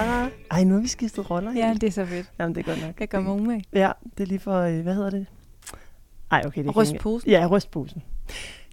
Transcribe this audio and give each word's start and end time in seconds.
Sara. 0.00 0.28
Ej, 0.50 0.64
nu 0.64 0.74
har 0.74 0.80
vi 0.80 0.88
skiftet 0.88 1.30
roller. 1.30 1.52
Ja, 1.52 1.74
det 1.80 1.86
er 1.86 1.90
så 1.90 2.04
fedt. 2.06 2.30
Jamen, 2.38 2.54
det 2.54 2.60
er 2.66 2.74
godt 2.74 2.86
nok. 2.86 3.00
Jeg 3.00 3.08
gør 3.08 3.20
mig 3.20 3.32
umage. 3.32 3.64
Ja, 3.72 3.92
det 4.18 4.22
er 4.22 4.26
lige 4.26 4.38
for, 4.38 4.60
øh, 4.60 4.80
hvad 4.82 4.94
hedder 4.94 5.10
det? 5.10 5.26
Ej, 6.30 6.42
okay. 6.46 6.64
Det 6.64 6.72
kan 6.74 6.82
Ryst 6.82 6.92
ikke- 6.92 7.02
posen. 7.02 7.30
Ja, 7.30 7.46
rystposen. 7.50 8.02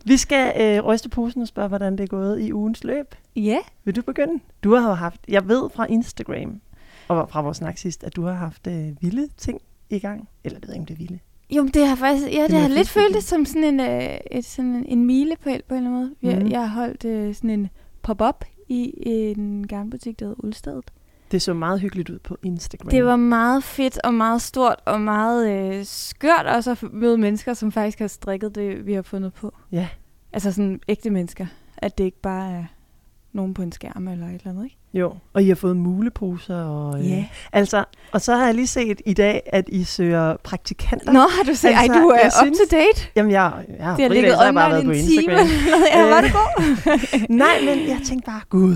Vi 0.05 0.17
skal 0.17 0.53
øh, 0.61 0.85
ryste 0.85 1.09
posen 1.09 1.41
og 1.41 1.47
spørge, 1.47 1.67
hvordan 1.67 1.97
det 1.97 2.03
er 2.03 2.07
gået 2.07 2.41
i 2.41 2.53
ugens 2.53 2.83
løb. 2.83 3.15
Ja. 3.35 3.57
Vil 3.83 3.95
du 3.95 4.01
begynde? 4.01 4.39
Du 4.63 4.75
har 4.75 4.87
jo 4.89 4.93
haft, 4.93 5.21
jeg 5.27 5.47
ved 5.47 5.69
fra 5.75 5.85
Instagram, 5.85 6.61
og 7.07 7.29
fra 7.29 7.41
vores 7.41 7.57
snak 7.57 7.77
sidst, 7.77 8.03
at 8.03 8.15
du 8.15 8.23
har 8.25 8.33
haft 8.33 8.67
øh, 8.67 8.87
vilde 9.01 9.27
ting 9.37 9.61
i 9.89 9.99
gang. 9.99 10.29
Eller 10.43 10.59
jeg 10.61 10.67
ved 10.67 10.73
ikke, 10.73 10.81
om 10.81 10.85
det 10.85 10.93
er 10.93 10.97
vilde. 10.97 11.19
Jo, 11.49 11.63
men 11.63 11.71
det 11.71 11.87
har 11.87 11.95
faktisk, 11.95 12.27
ja, 12.33 12.43
det, 12.43 12.51
må 12.51 12.57
har 12.57 12.67
jeg 12.67 12.75
lidt 12.77 12.89
følt 12.89 13.15
det 13.15 13.23
som 13.23 13.45
sådan 13.45 13.63
en, 13.63 13.79
øh, 13.79 14.17
et, 14.31 14.45
sådan 14.45 14.75
en, 14.75 14.85
en 14.85 15.05
milepæl 15.05 15.61
på 15.67 15.73
en 15.75 15.77
eller 15.77 15.89
anden 15.97 16.03
måde. 16.21 16.31
Jeg, 16.33 16.39
Mhm. 16.41 16.51
jeg 16.51 16.69
har 16.69 16.75
holdt 16.81 17.05
øh, 17.05 17.35
sådan 17.35 17.49
en 17.49 17.69
pop-up 18.01 18.45
i 18.67 18.93
en 19.35 19.67
garnbutik, 19.67 20.19
der 20.19 20.25
hedder 20.25 20.43
Uldstedet. 20.43 20.91
Det 21.31 21.41
så 21.41 21.53
meget 21.53 21.79
hyggeligt 21.81 22.09
ud 22.09 22.19
på 22.19 22.37
Instagram. 22.43 22.89
Det 22.89 23.05
var 23.05 23.15
meget 23.15 23.63
fedt 23.63 23.99
og 24.03 24.13
meget 24.13 24.41
stort 24.41 24.75
og 24.85 25.01
meget 25.01 25.49
øh, 25.49 25.85
skørt 25.85 26.45
også 26.45 26.71
at 26.71 26.83
møde 26.93 27.17
mennesker, 27.17 27.53
som 27.53 27.71
faktisk 27.71 27.99
har 27.99 28.07
strikket 28.07 28.55
det, 28.55 28.85
vi 28.85 28.93
har 28.93 29.01
fundet 29.01 29.33
på. 29.33 29.53
Ja. 29.71 29.87
Altså 30.33 30.51
sådan 30.51 30.79
ægte 30.87 31.09
mennesker. 31.09 31.45
At 31.77 31.97
det 31.97 32.03
ikke 32.03 32.21
bare 32.21 32.51
er 32.51 32.63
nogen 33.33 33.53
på 33.53 33.61
en 33.61 33.71
skærm 33.71 34.07
eller 34.07 34.27
et 34.27 34.33
eller 34.33 34.49
andet, 34.51 34.63
ikke? 34.63 34.77
Jo, 34.93 35.13
og 35.33 35.43
I 35.43 35.47
har 35.47 35.55
fået 35.55 35.77
muleposer. 35.77 36.55
Og, 36.55 36.99
øh, 36.99 37.09
Ja. 37.11 37.25
Altså, 37.53 37.83
og 38.11 38.21
så 38.21 38.35
har 38.35 38.45
jeg 38.45 38.55
lige 38.55 38.67
set 38.67 39.01
i 39.05 39.13
dag, 39.13 39.41
at 39.45 39.65
I 39.69 39.83
søger 39.83 40.37
praktikanter. 40.43 41.11
Nå, 41.11 41.19
har 41.19 41.43
du 41.47 41.53
set? 41.53 41.67
Altså, 41.67 41.93
Ej, 41.93 41.99
du 42.01 42.07
er 42.07 42.15
jeg 42.19 42.31
up 42.41 42.45
synes- 42.45 42.57
to 42.69 42.75
date. 42.77 43.07
Jamen, 43.15 43.31
jeg, 43.31 43.65
jeg 43.77 43.85
har 43.85 43.95
Det 43.95 44.03
har 44.05 44.13
ligget 44.13 44.31
så 44.31 44.37
har 44.37 44.45
jeg 44.45 44.53
bare 44.53 44.69
været 44.71 44.81
online 44.81 44.93
på 44.93 44.99
en 44.99 45.07
time. 45.07 45.33
Instagram. 45.33 45.47
ja, 45.95 46.09
var 46.09 46.17
Øh, 46.17 46.23
det 46.23 46.33
god? 46.33 47.29
Nej, 47.43 47.59
men 47.65 47.87
jeg 47.89 47.99
tænkte 48.05 48.25
bare, 48.25 48.41
gud, 48.49 48.75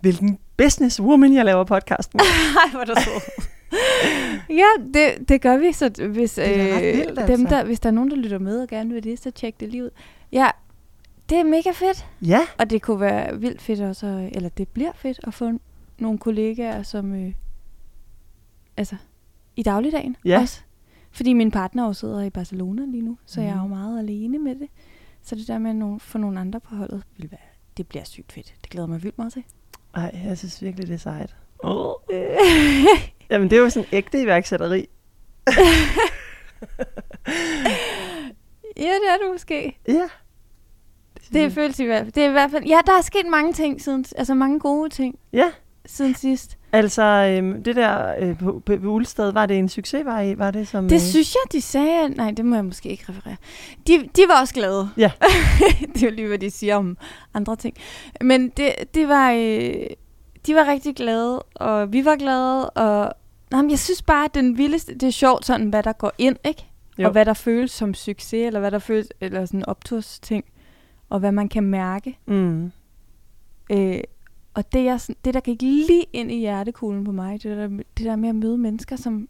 hvilken 0.00 0.38
businesswoman 0.56 1.34
jeg 1.34 1.44
laver 1.44 1.64
podcasten. 1.64 2.20
Nej, 2.54 2.70
hvor 2.70 2.80
er 2.80 3.00
så. 3.00 3.10
ja, 4.62 4.66
det, 4.94 5.28
det 5.28 5.40
gør 5.40 5.56
vi, 5.56 5.72
så 5.72 6.08
hvis, 6.08 6.32
Det 6.32 6.60
er 6.60 6.76
øh, 6.76 6.82
vildt, 6.98 7.08
dem 7.16 7.20
altså. 7.30 7.46
der, 7.56 7.64
hvis 7.64 7.80
der 7.80 7.88
er 7.88 7.92
nogen, 7.92 8.10
der 8.10 8.16
lytter 8.16 8.38
med 8.38 8.60
og 8.62 8.68
gerne 8.68 8.94
vil 8.94 9.04
det, 9.04 9.18
så 9.18 9.30
tjek 9.30 9.60
det 9.60 9.68
lige 9.68 9.84
ud. 9.84 9.90
Ja, 10.32 10.50
det 11.28 11.38
er 11.38 11.44
mega 11.44 11.70
fedt, 11.70 12.06
ja, 12.22 12.40
og 12.58 12.70
det 12.70 12.82
kunne 12.82 13.00
være 13.00 13.40
vildt 13.40 13.62
fedt 13.62 13.80
også, 13.80 14.30
eller 14.32 14.48
det 14.48 14.68
bliver 14.68 14.92
fedt 14.94 15.20
at 15.26 15.34
få 15.34 15.50
nogle 15.98 16.18
kollegaer, 16.18 16.82
som, 16.82 17.14
øh, 17.14 17.32
altså, 18.76 18.96
i 19.56 19.62
dagligdagen 19.62 20.16
Ja. 20.24 20.40
også. 20.40 20.60
Fordi 21.10 21.32
min 21.32 21.50
partner 21.50 21.86
jo 21.86 21.92
sidder 21.92 22.22
i 22.22 22.30
Barcelona 22.30 22.82
lige 22.84 23.02
nu, 23.02 23.18
så 23.26 23.40
mm. 23.40 23.46
jeg 23.46 23.52
er 23.52 23.56
jo 23.56 23.62
Mhm. 23.66 23.70
meget 23.70 23.98
alene 23.98 24.38
med 24.38 24.54
det. 24.54 24.68
Så 25.22 25.34
det 25.34 25.48
der 25.48 25.58
med 25.58 25.94
at 25.94 26.02
få 26.02 26.18
nogle 26.18 26.40
andre 26.40 26.60
på 26.60 26.74
holdet, 26.74 27.02
vil 27.16 27.30
være, 27.30 27.40
det 27.76 27.86
bliver 27.88 28.04
sygt 28.04 28.32
fedt. 28.32 28.54
Det 28.62 28.70
glæder 28.70 28.86
mig 28.86 29.02
vildt 29.02 29.18
meget 29.18 29.32
til. 29.32 29.44
Ej, 29.96 30.20
jeg 30.24 30.38
synes 30.38 30.62
virkelig, 30.62 30.86
det 30.88 30.94
er 30.94 30.98
sejt. 30.98 31.34
Oh. 31.58 31.94
Jamen, 33.30 33.50
det 33.50 33.56
er 33.58 33.60
jo 33.60 33.70
sådan 33.70 33.88
ægte 33.92 34.22
iværksætteri. 34.22 34.88
ja, 38.76 38.92
det 38.94 39.08
er 39.10 39.18
det 39.22 39.32
måske. 39.32 39.78
Ja. 39.88 40.08
Det 41.32 41.52
føles 41.52 41.80
i 41.80 41.84
hvert 41.84 42.02
fald. 42.02 42.12
Det 42.12 42.24
er 42.24 42.28
i 42.28 42.32
hvert 42.32 42.50
fald. 42.50 42.64
Ja, 42.64 42.78
der 42.86 42.92
er 42.92 43.00
sket 43.00 43.26
mange 43.26 43.52
ting 43.52 43.80
siden, 43.80 44.04
altså 44.16 44.34
mange 44.34 44.60
gode 44.60 44.90
ting 44.90 45.18
Ja, 45.32 45.52
siden 45.86 46.14
sidst. 46.14 46.58
altså 46.72 47.02
øhm, 47.02 47.62
det 47.62 47.76
der 47.76 48.14
øh, 48.20 48.38
på, 48.38 48.62
på, 48.66 48.76
på 48.76 48.86
Ulsted, 48.86 49.32
var 49.32 49.46
det 49.46 49.58
en 49.58 49.68
succes, 49.68 50.04
var, 50.04 50.34
var 50.36 50.50
det 50.50 50.68
som... 50.68 50.88
Det 50.88 50.94
øh, 50.94 51.00
synes 51.00 51.34
jeg, 51.34 51.52
de 51.52 51.60
sagde. 51.60 52.08
Nej, 52.08 52.30
det 52.30 52.44
må 52.44 52.54
jeg 52.54 52.64
måske 52.64 52.88
ikke 52.88 53.04
referere. 53.08 53.36
De, 53.86 54.08
de 54.16 54.22
var 54.28 54.40
også 54.40 54.54
glade. 54.54 54.90
Ja. 54.96 55.10
det 55.94 56.02
er 56.02 56.06
jo 56.06 56.14
lige, 56.14 56.28
hvad 56.28 56.38
de 56.38 56.50
siger 56.50 56.76
om 56.76 56.96
andre 57.34 57.56
ting. 57.56 57.76
Men 58.20 58.48
det, 58.48 58.74
det 58.94 59.08
var, 59.08 59.32
øh, 59.32 59.86
de 60.46 60.54
var 60.54 60.66
rigtig 60.68 60.96
glade, 60.96 61.42
og 61.42 61.92
vi 61.92 62.04
var 62.04 62.16
glade. 62.16 62.70
Og, 62.70 63.12
nej, 63.50 63.62
men 63.62 63.70
jeg 63.70 63.78
synes 63.78 64.02
bare, 64.02 64.24
at 64.24 64.34
den 64.34 64.58
vildeste, 64.58 64.94
det 64.94 65.02
er 65.02 65.10
sjovt 65.10 65.46
sådan, 65.46 65.68
hvad 65.68 65.82
der 65.82 65.92
går 65.92 66.12
ind, 66.18 66.36
ikke? 66.44 66.64
Jo. 66.98 67.06
Og 67.06 67.12
hvad 67.12 67.24
der 67.24 67.34
føles 67.34 67.70
som 67.70 67.94
succes, 67.94 68.46
eller 68.46 68.60
hvad 68.60 68.70
der 68.70 68.78
føles, 68.78 69.08
eller 69.20 69.46
sådan 69.46 69.66
opturs 69.66 70.18
ting. 70.18 70.44
Og 71.10 71.20
hvad 71.20 71.32
man 71.32 71.48
kan 71.48 71.64
mærke. 71.64 72.18
Mm. 72.26 72.72
Øh, 73.72 74.00
og 74.54 74.72
det, 74.72 74.84
jeg, 74.84 75.00
det, 75.24 75.34
der 75.34 75.40
gik 75.40 75.62
lige 75.62 76.06
ind 76.12 76.32
i 76.32 76.38
hjertekuglen 76.38 77.04
på 77.04 77.12
mig, 77.12 77.42
det 77.42 77.56
der, 77.56 77.66
det 77.68 78.06
der 78.06 78.16
med 78.16 78.28
at 78.28 78.34
møde 78.34 78.58
mennesker, 78.58 78.96
som 78.96 79.28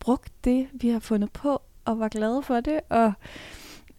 brugte 0.00 0.32
det, 0.44 0.68
vi 0.72 0.88
har 0.88 0.98
fundet 0.98 1.32
på, 1.32 1.62
og 1.84 1.98
var 1.98 2.08
glade 2.08 2.42
for 2.42 2.60
det, 2.60 2.80
og 2.88 3.12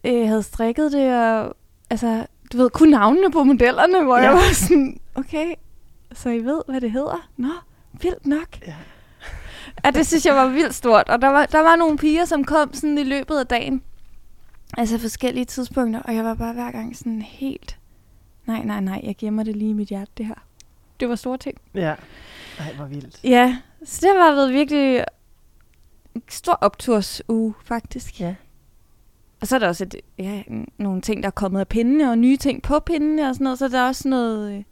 øh, 0.04 0.28
havde 0.28 0.42
strikket 0.42 0.92
det, 0.92 1.14
og 1.14 1.56
altså, 1.90 2.26
du 2.52 2.56
ved, 2.56 2.70
kun 2.70 2.88
navnene 2.88 3.30
på 3.30 3.44
modellerne, 3.44 4.04
hvor. 4.04 4.16
Ja. 4.16 4.22
jeg 4.22 4.32
var 4.32 4.54
sådan, 4.54 5.00
okay, 5.14 5.54
så 6.12 6.28
I 6.28 6.44
ved, 6.44 6.62
hvad 6.68 6.80
det 6.80 6.90
hedder? 6.90 7.28
Nå, 7.36 7.52
vildt 7.92 8.26
nok. 8.26 8.66
Ja. 8.66 8.74
Ja, 9.84 9.90
det 9.90 10.06
synes 10.06 10.26
jeg 10.26 10.34
var 10.34 10.48
vildt 10.48 10.74
stort. 10.74 11.08
Og 11.08 11.22
der 11.22 11.28
var, 11.28 11.46
der 11.46 11.60
var 11.60 11.76
nogle 11.76 11.98
piger, 11.98 12.24
som 12.24 12.44
kom 12.44 12.74
sådan 12.74 12.98
i 12.98 13.02
løbet 13.02 13.38
af 13.38 13.46
dagen. 13.46 13.82
Altså 14.78 14.98
forskellige 14.98 15.44
tidspunkter. 15.44 16.02
Og 16.02 16.14
jeg 16.14 16.24
var 16.24 16.34
bare 16.34 16.52
hver 16.52 16.70
gang 16.70 16.96
sådan 16.96 17.22
helt... 17.22 17.79
Nej, 18.46 18.64
nej, 18.64 18.80
nej, 18.80 19.00
jeg 19.04 19.16
gemmer 19.16 19.42
det 19.42 19.56
lige 19.56 19.70
i 19.70 19.72
mit 19.72 19.88
hjerte, 19.88 20.10
det 20.16 20.26
her. 20.26 20.34
Det 21.00 21.08
var 21.08 21.14
store 21.14 21.38
ting. 21.38 21.58
Ja. 21.74 21.94
Ej, 22.58 22.74
hvor 22.76 22.84
vildt. 22.84 23.20
Ja, 23.24 23.58
så 23.84 23.98
det 24.02 24.20
har 24.20 24.34
været 24.34 24.52
virkelig 24.52 25.04
en 26.14 26.22
stor 26.28 26.52
optursuge, 26.52 27.54
faktisk. 27.64 28.20
Ja. 28.20 28.34
Og 29.40 29.46
så 29.46 29.54
er 29.54 29.58
der 29.58 29.68
også 29.68 29.84
et, 29.84 29.94
ja, 30.18 30.42
nogle 30.78 31.00
ting, 31.00 31.22
der 31.22 31.26
er 31.26 31.30
kommet 31.30 31.60
af 31.60 31.68
pindene, 31.68 32.10
og 32.10 32.18
nye 32.18 32.36
ting 32.36 32.62
på 32.62 32.78
pindene 32.78 33.28
og 33.28 33.34
sådan 33.34 33.44
noget. 33.44 33.58
Så 33.58 33.68
der 33.68 33.78
er 33.78 33.86
også 33.86 34.08
noget... 34.08 34.64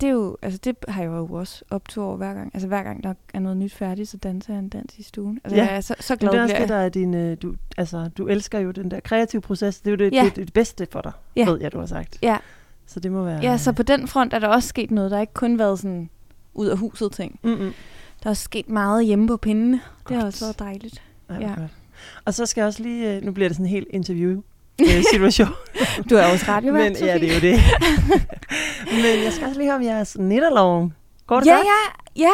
Det 0.00 0.06
er 0.08 0.12
jo, 0.12 0.36
altså 0.42 0.60
det 0.64 0.76
har 0.88 1.02
jeg 1.02 1.08
jo 1.08 1.26
også 1.26 1.64
optur 1.70 2.04
over 2.04 2.16
hver 2.16 2.34
gang. 2.34 2.50
Altså 2.54 2.68
hver 2.68 2.82
gang 2.82 3.02
der 3.04 3.14
er 3.34 3.38
noget 3.38 3.56
nyt 3.56 3.72
færdigt, 3.74 4.08
så 4.08 4.16
danser 4.16 4.52
jeg 4.52 4.58
en 4.58 4.68
dans 4.68 4.98
i 4.98 5.02
stuen. 5.02 5.40
Altså 5.44 5.56
Ja. 5.56 5.64
jeg 5.66 5.76
er 5.76 5.80
så, 5.80 5.94
så 6.00 6.12
Men 6.12 6.18
glad 6.18 6.30
det 6.32 6.38
er 6.38 6.42
også 6.42 6.56
det, 6.60 6.68
der 6.68 6.74
er 6.76 6.88
din... 6.88 7.14
øh, 7.14 7.36
Du, 7.42 7.54
altså, 7.76 8.10
du 8.18 8.26
elsker 8.26 8.58
jo 8.58 8.70
den 8.70 8.90
der 8.90 9.00
kreative 9.00 9.42
proces. 9.42 9.80
Det 9.80 9.86
er 9.86 9.90
jo 9.90 9.96
det, 9.96 10.12
Ja. 10.14 10.24
det, 10.24 10.36
det, 10.36 10.52
bedste 10.52 10.86
for 10.92 11.00
dig, 11.00 11.12
Ja. 11.36 11.50
ved 11.50 11.60
jeg, 11.60 11.72
du 11.72 11.78
har 11.78 11.86
sagt. 11.86 12.18
Ja. 12.22 12.36
Så 12.86 13.00
det 13.00 13.12
må 13.12 13.24
være... 13.24 13.40
Ja, 13.42 13.56
så 13.58 13.72
på 13.72 13.82
den 13.82 14.08
front 14.08 14.32
er 14.34 14.38
der 14.38 14.48
også 14.48 14.68
sket 14.68 14.90
noget. 14.90 15.10
Der 15.10 15.16
har 15.16 15.20
ikke 15.20 15.34
kun 15.34 15.58
været 15.58 15.78
sådan 15.78 16.10
ud 16.54 16.66
af 16.66 16.78
huset 16.78 17.12
ting. 17.12 17.40
Mm-mm. 17.42 17.58
Der 18.22 18.26
er 18.26 18.30
også 18.30 18.42
sket 18.42 18.68
meget 18.68 19.06
hjemme 19.06 19.26
på 19.28 19.36
pindene. 19.36 19.80
Det 20.08 20.16
har 20.16 20.26
også 20.26 20.44
været 20.44 20.58
dejligt. 20.58 21.02
Ej, 21.28 21.36
Ja. 21.36 21.48
ja. 21.48 21.54
godt. 21.54 21.70
Og 22.24 22.34
så 22.34 22.46
skal 22.46 22.60
jeg 22.60 22.66
også 22.66 22.82
lige... 22.82 23.16
øh, 23.16 23.22
Nu 23.22 23.32
bliver 23.32 23.48
det 23.48 23.56
sådan 23.56 23.66
en 23.66 23.70
helt 23.70 23.88
interview 23.90 24.40
øh, 24.80 25.04
situation. 25.12 25.48
Du 26.10 26.14
er 26.14 26.32
også 26.32 26.44
radiovært, 26.48 26.92
Men 26.92 27.02
ja, 27.02 27.18
det 27.18 27.30
er 27.30 27.34
jo 27.34 27.40
det. 27.40 27.60
Men 29.02 29.24
jeg 29.24 29.32
skal 29.32 29.46
også 29.46 29.60
lige 29.60 29.70
høre 29.70 29.76
om 29.76 29.82
jeres 29.82 30.18
nitterloven. 30.18 30.92
Går 31.26 31.40
det 31.40 31.46
ja, 31.46 31.56
godt? 31.56 31.66
ja, 32.16 32.22
ja. 32.22 32.32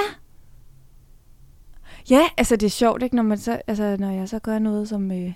Ja, 2.10 2.22
altså 2.36 2.56
det 2.56 2.66
er 2.66 2.70
sjovt, 2.70 3.02
ikke, 3.02 3.16
når, 3.16 3.22
man 3.22 3.38
så, 3.38 3.60
altså, 3.66 3.96
når 3.98 4.10
jeg 4.10 4.28
så 4.28 4.38
gør 4.38 4.58
noget, 4.58 4.88
som... 4.88 5.12
Øh, 5.12 5.32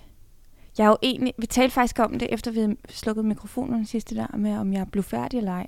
jeg 0.77 0.85
er 0.85 0.89
jo 0.89 0.97
egentlig... 1.01 1.33
Vi 1.37 1.45
talte 1.45 1.73
faktisk 1.73 1.99
om 1.99 2.19
det, 2.19 2.33
efter 2.33 2.51
vi 2.51 2.75
slukket 2.89 3.25
mikrofonen 3.25 3.85
sidste 3.85 4.15
der, 4.15 4.37
med 4.37 4.57
om 4.57 4.73
jeg 4.73 4.87
blev 4.91 5.03
færdig 5.03 5.37
eller 5.37 5.51
ej. 5.51 5.67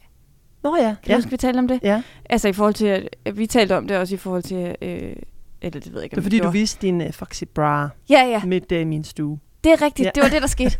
Nå 0.63 0.75
ja. 0.75 0.81
Kan 0.83 0.95
ja. 1.07 1.13
du 1.13 1.17
huske, 1.17 1.31
vi 1.31 1.37
talte 1.37 1.57
om 1.59 1.67
det? 1.67 1.79
ja. 1.83 2.01
Altså 2.29 2.47
i 2.47 2.53
forhold 2.53 2.73
til... 2.73 2.85
At, 3.25 3.37
vi 3.37 3.47
talte 3.47 3.77
om 3.77 3.87
det 3.87 3.97
også 3.97 4.15
i 4.15 4.17
forhold 4.17 4.43
til... 4.43 4.75
Øh, 4.81 5.15
eller 5.61 5.79
det 5.79 5.93
ved 5.93 5.99
jeg 5.99 6.03
ikke, 6.03 6.15
Det 6.15 6.21
er 6.21 6.23
fordi, 6.23 6.39
du 6.39 6.49
viste 6.49 6.87
din 6.87 7.01
uh, 7.01 7.11
Foxy 7.11 7.43
Bra 7.53 7.89
Ja, 8.09 8.23
ja. 8.23 8.45
midt 8.45 8.71
i 8.71 8.83
min 8.83 9.03
stue. 9.03 9.39
Det 9.63 9.71
er 9.71 9.81
rigtigt. 9.81 10.05
Ja. 10.05 10.11
Det 10.15 10.23
var 10.23 10.29
det, 10.29 10.41
der 10.41 10.47
skete. 10.47 10.77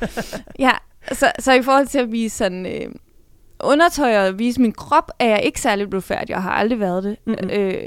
ja, 0.60 0.72
så, 1.12 1.32
så 1.40 1.54
i 1.54 1.62
forhold 1.62 1.88
til 1.88 2.00
at 2.00 2.12
vise 2.12 2.38
sådan... 2.38 2.66
Øh, 2.66 2.92
undertøj 3.64 4.28
og 4.28 4.40
vise 4.40 4.62
min 4.62 4.72
krop, 4.72 5.12
er 5.20 5.26
jeg 5.26 5.44
ikke 5.44 5.62
særlig 5.62 5.90
blevet 5.90 6.04
færdig. 6.04 6.30
Jeg 6.30 6.44
har 6.44 6.52
aldrig 6.52 6.80
været 6.80 7.04
det. 7.04 7.18
Mm-mm. 7.26 7.50
Øh, 7.50 7.86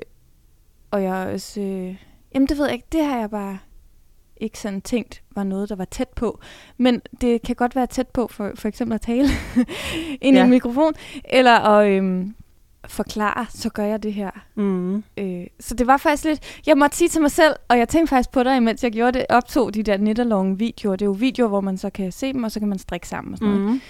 og 0.91 1.03
jeg 1.03 1.13
har 1.13 1.27
også... 1.27 1.61
Øh, 1.61 1.97
jamen, 2.35 2.49
det 2.49 2.59
ved 2.59 2.65
jeg 2.65 2.75
ikke. 2.75 2.87
Det 2.93 3.05
har 3.05 3.19
jeg 3.19 3.31
bare 3.31 3.59
ikke 4.37 4.59
sådan 4.59 4.81
tænkt 4.81 5.23
var 5.31 5.43
noget, 5.43 5.69
der 5.69 5.77
var 5.77 5.85
tæt 5.85 6.09
på. 6.09 6.41
Men 6.77 7.03
det 7.21 7.43
kan 7.43 7.57
godt 7.57 7.77
være 7.77 7.87
tæt 7.87 8.09
på, 8.09 8.27
for, 8.27 8.53
for 8.55 8.69
eksempel 8.69 8.95
at 8.95 9.01
tale 9.01 9.29
ind 10.23 10.37
ja. 10.37 10.43
i 10.43 10.45
en 10.45 10.51
mikrofon, 10.51 10.93
eller 11.25 11.53
at 11.53 11.89
øhm, 11.89 12.35
forklare, 12.89 13.47
så 13.49 13.69
gør 13.69 13.85
jeg 13.85 14.03
det 14.03 14.15
her. 14.15 14.31
Mm. 14.55 15.05
Øh, 15.17 15.47
så 15.61 15.75
det 15.75 15.87
var 15.87 15.97
faktisk 15.97 16.25
lidt... 16.25 16.61
Jeg 16.67 16.79
måtte 16.79 16.97
sige 16.97 17.09
til 17.09 17.21
mig 17.21 17.31
selv, 17.31 17.55
og 17.69 17.79
jeg 17.79 17.89
tænkte 17.89 18.11
faktisk 18.11 18.31
på 18.31 18.43
dig, 18.43 18.57
imens 18.57 18.85
jeg 18.85 18.93
gjorde 18.93 19.19
det, 19.19 19.27
optog 19.29 19.75
de 19.75 19.83
der 19.83 19.97
nitterlong 19.97 20.59
videoer. 20.59 20.97
Det 20.97 21.03
er 21.03 21.07
jo 21.07 21.13
videoer, 21.13 21.49
hvor 21.49 21.61
man 21.61 21.79
så 21.79 21.91
kan 21.91 22.13
se 22.13 22.33
dem, 22.33 22.45
og 22.45 22.51
så 22.51 22.61
kan 22.61 22.69
man 22.69 22.79
strikke 22.79 23.09
sammen 23.09 23.33
og 23.35 23.39
sådan 23.39 23.55
noget. 23.55 23.81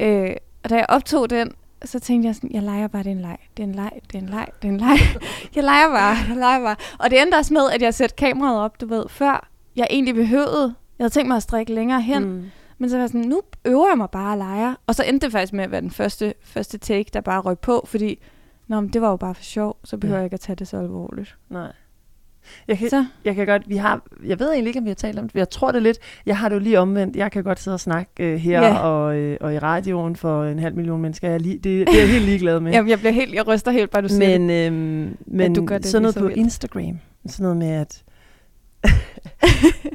Mm. 0.00 0.06
Øh, 0.06 0.36
og 0.64 0.70
da 0.70 0.76
jeg 0.76 0.86
optog 0.88 1.30
den, 1.30 1.52
så 1.84 1.98
tænkte 2.00 2.26
jeg 2.26 2.34
sådan, 2.34 2.50
jeg 2.52 2.62
leger 2.62 2.88
bare, 2.88 3.02
det 3.02 3.08
er 3.08 3.14
en 3.14 3.20
leg. 3.20 3.36
Det 3.56 3.62
er 3.62 3.66
en 3.66 3.74
leg, 3.74 3.90
det 4.12 4.14
er 4.14 4.22
en 4.22 4.28
leg, 4.28 4.46
det 4.62 4.68
er 4.68 4.72
en 4.72 4.78
leg. 4.80 4.98
jeg 5.56 5.64
leger 5.64 5.88
bare, 5.88 6.16
jeg 6.28 6.36
leger 6.36 6.60
bare. 6.60 6.76
Og 6.98 7.10
det 7.10 7.22
endte 7.22 7.36
også 7.36 7.54
med, 7.54 7.70
at 7.74 7.82
jeg 7.82 7.94
satte 7.94 8.16
kameraet 8.16 8.60
op, 8.60 8.80
du 8.80 8.86
ved, 8.86 9.04
før 9.08 9.48
jeg 9.76 9.86
egentlig 9.90 10.14
behøvede. 10.14 10.74
Jeg 10.98 11.04
havde 11.04 11.12
tænkt 11.14 11.28
mig 11.28 11.36
at 11.36 11.42
strikke 11.42 11.74
længere 11.74 12.00
hen. 12.00 12.24
Mm. 12.24 12.44
men 12.78 12.90
så 12.90 12.96
var 12.96 13.02
jeg 13.02 13.08
sådan, 13.08 13.28
nu 13.28 13.42
øver 13.64 13.88
jeg 13.88 13.98
mig 13.98 14.10
bare 14.10 14.32
at 14.32 14.38
lege. 14.38 14.76
Og 14.86 14.94
så 14.94 15.02
endte 15.02 15.24
det 15.26 15.32
faktisk 15.32 15.52
med 15.52 15.64
at 15.64 15.70
være 15.70 15.80
den 15.80 15.90
første, 15.90 16.34
første 16.44 16.78
take, 16.78 17.10
der 17.12 17.20
bare 17.20 17.40
røg 17.40 17.58
på, 17.58 17.84
fordi 17.88 18.18
Nå, 18.68 18.80
men 18.80 18.90
det 18.90 19.00
var 19.02 19.10
jo 19.10 19.16
bare 19.16 19.34
for 19.34 19.42
sjov, 19.42 19.76
så 19.84 19.96
behøver 19.96 20.16
Ja. 20.16 20.20
jeg 20.20 20.26
ikke 20.26 20.34
at 20.34 20.40
tage 20.40 20.56
det 20.56 20.68
så 20.68 20.78
alvorligt. 20.78 21.36
Nej. 21.50 21.72
Jeg 22.68 22.78
kan, 22.78 22.90
Så, 22.90 23.06
jeg 23.24 23.34
kan 23.34 23.46
godt, 23.46 23.68
vi 23.68 23.76
har, 23.76 24.02
jeg 24.24 24.38
ved 24.38 24.50
egentlig 24.52 24.68
ikke, 24.68 24.78
om 24.78 24.84
vi 24.84 24.90
har 24.90 24.94
talt 24.94 25.18
om 25.18 25.28
det, 25.28 25.34
jeg 25.38 25.50
tror 25.50 25.72
det 25.72 25.82
lidt, 25.82 25.98
jeg 26.26 26.38
har 26.38 26.48
det 26.48 26.56
jo 26.56 26.60
lige 26.60 26.80
omvendt, 26.80 27.16
jeg 27.16 27.32
kan 27.32 27.44
godt 27.44 27.60
sidde 27.60 27.74
og 27.74 27.80
snakke 27.80 28.10
øh, 28.20 28.36
her 28.38 28.62
Ja. 28.66 28.78
og, 28.78 29.16
øh, 29.16 29.36
og 29.40 29.54
i 29.54 29.58
radioen 29.58 30.16
for 30.16 30.44
en 30.44 30.58
halv 30.58 30.74
million 30.76 31.00
mennesker, 31.02 31.28
jeg 31.28 31.34
er 31.34 31.38
lige, 31.38 31.54
det, 31.54 31.64
det 31.64 31.94
er 31.94 31.98
jeg 32.00 32.08
helt 32.08 32.24
ligeglad 32.24 32.60
med. 32.60 32.72
jamen, 32.74 32.90
jeg, 32.90 32.98
bliver 32.98 33.12
helt, 33.12 33.34
jeg 33.34 33.46
ryster 33.46 33.70
helt, 33.70 33.90
bare 33.90 34.02
du 34.02 34.08
siger 34.08 34.28
det. 34.28 34.40
men 34.40 34.50
øhm, 34.50 35.16
men 35.26 35.54
du 35.54 35.64
gør 35.66 35.78
det 35.78 35.86
sådan 35.86 36.02
noget 36.02 36.14
på 36.16 36.22
vildt. 36.24 36.36
Instagram, 36.36 36.98
sådan 37.26 37.42
noget 37.42 37.56
med 37.56 37.68
at, 37.70 38.02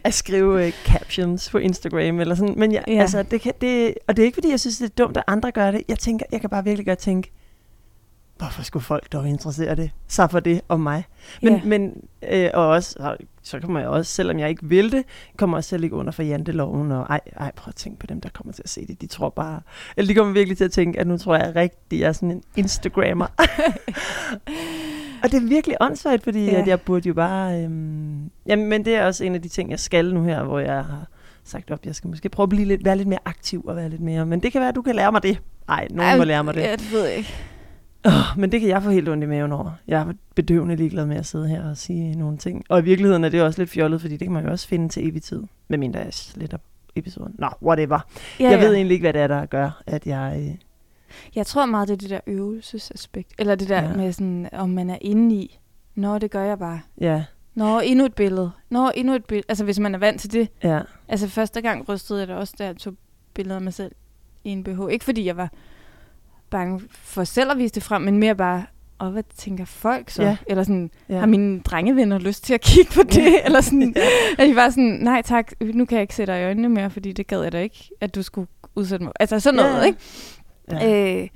at 0.03 0.13
skrive 0.13 0.65
øh, 0.67 0.73
captions 0.85 1.49
på 1.49 1.57
Instagram, 1.57 2.19
eller 2.19 2.35
sådan, 2.35 2.53
men 2.57 2.71
jeg, 2.71 2.83
ja. 2.87 3.01
altså, 3.01 3.23
det 3.23 3.41
kan, 3.41 3.53
det, 3.61 3.93
og 4.07 4.15
det 4.17 4.21
er 4.23 4.25
ikke, 4.25 4.35
fordi 4.35 4.49
jeg 4.49 4.59
synes, 4.59 4.77
det 4.77 4.85
er 4.85 4.93
dumt, 5.05 5.17
at 5.17 5.23
andre 5.27 5.51
gør 5.51 5.71
det, 5.71 5.81
jeg 5.89 5.99
tænker, 5.99 6.25
jeg 6.31 6.41
kan 6.41 6.49
bare 6.49 6.63
virkelig 6.63 6.85
godt 6.85 6.99
tænke, 6.99 7.31
hvorfor 8.37 8.63
skulle 8.63 8.83
folk 8.83 9.11
dog 9.13 9.27
interessere 9.27 9.75
det, 9.75 9.91
sig 10.07 10.31
for 10.31 10.39
det 10.39 10.61
om 10.69 10.79
mig? 10.79 11.03
Men, 11.41 11.53
Ja. 11.53 11.61
men 11.63 12.03
øh, 12.31 12.49
og 12.53 12.67
også, 12.67 13.17
så, 13.41 13.59
kommer 13.59 13.79
jeg 13.79 13.89
også, 13.89 14.11
selvom 14.11 14.39
jeg 14.39 14.49
ikke 14.49 14.65
vil 14.65 14.91
det, 14.91 15.03
kommer 15.37 15.57
også 15.57 15.67
til 15.67 15.75
at 15.75 15.81
ligge 15.81 15.95
under 15.95 16.11
for 16.11 16.23
janteloven, 16.23 16.91
og 16.91 17.05
ej, 17.09 17.19
ej, 17.39 17.51
prøv 17.55 17.69
at 17.69 17.75
tænke 17.75 17.99
på 17.99 18.07
dem, 18.07 18.21
der 18.21 18.29
kommer 18.29 18.53
til 18.53 18.63
at 18.63 18.69
se 18.69 18.87
det. 18.87 19.01
De 19.01 19.07
tror 19.07 19.29
bare, 19.29 19.61
eller 19.97 20.07
de 20.07 20.15
kommer 20.15 20.33
virkelig 20.33 20.57
til 20.57 20.65
at 20.65 20.71
tænke, 20.71 20.99
at 20.99 21.07
nu 21.07 21.17
tror 21.17 21.35
jeg 21.35 21.55
rigtig, 21.55 21.99
jeg 21.99 22.07
er 22.07 22.11
sådan 22.11 22.31
en 22.31 22.43
Instagrammer. 22.55 23.27
og 25.23 25.31
det 25.31 25.33
er 25.33 25.47
virkelig 25.47 25.77
åndssvagt, 25.81 26.23
fordi 26.23 26.45
ja. 26.45 26.61
at 26.61 26.67
jeg 26.67 26.81
burde 26.81 27.07
jo 27.07 27.13
bare... 27.13 27.63
Øhm, 27.63 28.31
jamen, 28.45 28.65
men 28.67 28.85
det 28.85 28.95
er 28.95 29.05
også 29.05 29.23
en 29.23 29.35
af 29.35 29.41
de 29.41 29.47
ting, 29.47 29.71
jeg 29.71 29.79
skal 29.79 30.13
nu 30.13 30.23
her, 30.23 30.43
hvor 30.43 30.59
jeg 30.59 30.83
har 30.85 31.07
sagt 31.43 31.71
op, 31.71 31.85
jeg 31.85 31.95
skal 31.95 32.09
måske 32.09 32.29
prøve 32.29 32.45
at 32.45 32.49
blive 32.49 32.65
lidt, 32.65 32.85
være 32.85 32.97
lidt 32.97 33.07
mere 33.07 33.19
aktiv 33.25 33.65
og 33.67 33.75
være 33.75 33.89
lidt 33.89 34.01
mere... 34.01 34.25
Men 34.25 34.39
det 34.39 34.51
kan 34.51 34.61
være, 34.61 34.69
at 34.69 34.75
du 34.75 34.81
kan 34.81 34.95
lære 34.95 35.11
mig 35.11 35.23
det. 35.23 35.41
Nej, 35.67 35.87
nogen 35.89 36.11
Ej, 36.11 36.17
må 36.17 36.23
lære 36.23 36.43
mig 36.43 36.53
det. 36.53 36.61
Ja, 36.61 36.71
det 36.71 36.91
ved 36.91 37.05
jeg 37.05 37.17
ikke. 37.17 37.33
Oh, 38.07 38.39
men 38.39 38.51
det 38.51 38.59
kan 38.59 38.69
jeg 38.69 38.83
få 38.83 38.89
helt 38.89 39.09
ondt 39.09 39.23
i 39.23 39.27
maven 39.27 39.51
over. 39.51 39.71
Jeg 39.87 40.01
er 40.01 40.13
bedøvende 40.35 40.75
ligeglad 40.75 41.05
med 41.05 41.15
at 41.17 41.25
sidde 41.25 41.47
her 41.47 41.69
og 41.69 41.77
sige 41.77 42.15
nogle 42.15 42.37
ting. 42.37 42.65
Og 42.69 42.79
i 42.79 42.83
virkeligheden 42.83 43.23
er 43.23 43.29
det 43.29 43.41
også 43.41 43.61
lidt 43.61 43.69
fjollet, 43.69 44.01
fordi 44.01 44.17
det 44.17 44.25
kan 44.25 44.31
man 44.31 44.45
jo 44.45 44.51
også 44.51 44.67
finde 44.67 44.89
til 44.89 45.07
evig 45.07 45.23
tid. 45.23 45.43
Medmindre 45.67 45.99
jeg 45.99 46.13
sletter 46.13 46.57
episoden. 46.95 47.35
Nå, 47.39 47.47
whatever. 47.63 47.99
Ja, 48.39 48.43
Ja, 48.45 48.49
jeg 48.51 48.59
ved 48.59 48.69
ja. 48.69 48.75
egentlig 48.75 48.93
ikke, 48.95 49.03
hvad 49.03 49.13
det 49.13 49.21
er, 49.21 49.27
der 49.27 49.45
gør, 49.45 49.81
at 49.87 50.07
jeg... 50.07 50.35
Øh, 50.49 50.55
Jeg 51.35 51.45
tror 51.45 51.65
meget, 51.65 51.87
det 51.87 51.93
er 51.93 51.97
det 51.97 52.09
der 52.09 52.19
øvelsesaspekt. 52.27 53.33
Eller 53.39 53.55
det 53.55 53.69
der 53.69 53.83
ja. 53.83 53.93
Med 53.93 54.11
sådan, 54.11 54.49
om 54.53 54.69
man 54.69 54.89
er 54.89 54.97
inde 55.01 55.35
i. 55.35 55.59
Nå, 55.95 56.17
det 56.17 56.31
gør 56.31 56.43
jeg 56.43 56.59
bare. 56.59 56.79
ja, 57.01 57.23
Nå, 57.55 57.79
endnu 57.79 58.05
et 58.05 58.13
billede. 58.13 58.51
Nå, 58.69 58.91
endnu 58.95 59.13
et 59.13 59.25
billede. 59.25 59.45
Altså, 59.49 59.63
hvis 59.63 59.79
man 59.79 59.95
er 59.95 59.99
vant 59.99 60.21
til 60.21 60.31
det. 60.31 60.47
ja, 60.63 60.79
Altså, 61.07 61.27
første 61.27 61.61
gang 61.61 61.89
rystede 61.89 62.19
jeg 62.19 62.27
det 62.27 62.35
også, 62.35 62.53
da 62.59 62.65
jeg 62.65 62.77
tog 62.77 62.93
billeder 63.33 63.55
af 63.55 63.61
mig 63.61 63.73
selv 63.73 63.91
i 64.43 64.49
en 64.49 64.63
BH. 64.63 64.79
Ikke 64.91 65.05
fordi 65.05 65.25
jeg 65.25 65.37
var 65.37 65.51
bange 66.49 66.81
for 66.91 67.23
selv 67.23 67.51
at 67.51 67.57
vise 67.57 67.73
det 67.75 67.83
frem, 67.83 68.01
men 68.01 68.17
mere 68.17 68.35
bare, 68.35 68.65
og 68.99 69.11
hvad 69.11 69.23
tænker 69.37 69.65
folk 69.65 70.09
så? 70.09 70.23
Ja. 70.23 70.37
Eller 70.47 70.63
sådan, 70.63 70.91
ja. 71.09 71.19
har 71.19 71.25
mine 71.25 71.59
drengevenner 71.61 72.19
lyst 72.19 72.43
til 72.43 72.53
at 72.53 72.61
kigge 72.61 72.91
på 72.95 73.03
det? 73.03 73.17
Ja. 73.17 73.31
Eller 73.45 73.61
sådan, 73.61 73.93
Ja. 73.95 74.43
at 74.43 74.49
de 74.49 74.55
var 74.55 74.69
sådan, 74.69 74.97
nej 75.01 75.21
tak, 75.21 75.51
nu 75.61 75.85
kan 75.85 75.95
jeg 75.95 76.01
ikke 76.01 76.15
sætte 76.15 76.33
dig 76.33 76.41
i 76.41 76.45
øjnene 76.45 76.69
mere, 76.69 76.89
fordi 76.89 77.11
det 77.11 77.27
gad 77.27 77.41
jeg 77.41 77.51
da 77.51 77.59
ikke, 77.59 77.89
at 78.01 78.15
du 78.15 78.21
skulle 78.23 78.47
udsætte 78.75 79.03
mig. 79.05 79.13
Altså 79.19 79.39
sådan 79.39 79.55
noget, 79.57 79.77
Ja. 79.77 79.83
ikke? 79.83 79.99
Ja, 80.71 81.21
Øh, 81.21 81.27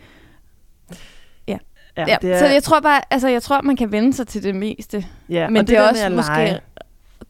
ja, 1.47 1.57
ja, 1.97 2.17
det 2.21 2.31
er, 2.31 2.39
Så 2.39 2.45
jeg 2.45 2.63
tror 2.63 2.79
bare, 2.79 3.01
altså 3.09 3.27
jeg 3.27 3.43
tror, 3.43 3.61
man 3.61 3.75
kan 3.75 3.91
vende 3.91 4.13
sig 4.13 4.27
til 4.27 4.43
det 4.43 4.55
meste. 4.55 5.05
ja, 5.29 5.49
men 5.49 5.57
og 5.57 5.67
det, 5.67 5.77
er 5.77 5.89
også 5.89 6.09
måske 6.09 6.31
lege. 6.31 6.59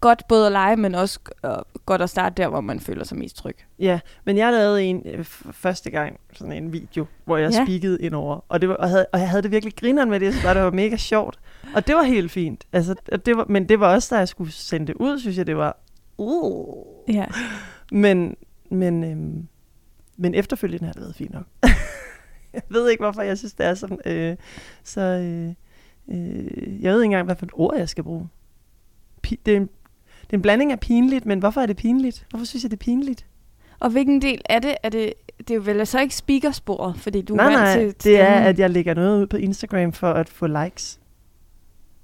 Godt 0.01 0.23
både 0.29 0.45
at 0.45 0.51
lege, 0.51 0.75
men 0.77 0.95
også 0.95 1.19
øh, 1.45 1.51
godt 1.85 2.01
at 2.01 2.09
starte 2.09 2.41
der, 2.41 2.47
hvor 2.47 2.61
man 2.61 2.79
føler 2.79 3.03
sig 3.03 3.17
mest 3.17 3.35
tryg. 3.35 3.55
Ja, 3.79 3.99
men 4.25 4.37
jeg 4.37 4.51
lavede 4.53 4.83
en 4.83 5.01
øh, 5.05 5.23
første 5.51 5.89
gang, 5.91 6.19
sådan 6.33 6.51
en 6.63 6.73
video, 6.73 7.05
hvor 7.25 7.37
jeg 7.37 7.51
Ja. 7.51 7.63
spikkede 7.65 8.01
ind 8.01 8.13
over. 8.15 8.45
Og, 8.49 8.61
det 8.61 8.69
var, 8.69 8.75
og, 8.75 8.89
havde, 8.89 9.05
og 9.13 9.19
jeg 9.19 9.29
havde 9.29 9.43
det 9.43 9.51
virkelig 9.51 9.75
grineren 9.75 10.09
med 10.09 10.19
det, 10.19 10.33
så 10.33 10.47
var 10.47 10.53
det 10.53 10.63
var 10.63 10.71
mega 10.71 10.97
sjovt. 10.97 11.39
Og 11.75 11.87
det 11.87 11.95
var 11.95 12.03
helt 12.03 12.31
fint. 12.31 12.67
Altså, 12.73 12.95
det 13.25 13.37
var, 13.37 13.45
men 13.49 13.69
det 13.69 13.79
var 13.79 13.93
også, 13.93 14.15
da 14.15 14.19
jeg 14.19 14.27
skulle 14.27 14.51
sende 14.51 14.87
det 14.87 14.93
ud, 14.93 15.19
synes 15.19 15.37
jeg, 15.37 15.47
det 15.47 15.57
var... 15.57 15.77
Uh. 16.17 16.85
Ja. 17.07 17.25
Men, 17.91 18.35
men, 18.71 19.03
øhm, 19.03 19.47
men 20.17 20.33
efterfølgende 20.35 20.85
har 20.85 20.93
det 20.93 21.01
været 21.01 21.15
fint 21.15 21.33
nok. 21.33 21.43
jeg 22.53 22.61
ved 22.69 22.89
ikke, 22.89 23.03
hvorfor 23.03 23.21
jeg 23.21 23.37
synes, 23.37 23.53
det 23.53 23.65
er 23.65 23.73
sådan. 23.73 23.99
Øh, 24.05 24.35
så 24.83 25.01
øh, 25.01 25.49
øh, 26.17 26.81
jeg 26.83 26.93
ved 26.93 27.01
ikke 27.01 27.05
engang, 27.05 27.25
hvad 27.25 27.35
for 27.35 27.45
et 27.45 27.51
ord, 27.53 27.77
jeg 27.77 27.89
skal 27.89 28.03
bruge. 28.03 28.29
Pi- 29.27 29.41
det, 29.45 29.53
er 29.53 29.57
en, 29.57 29.69
det 30.31 30.35
er 30.35 30.37
en 30.37 30.41
blanding 30.41 30.71
af 30.71 30.79
pinligt, 30.79 31.25
men 31.25 31.39
hvorfor 31.39 31.61
er 31.61 31.65
det 31.65 31.77
pinligt? 31.77 32.25
Hvorfor 32.29 32.45
synes 32.45 32.63
jeg, 32.63 32.71
det 32.71 32.77
er 32.77 32.83
pinligt? 32.85 33.25
Og 33.79 33.89
hvilken 33.89 34.21
del 34.21 34.41
er 34.45 34.59
det? 34.59 34.75
Er 34.83 34.89
det, 34.89 35.13
det 35.37 35.51
er 35.51 35.55
jo 35.55 35.61
vel 35.65 35.87
så 35.87 35.99
ikke 35.99 36.15
speakersporet, 36.15 36.97
fordi 36.97 37.21
du 37.21 37.35
nej, 37.35 37.45
er 37.45 37.49
nej, 37.49 37.73
til 37.73 37.95
det 38.03 38.19
er, 38.19 38.33
at 38.33 38.59
jeg 38.59 38.69
lægger 38.69 38.93
noget 38.93 39.21
ud 39.21 39.27
på 39.27 39.37
Instagram 39.37 39.93
for 39.93 40.11
at 40.11 40.29
få 40.29 40.47
likes. 40.47 40.99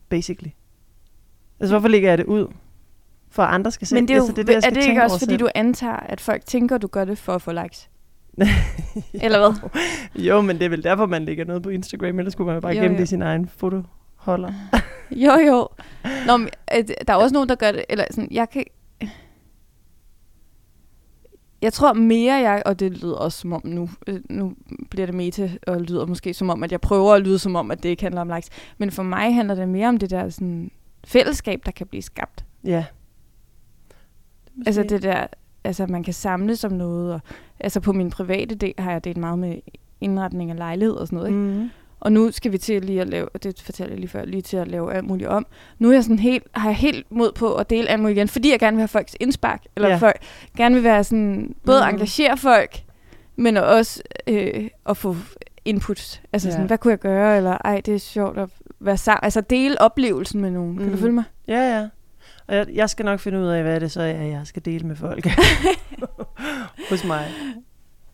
Basically. 0.10 0.50
Altså, 1.60 1.74
hvorfor 1.74 1.88
lægger 1.88 2.10
jeg 2.10 2.18
det 2.18 2.26
ud? 2.26 2.54
For 3.30 3.44
at 3.44 3.54
andre 3.54 3.72
skal 3.72 3.88
se 3.88 3.96
Men 3.96 4.08
det 4.08 4.14
er, 4.14 4.18
jo, 4.18 4.24
altså, 4.24 4.36
det, 4.36 4.48
det, 4.48 4.56
er, 4.56 4.60
jeg 4.64 4.70
er 4.70 4.74
det 4.74 4.90
ikke 4.90 5.04
også, 5.04 5.20
fordi 5.20 5.32
selv. 5.32 5.40
du 5.40 5.50
antager, 5.56 5.96
at 5.96 6.22
folk 6.22 6.46
tænker, 6.46 6.78
du 6.78 6.88
gør 6.88 7.06
det 7.06 7.18
for 7.18 7.34
at 7.34 7.42
få 7.42 7.52
likes? 7.52 7.90
Eller 9.24 9.40
hvad? 9.40 9.70
Jo, 10.16 10.42
men 10.42 10.60
det 10.60 10.66
er 10.66 10.70
vel 10.70 10.84
derfor, 10.84 11.06
man 11.06 11.26
lægger 11.26 11.46
noget 11.46 11.64
på 11.64 11.70
Instagram, 11.70 12.20
ellers 12.20 12.34
skulle 12.34 12.46
man 12.46 12.56
jo 12.56 12.62
bare 12.62 12.76
Jo, 12.76 12.82
gemme 12.82 12.96
jo. 12.96 12.98
det 12.98 13.04
i 13.04 13.08
sin 13.08 13.22
egen 13.22 13.50
fotoholder. 14.28 14.54
Jo, 15.12 15.32
jo. 15.32 15.68
Nå, 16.28 16.38
men, 16.38 16.50
øh, 16.78 16.84
der 17.08 17.14
er 17.14 17.18
også 17.18 17.34
nogen, 17.34 17.50
der 17.50 17.56
gør 17.56 17.72
det, 17.72 17.86
eller 17.90 18.06
sådan, 18.12 18.28
jeg 18.32 18.50
kan... 18.50 18.64
Jeg 21.62 21.74
tror 21.74 21.94
mere, 21.94 22.34
jeg, 22.34 22.64
og 22.66 22.80
det 22.80 22.92
lyder 22.92 23.16
også 23.16 23.40
som 23.40 23.54
om 23.54 23.62
nu, 23.64 23.90
øh, 24.08 24.20
nu 24.30 24.54
bliver 24.90 25.06
det 25.06 25.16
meta, 25.16 25.52
og 25.68 25.82
lyder 25.82 26.06
måske 26.06 26.34
som 26.34 26.50
om, 26.50 26.64
at 26.64 26.72
jeg 26.72 26.82
prøver 26.82 27.14
at 27.14 27.22
lyde 27.22 27.40
som 27.40 27.56
om, 27.56 27.72
at 27.72 27.84
det 27.84 27.90
ikke 27.90 28.04
handler 28.04 28.22
om 28.22 28.30
likes. 28.30 28.50
Men 28.78 28.92
for 28.92 29.04
mig 29.04 29.36
handler 29.36 29.56
det 29.56 29.70
mere 29.70 29.88
om 29.88 29.98
det 29.98 30.10
der 30.10 30.30
sådan, 30.30 30.72
fællesskab, 31.06 31.62
der 31.66 31.72
kan 31.72 31.88
blive 31.88 32.02
skabt. 32.02 32.46
Ja. 32.64 32.86
Altså 34.66 34.84
det 34.84 35.04
der, 35.04 35.28
altså 35.64 35.86
man 35.86 36.04
kan 36.04 36.14
samles 36.14 36.64
om 36.64 36.72
noget, 36.72 37.14
og 37.14 37.20
altså 37.60 37.80
på 37.80 37.94
min 37.94 38.10
private 38.10 38.56
del 38.56 38.74
har 38.78 38.92
jeg 38.92 39.04
delt 39.04 39.18
meget 39.18 39.40
med 39.40 39.56
indretning 40.02 40.52
af 40.52 40.58
lejlighed 40.58 40.96
og 40.96 41.08
sådan 41.08 41.18
noget, 41.18 41.30
ikke? 41.30 41.40
Mm. 41.40 41.70
Og 42.00 42.12
nu 42.12 42.32
skal 42.32 42.52
vi 42.52 42.58
til 42.58 42.86
lige 42.86 43.02
at 43.02 43.10
lave, 43.10 43.30
og 43.30 43.44
det 43.44 43.62
fortalte 43.62 43.92
jeg 43.92 44.00
lige 44.00 44.10
før, 44.10 44.26
lige 44.26 44.42
til 44.42 44.58
at 44.58 44.68
lave 44.68 44.94
alt 44.94 45.06
muligt 45.06 45.30
om. 45.30 45.46
Nu 45.80 45.90
er 45.90 45.94
jeg 45.94 46.04
sådan 46.04 46.20
helt, 46.20 46.44
har 46.54 46.70
jeg 46.70 46.78
helt 46.78 47.12
mod 47.12 47.32
på 47.32 47.56
at 47.56 47.70
dele 47.70 47.88
alt 47.90 48.02
muligt 48.02 48.18
igen, 48.18 48.28
fordi 48.28 48.52
jeg 48.52 48.60
gerne 48.60 48.76
vil 48.78 48.82
have 48.82 48.88
folks 48.88 49.16
indspark, 49.20 49.64
eller 49.76 49.90
ja. 49.90 49.96
Folk, 49.98 50.16
gerne 50.58 50.76
vil 50.76 50.84
være 50.84 51.04
sådan, 51.04 51.56
både 51.66 51.82
mm. 51.82 51.90
engagere 51.90 52.38
folk, 52.38 52.80
men 53.36 53.58
også 53.58 54.04
øh, 54.28 54.70
at 54.90 54.98
få 54.98 55.16
input. 55.66 56.22
Altså 56.34 56.48
Ja. 56.48 56.52
sådan, 56.52 56.68
hvad 56.68 56.78
kunne 56.78 56.92
jeg 56.92 57.00
gøre, 57.00 57.38
eller 57.38 57.58
ej, 57.66 57.82
det 57.86 57.94
er 57.96 58.00
sjovt 58.00 58.38
at 58.38 58.50
være 58.80 58.98
sammen. 58.98 59.20
Altså 59.24 59.42
dele 59.42 59.82
oplevelsen 59.82 60.42
med 60.42 60.52
nogen. 60.52 60.78
Kan 60.78 60.86
du 60.86 60.92
Mhm. 60.92 61.00
følge 61.00 61.14
mig? 61.14 61.24
Ja, 61.48 61.78
ja. 61.78 61.88
Og 62.48 62.56
jeg, 62.56 62.68
jeg 62.74 62.90
skal 62.90 63.06
nok 63.06 63.19
finde 63.19 63.40
ud 63.40 63.45
af, 63.48 63.64
hvad 63.64 63.80
det 63.80 63.92
så 63.92 64.02
er, 64.02 64.07
jeg 64.24 64.42
skal 64.44 64.66
dele 64.66 64.88
med 64.88 64.95
folk. 64.95 65.28
Hos 66.90 67.04
mig. 67.06 67.28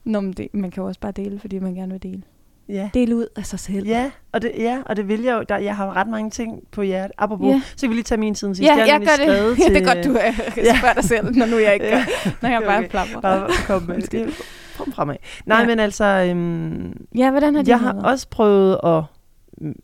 Nå, 0.03 0.19
men 0.19 0.33
det, 0.33 0.47
man 0.53 0.71
kan 0.71 0.81
jo 0.81 0.87
også 0.87 0.99
bare 0.99 1.11
dele, 1.11 1.39
fordi 1.39 1.59
man 1.59 1.73
gerne 1.75 1.91
vil 1.91 2.03
dele. 2.03 2.23
Ja. 2.69 2.89
Dele 2.93 3.15
ud 3.15 3.25
af 3.35 3.45
sig 3.45 3.59
selv. 3.59 3.87
Ja, 3.87 4.11
og 4.31 4.41
det, 4.41 4.51
ja, 4.57 4.77
og 4.85 4.95
det 4.95 5.07
vil 5.07 5.21
jeg 5.21 5.33
jo. 5.33 5.43
Der, 5.49 5.57
jeg 5.57 5.75
har 5.75 5.95
ret 5.95 6.07
mange 6.07 6.29
ting 6.29 6.59
på 6.71 6.81
hjertet. 6.81 7.11
Apropos, 7.17 7.47
Ja. 7.47 7.61
så 7.75 7.81
kan 7.81 7.89
vi 7.89 7.95
lige 7.95 8.03
tage 8.03 8.19
min 8.19 8.35
siden 8.35 8.55
sidst. 8.55 8.67
Ja, 8.69 8.75
jeg 8.75 8.99
nemlig 8.99 9.09
gør 9.19 9.25
det. 9.25 9.33
Ja, 9.59 9.65
til, 9.65 9.73
det 9.75 9.81
er 9.87 9.93
godt, 9.95 10.05
du 10.05 10.13
er, 10.13 10.31
Ja. 10.65 10.77
spørger 10.77 10.93
dig 10.93 11.03
selv, 11.03 11.35
når 11.35 11.45
nu 11.45 11.57
jeg 11.57 11.73
ikke 11.73 11.85
gør, 11.89 11.97
Ja. 11.97 12.05
når 12.41 12.49
jeg 12.49 12.61
bare 12.65 12.77
Okay. 12.77 12.89
plapper. 12.89 13.21
Bare 13.21 13.49
kom 13.67 13.81
med 13.81 14.01
det. 14.11 14.33
Kom 14.77 14.91
fremad. 14.91 15.15
Nej, 15.45 15.59
Ja. 15.59 15.65
men 15.67 15.79
altså, 15.79 16.05
øhm, 16.05 17.05
Ja, 17.17 17.31
hvordan 17.31 17.55
har 17.55 17.61
det 17.61 17.69
jeg 17.69 17.79
har 17.79 17.93
været? 17.93 18.05
også 18.05 18.27
prøvet 18.29 18.79
at... 18.83 19.03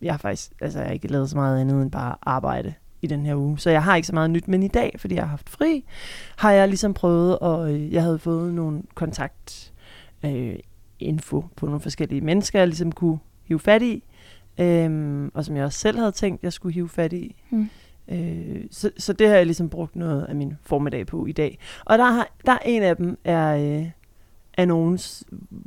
Jeg 0.02 0.12
har 0.12 0.18
faktisk 0.18 0.50
altså, 0.60 0.78
jeg 0.78 0.86
har 0.88 0.92
ikke 0.94 1.08
lavet 1.08 1.30
så 1.30 1.36
meget 1.36 1.60
andet 1.60 1.82
end 1.82 1.90
bare 1.90 2.14
arbejde 2.22 2.74
i 3.02 3.06
den 3.06 3.26
her 3.26 3.34
uge. 3.34 3.58
Så 3.58 3.70
jeg 3.70 3.82
har 3.82 3.96
ikke 3.96 4.06
så 4.06 4.14
meget 4.14 4.30
nyt. 4.30 4.48
Men 4.48 4.62
i 4.62 4.68
dag, 4.68 4.96
fordi 4.98 5.14
jeg 5.14 5.22
har 5.22 5.28
haft 5.30 5.50
fri, 5.50 5.84
har 6.36 6.50
jeg 6.52 6.68
ligesom 6.68 6.94
prøvet, 6.94 7.38
og 7.38 7.72
øh, 7.72 7.92
jeg 7.92 8.02
havde 8.02 8.18
fået 8.18 8.54
nogle 8.54 8.82
kontakt 8.94 9.72
øh, 10.24 10.54
info 11.02 11.44
på 11.56 11.66
nogle 11.66 11.80
forskellige 11.80 12.20
mennesker, 12.20 12.58
jeg 12.58 12.68
ligesom 12.68 12.92
kunne 12.92 13.18
hive 13.44 13.60
fat 13.60 13.82
i. 13.82 14.04
Øhm, 14.58 15.30
og 15.34 15.44
som 15.44 15.56
jeg 15.56 15.64
også 15.64 15.78
selv 15.78 15.98
havde 15.98 16.12
tænkt, 16.12 16.42
jeg 16.42 16.52
skulle 16.52 16.74
hive 16.74 16.88
fat 16.88 17.12
i. 17.12 17.36
Mm. 17.50 17.68
Øh, 18.08 18.64
så, 18.70 18.90
så 18.98 19.12
det 19.12 19.28
har 19.28 19.34
jeg 19.36 19.46
ligesom 19.46 19.68
brugt 19.68 19.96
noget 19.96 20.24
af 20.24 20.34
min 20.34 20.54
formiddag 20.62 21.06
på 21.06 21.26
i 21.26 21.32
dag. 21.32 21.58
Og 21.84 21.98
der, 21.98 22.04
har, 22.04 22.28
der 22.46 22.52
er 22.52 22.58
en 22.64 22.82
af 22.82 22.96
dem, 22.96 23.18
er, 23.24 23.56
øh, 23.56 23.90
er 24.54 24.64
nogen, 24.64 24.98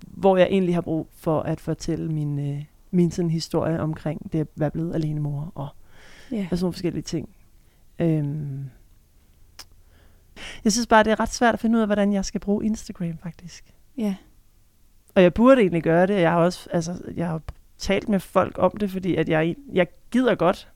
hvor 0.07 0.37
jeg 0.37 0.47
egentlig 0.51 0.75
har 0.75 0.81
brug 0.81 1.07
for 1.15 1.41
at 1.41 1.59
fortælle 1.59 2.11
min, 2.11 2.39
øh, 2.53 2.63
min 2.91 3.11
sådan 3.11 3.31
historie 3.31 3.79
omkring 3.79 4.33
det 4.33 4.39
at 4.39 4.47
være 4.55 4.71
blevet 4.71 4.95
alenemor 4.95 5.51
og, 5.55 5.67
Ja. 6.31 6.47
og 6.51 6.57
sådan 6.57 6.63
nogle 6.63 6.73
forskellige 6.73 7.03
ting. 7.03 7.29
Øhm, 7.99 8.63
jeg 10.63 10.71
synes 10.71 10.87
bare, 10.87 11.03
det 11.03 11.11
er 11.11 11.19
ret 11.19 11.33
svært 11.33 11.53
at 11.53 11.59
finde 11.59 11.75
ud 11.77 11.81
af, 11.81 11.87
hvordan 11.87 12.13
jeg 12.13 12.25
skal 12.25 12.41
bruge 12.41 12.65
Instagram 12.65 13.17
faktisk. 13.23 13.65
ja. 13.97 14.15
Og 15.15 15.23
jeg 15.23 15.33
burde 15.33 15.61
egentlig 15.61 15.83
gøre 15.83 16.07
det. 16.07 16.21
Jeg 16.21 16.31
har 16.31 16.39
også 16.39 16.69
altså, 16.71 17.01
jeg 17.15 17.27
har 17.27 17.41
talt 17.77 18.09
med 18.09 18.19
folk 18.19 18.55
om 18.59 18.77
det, 18.79 18.91
fordi 18.91 19.15
at 19.15 19.29
jeg, 19.29 19.55
jeg 19.73 19.87
gider 20.11 20.35
godt. 20.35 20.67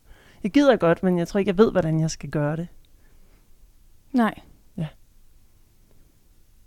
Jeg 0.44 0.51
gider 0.51 0.75
godt, 0.75 1.03
men 1.03 1.20
jeg 1.20 1.27
tror 1.27 1.38
ikke, 1.38 1.50
jeg 1.50 1.58
ved, 1.58 1.72
hvordan 1.72 2.00
jeg 2.00 2.12
skal 2.12 2.29
gøre 2.29 2.56
det. 2.56 2.67
Nej. 4.13 4.34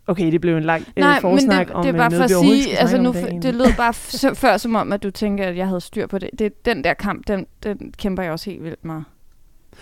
Okay, 0.07 0.33
det 0.33 0.41
blev 0.41 0.57
en 0.57 0.63
lang 0.65 0.85
Nej, 0.97 1.15
øh, 1.17 1.21
forsnak 1.21 1.59
men 1.59 1.69
det, 1.69 1.75
om 1.75 1.83
det 1.83 1.89
er 1.89 1.95
øh, 1.95 1.99
bare 1.99 2.11
for 2.11 2.25
at 2.25 2.31
sige, 2.31 2.79
altså 2.79 2.99
nu, 2.99 3.13
det 3.43 3.55
lød 3.55 3.77
bare 3.77 3.91
f- 3.91 4.35
før 4.35 4.57
som 4.57 4.75
om, 4.75 4.93
at 4.93 5.03
du 5.03 5.11
tænker, 5.11 5.45
at 5.45 5.57
jeg 5.57 5.67
havde 5.69 5.81
styr 5.81 6.07
på 6.07 6.19
det. 6.19 6.31
det. 6.39 6.65
Den 6.65 6.85
der 6.85 6.95
kamp, 6.95 7.27
den, 7.29 7.47
den 7.63 7.95
kæmper 7.99 8.23
jeg 8.23 8.33
også 8.33 8.51
helt 8.51 8.65
vildt 8.65 8.85
meget. 8.85 9.05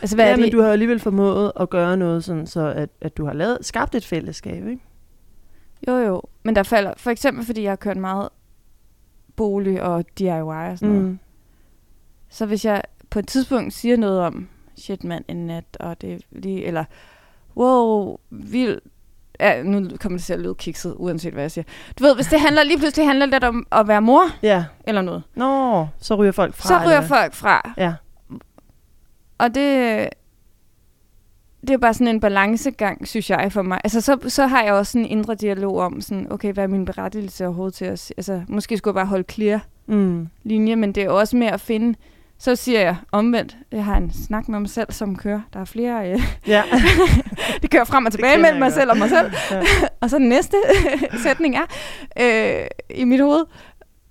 Altså, 0.00 0.16
hvad 0.16 0.25
ja, 0.25 0.30
er 0.30 0.37
det? 0.37 0.42
men 0.42 0.52
du 0.52 0.62
har 0.62 0.71
alligevel 0.73 1.00
formået 1.00 1.52
at 1.61 1.71
gøre 1.71 1.97
noget, 1.97 2.25
sådan, 2.25 2.47
så 2.47 2.66
at, 2.66 2.88
at 3.00 3.16
du 3.16 3.25
har 3.25 3.33
lavet, 3.33 3.59
skabt 3.61 3.95
et 3.95 4.04
fællesskab, 4.04 4.66
ikke? 4.66 4.83
Jo, 5.88 5.97
jo. 5.97 6.23
Men 6.49 6.57
der 6.57 6.62
falder, 6.62 6.93
for 6.97 7.11
eksempel 7.11 7.47
fordi 7.47 7.62
jeg 7.62 7.71
har 7.71 7.76
kørt 7.76 7.97
meget 7.97 8.28
bolig 9.37 9.83
og 9.83 10.05
DIY 10.19 10.31
og 10.31 10.78
sådan 10.78 10.95
mm. 10.95 11.00
noget. 11.00 11.19
Så 12.28 12.47
hvis 12.47 12.64
jeg 12.64 12.83
på 13.11 13.19
et 13.19 13.26
tidspunkt 13.28 13.73
siger 13.75 13.97
noget 13.97 14.21
om, 14.21 14.49
shit 14.76 15.05
mand, 15.05 15.25
en 15.28 15.47
nat, 15.47 15.64
og 15.81 16.00
det 16.00 16.23
lige, 16.31 16.64
eller 16.64 16.85
wow, 17.57 18.17
vildt, 18.31 18.85
ja, 19.40 19.62
nu 19.62 19.88
kommer 20.00 20.19
det 20.19 20.25
til 20.25 20.33
at 20.33 20.40
lyde 20.40 20.55
kikset, 20.55 20.95
uanset 20.97 21.33
hvad 21.33 21.43
jeg 21.43 21.50
siger. 21.50 21.64
Du 21.99 22.05
ved, 22.05 22.14
hvis 22.14 22.26
det 22.26 22.40
handler, 22.40 22.62
lige 22.62 22.78
pludselig 22.78 23.07
handler 23.07 23.26
lidt 23.26 23.45
om 23.45 23.67
at 23.73 23.88
være 23.88 24.02
mor, 24.02 24.23
Ja. 24.43 24.64
eller 24.87 25.02
noget, 25.02 25.23
Nå, 25.35 25.87
så 25.99 26.14
ryger 26.14 26.33
folk 26.33 26.55
fra. 26.55 26.69
så 26.69 26.75
eller 26.75 26.88
ryger 26.88 26.99
hvad? 27.00 27.09
folk 27.09 27.35
fra. 27.35 27.75
Ja. 27.76 27.95
Og 29.38 29.55
det, 29.55 30.09
det 31.60 31.70
er 31.70 31.78
bare 31.78 31.94
sådan 31.94 32.08
en 32.14 32.20
balancegang, 32.20 33.08
synes 33.08 33.30
jeg, 33.30 33.52
for 33.52 33.62
mig. 33.62 33.80
Altså, 33.84 34.00
så, 34.00 34.16
så 34.28 34.46
har 34.46 34.62
jeg 34.62 34.72
også 34.72 34.92
sådan 34.92 35.04
en 35.04 35.10
indre 35.10 35.34
dialog 35.34 35.78
om, 35.78 36.00
sådan, 36.00 36.32
okay, 36.32 36.52
hvad 36.52 36.64
er 36.64 36.68
min 36.68 36.84
berettigelse 36.84 37.44
overhovedet 37.46 37.74
til 37.74 37.84
at... 37.84 37.98
s- 37.98 38.12
Altså, 38.16 38.42
måske 38.48 38.76
skulle 38.76 38.92
jeg 38.92 38.94
bare 38.94 39.06
holde 39.10 39.24
clear 39.32 39.60
Mm. 39.86 40.28
linje, 40.42 40.76
men 40.76 40.92
det 40.92 41.02
er 41.02 41.10
også 41.10 41.36
med 41.36 41.46
at 41.46 41.60
finde... 41.60 41.98
Så 42.40 42.56
siger 42.56 42.80
jeg 42.80 42.96
omvendt, 43.12 43.56
jeg 43.72 43.84
har 43.84 43.96
en 43.96 44.12
snak 44.26 44.48
med 44.48 44.60
mig 44.60 44.68
selv, 44.70 44.92
som 44.92 45.16
kører. 45.16 45.40
Der 45.52 45.60
er 45.60 45.64
flere... 45.64 46.12
Øh, 46.12 46.20
Ja. 46.46 46.62
det 47.62 47.70
kører 47.70 47.84
frem 47.84 48.06
og 48.06 48.12
tilbage 48.12 48.38
mellem 48.38 48.58
mig 48.58 48.72
selv 48.72 48.90
og 48.90 48.96
mig 48.98 49.08
selv. 49.08 49.30
ja. 49.50 49.62
Og 50.00 50.10
så 50.10 50.18
den 50.18 50.28
næste 50.28 50.56
sætning 51.24 51.56
er 51.56 51.62
øh, 52.20 52.66
i 52.98 53.04
mit 53.04 53.20
hoved. 53.20 53.44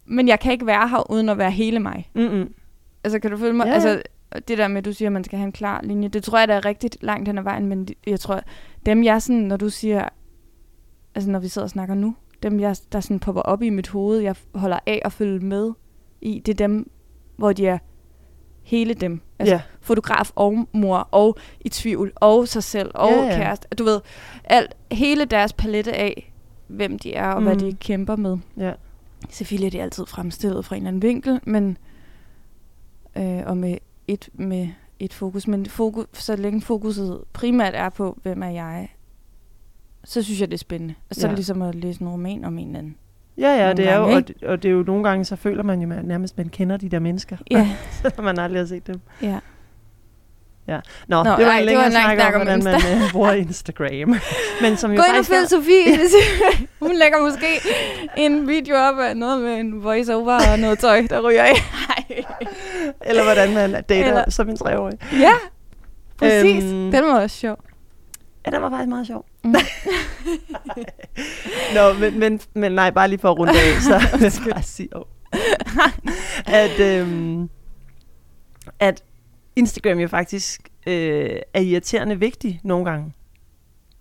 Men 0.05 0.27
jeg 0.27 0.39
kan 0.39 0.51
ikke 0.51 0.65
være 0.65 0.87
her, 0.87 1.11
uden 1.11 1.29
at 1.29 1.37
være 1.37 1.51
hele 1.51 1.79
mig. 1.79 2.09
Mm-mm. 2.15 2.49
Altså, 3.03 3.19
kan 3.19 3.31
du 3.31 3.37
følge 3.37 3.53
mig? 3.53 3.63
Ja, 3.65 3.69
ja. 3.69 3.75
Altså, 3.75 4.01
det 4.36 4.57
der 4.57 4.67
med, 4.67 4.77
at 4.77 4.86
du 4.86 4.93
siger, 4.93 5.10
at 5.10 5.13
man 5.13 5.24
skal 5.24 5.38
have 5.39 5.46
en 5.46 5.51
klar 5.51 5.81
linje, 5.84 6.07
det 6.07 6.24
tror 6.24 6.39
jeg, 6.39 6.48
der 6.48 6.53
er 6.53 6.65
rigtigt 6.65 6.98
langt 7.01 7.29
hen 7.29 7.38
ad 7.38 7.43
vejen, 7.43 7.65
men 7.65 7.88
jeg 8.07 8.19
tror, 8.19 8.41
dem 8.86 9.03
jeg 9.03 9.22
sådan, 9.22 9.41
når 9.41 9.57
du 9.57 9.69
siger, 9.69 10.10
altså 11.15 11.29
når 11.31 11.39
vi 11.39 11.48
sidder 11.48 11.65
og 11.65 11.69
snakker 11.69 11.96
nu, 11.96 12.15
dem 12.43 12.60
jeg, 12.60 12.75
der 12.91 13.00
sådan 13.00 13.19
popper 13.19 13.41
op 13.41 13.62
i 13.62 13.69
mit 13.69 13.88
hoved, 13.88 14.19
jeg 14.19 14.36
holder 14.55 14.79
af 14.86 15.01
at 15.05 15.12
følge 15.12 15.39
med 15.39 15.72
i, 16.22 16.39
det 16.39 16.51
er 16.51 16.67
dem, 16.67 16.91
hvor 17.36 17.53
de 17.53 17.67
er 17.67 17.77
hele 18.63 18.93
dem. 18.93 19.22
Altså 19.39 19.55
Ja. 19.55 19.62
fotograf 19.81 20.31
og 20.36 20.67
mor, 20.72 20.98
og 21.12 21.38
i 21.62 21.69
tvivl, 21.69 22.12
og 22.15 22.48
sig 22.48 22.63
selv, 22.63 22.91
og 22.93 23.12
ja. 23.12 23.25
ja. 23.25 23.38
kæreste. 23.38 23.67
Du 23.77 23.84
ved, 23.84 24.01
alt, 24.43 24.74
hele 24.91 25.25
deres 25.25 25.53
palette 25.53 25.93
af, 25.93 26.34
hvem 26.67 27.00
de 27.00 27.13
er, 27.13 27.27
og 27.27 27.41
mm. 27.41 27.48
hvad 27.48 27.55
de 27.55 27.74
kæmper 27.74 28.15
med. 28.15 28.38
Ja. 28.57 28.74
Selvfølgelig 29.29 29.67
er 29.67 29.72
de 29.72 29.81
altid 29.81 30.05
fremstillet 30.05 30.65
fra 30.65 30.75
en 30.75 30.81
eller 30.81 30.88
anden 30.88 31.01
vinkel, 31.01 31.39
men 31.43 31.77
øh, 33.17 33.43
og 33.46 33.57
med 33.57 33.77
et, 34.07 34.29
med 34.33 34.67
et 34.99 35.13
fokus. 35.13 35.47
Men 35.47 35.65
fokus, 35.65 36.05
så 36.13 36.35
længe 36.35 36.61
fokuset 36.61 37.21
primært 37.33 37.75
er 37.75 37.89
på, 37.89 38.17
hvem 38.23 38.43
er 38.43 38.49
jeg, 38.49 38.89
så 40.03 40.23
synes 40.23 40.39
jeg, 40.41 40.47
det 40.47 40.53
er 40.53 40.57
spændende. 40.59 40.93
Og 41.09 41.15
så 41.15 41.21
ja. 41.21 41.25
er 41.25 41.29
Ja. 41.29 41.31
det 41.31 41.37
ligesom 41.37 41.61
at 41.61 41.75
læse 41.75 42.01
en 42.01 42.09
roman 42.09 42.45
om 42.45 42.57
en 42.57 42.67
eller 42.67 42.79
anden. 42.79 42.95
Ja, 43.37 43.49
ja, 43.55 43.57
Nogle 43.63 43.77
det 43.77 43.89
er 43.89 43.95
jo, 43.95 44.01
gange, 44.01 44.15
og, 44.17 44.27
det- 44.27 44.43
og 44.43 44.63
det 44.63 44.69
er 44.69 44.73
jo 44.73 44.83
nogle 44.87 45.03
gange, 45.09 45.25
så 45.25 45.35
føler 45.35 45.63
man 45.63 45.81
jo 45.81 45.87
man, 45.87 46.05
nærmest, 46.05 46.37
man 46.37 46.49
kender 46.49 46.77
de 46.77 46.89
der 46.89 46.99
mennesker, 46.99 47.37
Ja, 47.51 47.69
selvom 48.01 48.23
man 48.25 48.39
aldrig 48.39 48.61
har 48.61 48.65
set 48.67 48.87
dem. 48.87 48.99
ja. 49.21 49.39
Nå, 51.07 51.23
Nå, 51.23 51.29
det 51.31 51.45
var 51.45 51.51
ej, 51.51 51.59
en 51.59 51.65
længere 51.65 51.91
snak 51.91 52.17
om, 52.19 52.25
om 52.25 52.31
hvordan 52.33 52.63
man 52.63 52.75
øh, 52.75 53.11
bruger 53.11 53.31
Instagram. 53.31 54.15
Men 54.61 54.77
som 54.77 54.91
jo 54.91 54.97
Gå 54.97 55.03
ind 55.09 55.17
og 55.19 55.25
følg 55.25 55.49
Sofie. 55.49 55.97
Hun 56.87 56.95
lægger 56.95 57.21
måske 57.29 57.47
en 58.17 58.47
video 58.47 58.75
op 58.75 58.99
af 58.99 59.17
noget 59.17 59.41
med 59.41 59.53
en 59.59 59.83
voice-over 59.83 60.33
og 60.53 60.59
noget 60.59 60.79
tøj, 60.79 61.01
der 61.09 61.29
ryger 61.29 61.43
af. 61.43 61.53
Eller 63.05 63.23
hvordan 63.23 63.53
man 63.53 63.83
dater 63.89 64.07
Eller- 64.07 64.29
som 64.29 64.49
en 64.49 64.57
treårig. 64.57 64.97
Ja, 65.19 65.33
præcis. 66.17 66.63
Øhm. 66.63 66.91
Den 66.91 67.03
var 67.03 67.21
også 67.21 67.37
sjov. 67.37 67.57
Ja, 68.45 68.51
det 68.51 68.61
var 68.61 68.69
faktisk 68.69 68.89
meget 68.89 69.07
sjov. 69.07 69.25
Mm. 69.43 69.51
Nå, 71.75 71.93
men, 71.99 72.19
men, 72.19 72.39
men 72.53 72.71
nej, 72.71 72.91
bare 72.91 73.07
lige 73.07 73.19
for 73.19 73.31
at 73.31 73.39
runde 73.39 73.53
af, 73.53 73.81
så 73.81 74.17
vil 74.17 74.23
jeg 74.45 74.53
bare 74.53 74.63
sige, 74.63 74.89
oh. 74.95 75.03
at, 76.63 76.79
øhm, 76.79 77.49
at 78.79 79.03
Instagram 79.55 79.99
jo 79.99 80.07
faktisk 80.07 80.61
øh, 80.87 81.29
er 81.53 81.59
irriterende 81.61 82.19
vigtig 82.19 82.59
nogle 82.63 82.85
gange. 82.85 83.13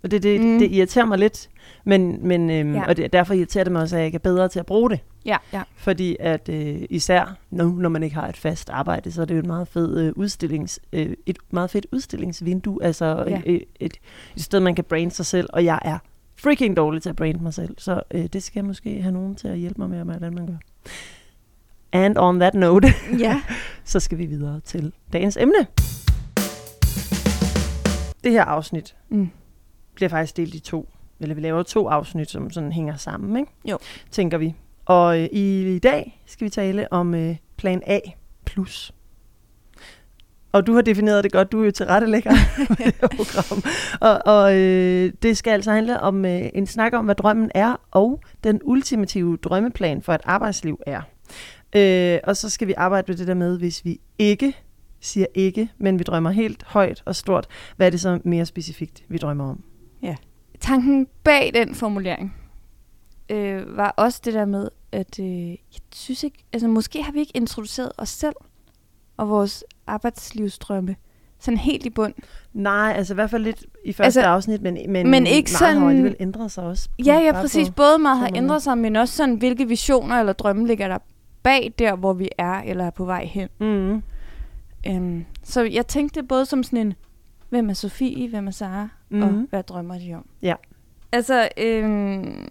Og 0.03 0.11
det, 0.11 0.23
det, 0.23 0.41
Mm. 0.41 0.59
det 0.59 0.71
irriterer 0.71 1.05
mig 1.05 1.17
lidt, 1.17 1.49
men, 1.83 2.27
men 2.27 2.49
øhm, 2.49 2.73
Ja. 2.75 2.85
og 2.87 2.97
det, 2.97 3.13
derfor 3.13 3.33
irriterer 3.33 3.63
det 3.63 3.73
mig 3.73 3.81
også, 3.81 3.95
at 3.95 3.99
jeg 3.99 4.05
ikke 4.05 4.15
er 4.15 4.19
bedre 4.19 4.47
til 4.49 4.59
at 4.59 4.65
bruge 4.65 4.89
det. 4.89 4.99
Ja, 5.25 5.37
ja. 5.53 5.61
Fordi 5.75 6.17
at 6.19 6.49
øh, 6.49 6.81
især 6.89 7.37
nu, 7.51 7.69
når 7.69 7.89
man 7.89 8.03
ikke 8.03 8.15
har 8.15 8.27
et 8.27 8.37
fast 8.37 8.69
arbejde, 8.69 9.11
så 9.11 9.21
er 9.21 9.25
det 9.25 9.33
jo 9.35 9.39
et 9.39 9.45
meget 9.45 9.67
fedt 9.67 9.99
øh, 9.99 10.13
udstillings, 10.15 10.79
øh, 10.93 11.09
et 11.25 11.37
meget 11.51 11.69
fedt 11.69 11.85
udstillingsvindue, 11.91 12.83
altså 12.83 13.05
Ja. 13.05 13.29
ja. 13.31 13.41
et, 13.45 13.63
et, 13.79 13.93
et 14.35 14.41
sted, 14.43 14.59
man 14.59 14.75
kan 14.75 14.83
brande 14.83 15.11
sig 15.11 15.25
selv, 15.25 15.49
og 15.53 15.65
jeg 15.65 15.79
er 15.85 15.97
freaking 16.35 16.77
dårlig 16.77 17.01
til 17.01 17.09
at 17.09 17.15
brande 17.15 17.43
mig 17.43 17.53
selv, 17.53 17.75
så 17.77 18.01
øh, 18.11 18.25
det 18.25 18.43
skal 18.43 18.59
jeg 18.59 18.65
måske 18.65 19.01
have 19.01 19.13
nogen 19.13 19.35
til 19.35 19.47
at 19.47 19.57
hjælpe 19.57 19.81
mig 19.81 19.89
med, 19.89 20.03
hvordan 20.03 20.33
man 20.33 20.47
gør. 20.47 20.57
And 21.91 22.17
on 22.17 22.39
that 22.39 22.53
note, 22.53 22.87
Ja. 23.19 23.41
så 23.83 23.99
skal 23.99 24.17
vi 24.17 24.25
videre 24.25 24.59
til 24.59 24.91
dagens 25.13 25.37
emne. 25.37 25.67
Det 28.23 28.31
her 28.31 28.43
afsnit 28.43 28.95
Mm. 29.09 29.29
Bliver 29.97 30.09
faktisk 30.09 30.37
delt 30.37 30.55
i 30.55 30.59
to. 30.59 30.89
Eller 31.19 31.35
vi 31.35 31.41
laver 31.41 31.63
to 31.63 31.87
afsnit, 31.87 32.29
som 32.29 32.51
sådan 32.51 32.71
hænger 32.71 32.95
sammen, 32.95 33.39
ikke? 33.39 33.51
Jo. 33.65 33.77
Tænker 34.11 34.37
vi. 34.37 34.55
Og 34.85 35.19
øh, 35.19 35.27
i 35.31 35.79
dag 35.79 36.21
skal 36.25 36.45
vi 36.45 36.49
tale 36.49 36.93
om 36.93 37.15
øh, 37.15 37.35
plan 37.57 37.81
A 37.85 37.99
plus. 38.45 38.93
Og 40.51 40.67
du 40.67 40.73
har 40.73 40.81
defineret 40.81 41.23
det 41.23 41.31
godt, 41.31 41.51
du 41.51 41.61
er 41.61 41.65
jo 41.65 41.71
tilrettelægger 41.71 42.31
på 42.67 42.75
det 42.75 42.95
her 43.01 43.07
program. 43.07 43.63
Og, 44.01 44.33
og 44.35 44.57
øh, 44.57 45.13
det 45.21 45.37
skal 45.37 45.51
altså 45.51 45.71
handle 45.71 46.01
om 46.01 46.25
øh, 46.25 46.49
en 46.53 46.67
snak 46.67 46.93
om, 46.93 47.05
hvad 47.05 47.15
drømmen 47.15 47.51
er, 47.55 47.75
og 47.91 48.21
den 48.43 48.59
ultimative 48.63 49.37
drømmeplan 49.37 50.01
for 50.01 50.13
et 50.13 50.21
arbejdsliv 50.23 50.79
er. 50.85 51.01
Øh, 51.75 52.19
og 52.23 52.37
så 52.37 52.49
skal 52.49 52.67
vi 52.67 52.73
arbejde 52.77 53.05
med 53.07 53.17
det 53.17 53.27
der 53.27 53.33
med, 53.33 53.57
hvis 53.57 53.85
vi 53.85 53.99
ikke 54.19 54.55
siger 55.01 55.25
ikke, 55.33 55.69
men 55.77 55.99
vi 55.99 56.03
drømmer 56.03 56.29
helt 56.29 56.63
højt 56.63 57.03
og 57.05 57.15
stort, 57.15 57.47
hvad 57.77 57.87
er 57.87 57.91
det 57.91 58.01
så 58.01 58.19
mere 58.23 58.45
specifikt, 58.45 59.03
vi 59.07 59.17
drømmer 59.17 59.49
om? 59.49 59.63
Tanken 60.59 61.07
bag 61.23 61.51
den 61.53 61.75
formulering 61.75 62.35
øh, 63.29 63.77
var 63.77 63.93
også 63.97 64.21
det 64.25 64.33
der 64.33 64.45
med, 64.45 64.69
at 64.91 65.19
øh, 65.19 65.49
jeg 65.49 65.57
synes 65.95 66.23
ikke, 66.23 66.37
altså 66.53 66.67
måske 66.67 67.03
har 67.03 67.11
vi 67.11 67.19
ikke 67.19 67.31
introduceret 67.37 67.91
os 67.97 68.09
selv 68.09 68.35
og 69.17 69.29
vores 69.29 69.63
arbejdslivsdrømme 69.87 70.95
sådan 71.39 71.57
helt 71.57 71.85
i 71.85 71.89
bund. 71.89 72.13
Nej, 72.53 72.93
altså 72.95 73.13
i 73.13 73.15
hvert 73.15 73.29
fald 73.29 73.43
lidt 73.43 73.65
i 73.85 73.93
første 73.93 74.03
Altså, 74.05 74.21
afsnit, 74.21 74.61
men, 74.61 74.73
men, 74.73 74.91
men 74.93 75.09
meget 75.23 75.27
ikke 75.35 75.51
har 75.51 75.57
sådan- 75.57 75.81
jo 75.81 75.87
alligevel 75.89 76.15
ændret 76.19 76.51
sig 76.51 76.63
også. 76.63 76.89
Ja, 77.05 77.13
ja, 77.19 77.31
Bare 77.31 77.41
præcis. 77.41 77.67
på- 77.69 77.73
Både 77.73 77.97
meget 77.97 78.17
har 78.17 78.29
meget. 78.29 78.37
ændret 78.43 78.63
sig, 78.63 78.77
men 78.77 78.95
også 78.95 79.15
sådan, 79.15 79.35
hvilke 79.35 79.67
visioner 79.67 80.19
eller 80.19 80.33
drømme 80.33 80.67
ligger 80.67 80.87
der 80.87 80.97
bag 81.43 81.73
der, 81.79 81.95
hvor 81.95 82.13
vi 82.13 82.29
er 82.37 82.53
eller 82.61 82.85
er 82.85 82.89
på 82.89 83.05
vej 83.05 83.25
hen. 83.25 83.49
Mm. 83.59 84.03
Um, 84.89 85.25
så 85.43 85.61
jeg 85.63 85.87
tænkte 85.87 86.23
både 86.23 86.45
som 86.45 86.63
sådan 86.63 86.79
en, 86.79 86.93
hvem 87.49 87.69
er 87.69 87.73
Sofie, 87.73 88.29
hvem 88.29 88.47
er 88.47 88.51
Sara, 88.51 88.89
mm. 89.09 89.21
og 89.21 89.31
Mhm. 89.33 89.47
hvad 89.49 89.63
drømmer 89.63 89.99
de 89.99 90.13
om? 90.13 90.25
Ja. 90.41 90.55
Altså, 91.11 91.49
øhm, 91.57 92.47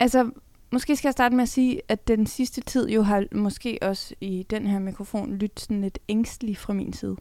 altså, 0.00 0.30
måske 0.72 0.96
skal 0.96 1.08
jeg 1.08 1.12
starte 1.12 1.34
med 1.36 1.42
at 1.42 1.48
sige, 1.48 1.80
at 1.88 2.08
den 2.08 2.26
sidste 2.26 2.60
tid 2.60 2.88
jo 2.90 3.02
har 3.02 3.24
måske 3.32 3.78
også 3.82 4.14
i 4.20 4.46
den 4.50 4.66
her 4.66 4.78
mikrofon 4.78 5.34
lyttet 5.34 5.60
sådan 5.60 5.80
lidt 5.80 5.98
ængstelig 6.08 6.56
fra 6.58 6.72
min 6.72 6.92
side. 6.92 7.16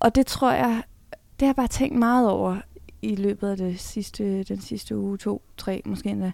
Og 0.00 0.14
det 0.14 0.26
tror 0.26 0.52
jeg, 0.52 0.82
det 1.10 1.46
har 1.46 1.46
jeg 1.46 1.56
bare 1.56 1.68
tænkt 1.68 1.98
meget 1.98 2.30
over 2.30 2.56
i 3.02 3.14
løbet 3.14 3.48
af 3.48 3.56
det 3.56 3.80
sidste, 3.80 4.42
den 4.42 4.60
sidste 4.60 4.96
uge, 4.98 5.18
to, 5.18 5.42
tre 5.56 5.82
måske 5.84 6.08
endda. 6.08 6.32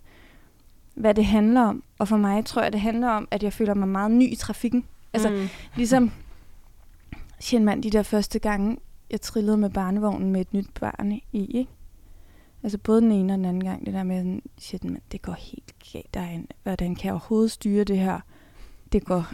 Hvad 0.94 1.14
det 1.14 1.26
handler 1.26 1.60
om. 1.62 1.82
Og 1.98 2.08
for 2.08 2.16
mig 2.16 2.44
tror 2.44 2.62
jeg, 2.62 2.72
det 2.72 2.80
handler 2.80 3.08
om, 3.08 3.28
at 3.30 3.42
jeg 3.42 3.52
føler 3.52 3.74
mig 3.74 3.88
meget 3.88 4.10
ny 4.10 4.32
i 4.32 4.34
trafikken. 4.34 4.84
Altså, 5.12 5.30
mm. 5.30 5.48
Ligesom, 5.76 6.12
siger 7.40 7.58
en 7.58 7.64
mand, 7.64 7.82
de 7.82 7.90
der 7.90 8.02
første 8.02 8.38
gange, 8.38 8.76
jeg 9.10 9.20
trillede 9.20 9.56
med 9.56 9.70
barnevognen 9.70 10.32
med 10.32 10.40
et 10.40 10.52
nyt 10.52 10.68
barn 10.80 11.12
i, 11.12 11.22
ikke? 11.32 11.70
Altså 12.62 12.78
både 12.78 13.00
den 13.00 13.12
ene 13.12 13.32
og 13.32 13.36
den 13.36 13.44
anden 13.44 13.64
gang, 13.64 13.86
det 13.86 13.94
der 13.94 14.02
med, 14.02 14.18
sådan, 14.18 14.42
shit, 14.58 14.84
man, 14.84 15.00
det 15.12 15.22
går 15.22 15.32
helt 15.32 15.74
galt. 15.92 16.14
Der 16.14 16.20
er 16.20 16.30
en, 16.30 16.46
hvordan 16.62 16.94
kan 16.94 17.04
jeg 17.04 17.12
overhovedet 17.12 17.50
styre 17.50 17.84
det 17.84 17.98
her? 17.98 18.20
Det 18.92 19.04
går, 19.04 19.26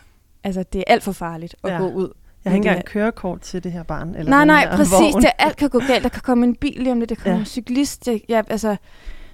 altså 0.44 0.62
det 0.62 0.78
er 0.78 0.84
alt 0.86 1.02
for 1.02 1.12
farligt 1.12 1.56
at 1.64 1.72
ja. 1.72 1.78
Gå 1.78 1.90
ud. 1.90 2.12
Jeg 2.44 2.50
har 2.52 2.56
ikke 2.56 2.68
engang 2.68 2.84
kørekort 2.84 3.40
til 3.40 3.64
det 3.64 3.72
her 3.72 3.82
barn. 3.82 4.14
Eller 4.14 4.30
nej, 4.30 4.44
nej, 4.44 4.76
præcis. 4.76 4.92
Vogn. 4.92 5.22
Det, 5.22 5.30
alt 5.38 5.56
kan 5.56 5.70
gå 5.70 5.78
galt. 5.78 6.02
Der 6.02 6.08
kan 6.08 6.22
komme 6.22 6.46
en 6.46 6.56
bil 6.56 6.76
lige 6.76 6.92
om 6.92 7.00
det, 7.00 7.08
der 7.08 7.14
kan 7.14 7.22
komme 7.22 7.36
Ja. 7.36 7.40
en 7.40 7.46
cyklist. 7.46 8.06
Det, 8.06 8.22
ja, 8.28 8.42
altså, 8.48 8.76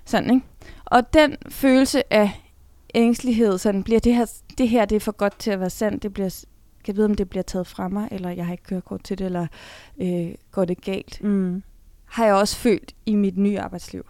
sådan, 0.04 0.30
ikke? 0.34 0.46
Og 0.84 1.12
den 1.12 1.37
følelse 1.48 2.12
af 2.12 2.30
ængstelighed, 2.94 3.58
sådan 3.58 3.82
bliver 3.82 4.00
det 4.00 4.14
her, 4.14 4.26
det 4.58 4.68
her 4.68 4.84
det 4.84 4.96
er 4.96 5.00
for 5.00 5.12
godt 5.12 5.38
til 5.38 5.50
at 5.50 5.60
være 5.60 5.70
sandt. 5.70 6.02
Det 6.02 6.14
bliver, 6.14 6.44
kan 6.88 6.92
jeg 6.92 6.97
vide, 6.97 7.04
om 7.04 7.14
det 7.14 7.30
bliver 7.30 7.42
taget 7.42 7.66
fra 7.66 7.88
mig, 7.88 8.09
eller 8.11 8.30
jeg 8.30 8.47
har 8.47 8.52
ikke 8.52 8.64
kørekort 8.64 9.02
til 9.04 9.18
det, 9.18 9.25
eller 9.25 9.47
øh, 10.00 10.35
går 10.50 10.64
det 10.64 10.80
galt, 10.80 11.23
Mm. 11.25 11.62
har 12.04 12.25
jeg 12.25 12.35
også 12.35 12.57
følt 12.57 12.95
i 13.07 13.14
mit 13.14 13.37
nye 13.37 13.61
arbejdsliv. 13.61 14.07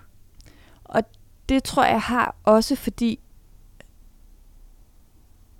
Og 0.85 1.02
det 1.49 1.64
tror 1.64 1.85
jeg 1.85 2.00
har 2.00 2.37
også, 2.44 2.76
fordi 2.76 3.20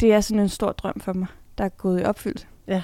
det 0.01 0.13
er 0.13 0.21
sådan 0.21 0.41
en 0.41 0.49
stor 0.49 0.73
drøm 0.73 1.01
for 1.01 1.13
mig, 1.13 1.27
der 1.59 1.65
er 1.65 1.69
gået 1.69 2.01
i 2.01 2.05
opfyldelse. 2.05 2.47
Ja. 2.67 2.83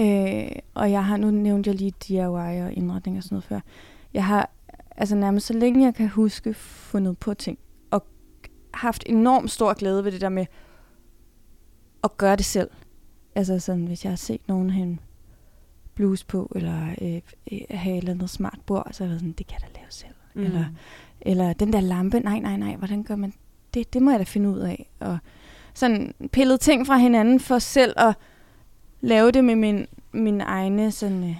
Øh, 0.00 0.50
og 0.74 0.90
jeg 0.90 1.04
har, 1.04 1.16
nu 1.16 1.30
nævnt 1.30 1.66
jeg 1.66 1.74
lige 1.74 1.92
DIY 2.08 2.18
og 2.20 2.72
indretning 2.72 3.16
og 3.16 3.22
sådan 3.22 3.34
noget 3.34 3.44
før. 3.44 3.60
Jeg 4.14 4.24
har 4.24 4.50
altså 4.96 5.16
nærmest 5.16 5.46
så 5.46 5.52
længe 5.52 5.84
jeg 5.84 5.94
kan 5.94 6.08
huske 6.08 6.54
fundet 6.54 7.18
på 7.18 7.34
ting. 7.34 7.58
Og 7.90 8.06
haft 8.74 9.02
enormt 9.06 9.50
stor 9.50 9.74
glæde 9.74 10.04
ved 10.04 10.12
det 10.12 10.20
der 10.20 10.28
med 10.28 10.46
at 12.04 12.16
gøre 12.16 12.36
det 12.36 12.44
selv. 12.44 12.70
Altså 13.34 13.58
sådan, 13.58 13.86
hvis 13.86 14.04
jeg 14.04 14.12
har 14.12 14.16
set 14.16 14.40
nogen 14.48 14.70
have 14.70 14.98
blues 15.94 16.24
på, 16.24 16.52
eller 16.54 16.88
øh, 17.02 17.20
øh, 17.52 17.60
have 17.70 17.94
et 17.94 17.98
eller 17.98 18.12
andet 18.12 18.30
smart 18.30 18.58
bord, 18.66 18.88
så 18.92 19.04
er 19.04 19.08
jeg 19.08 19.18
sådan, 19.18 19.32
det 19.32 19.46
kan 19.46 19.58
jeg 19.62 19.68
da 19.74 19.80
lave 19.80 19.90
selv. 19.90 20.14
Mm. 20.34 20.42
Eller, 20.42 20.64
eller 21.20 21.52
den 21.52 21.72
der 21.72 21.80
lampe, 21.80 22.20
nej, 22.20 22.38
nej, 22.38 22.56
nej, 22.56 22.76
hvordan 22.76 23.02
gør 23.02 23.16
man 23.16 23.32
det? 23.74 23.92
Det 23.92 24.02
må 24.02 24.10
jeg 24.10 24.18
da 24.18 24.24
finde 24.24 24.48
ud 24.48 24.58
af. 24.58 24.90
Og 25.00 25.18
sådan 25.74 26.14
pillet 26.32 26.60
ting 26.60 26.86
fra 26.86 26.96
hinanden 26.96 27.40
for 27.40 27.58
selv 27.58 27.94
at 27.96 28.14
lave 29.00 29.30
det 29.30 29.44
med 29.44 29.56
min, 29.56 29.86
mine 30.12 30.44
egne 30.44 30.90
sådan, 30.92 31.24
øh, 31.24 31.36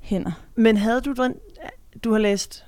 hænder. 0.00 0.32
Men 0.54 0.76
havde 0.76 1.00
du 1.00 1.12
den, 1.12 1.34
du 2.04 2.12
har 2.12 2.18
læst 2.18 2.64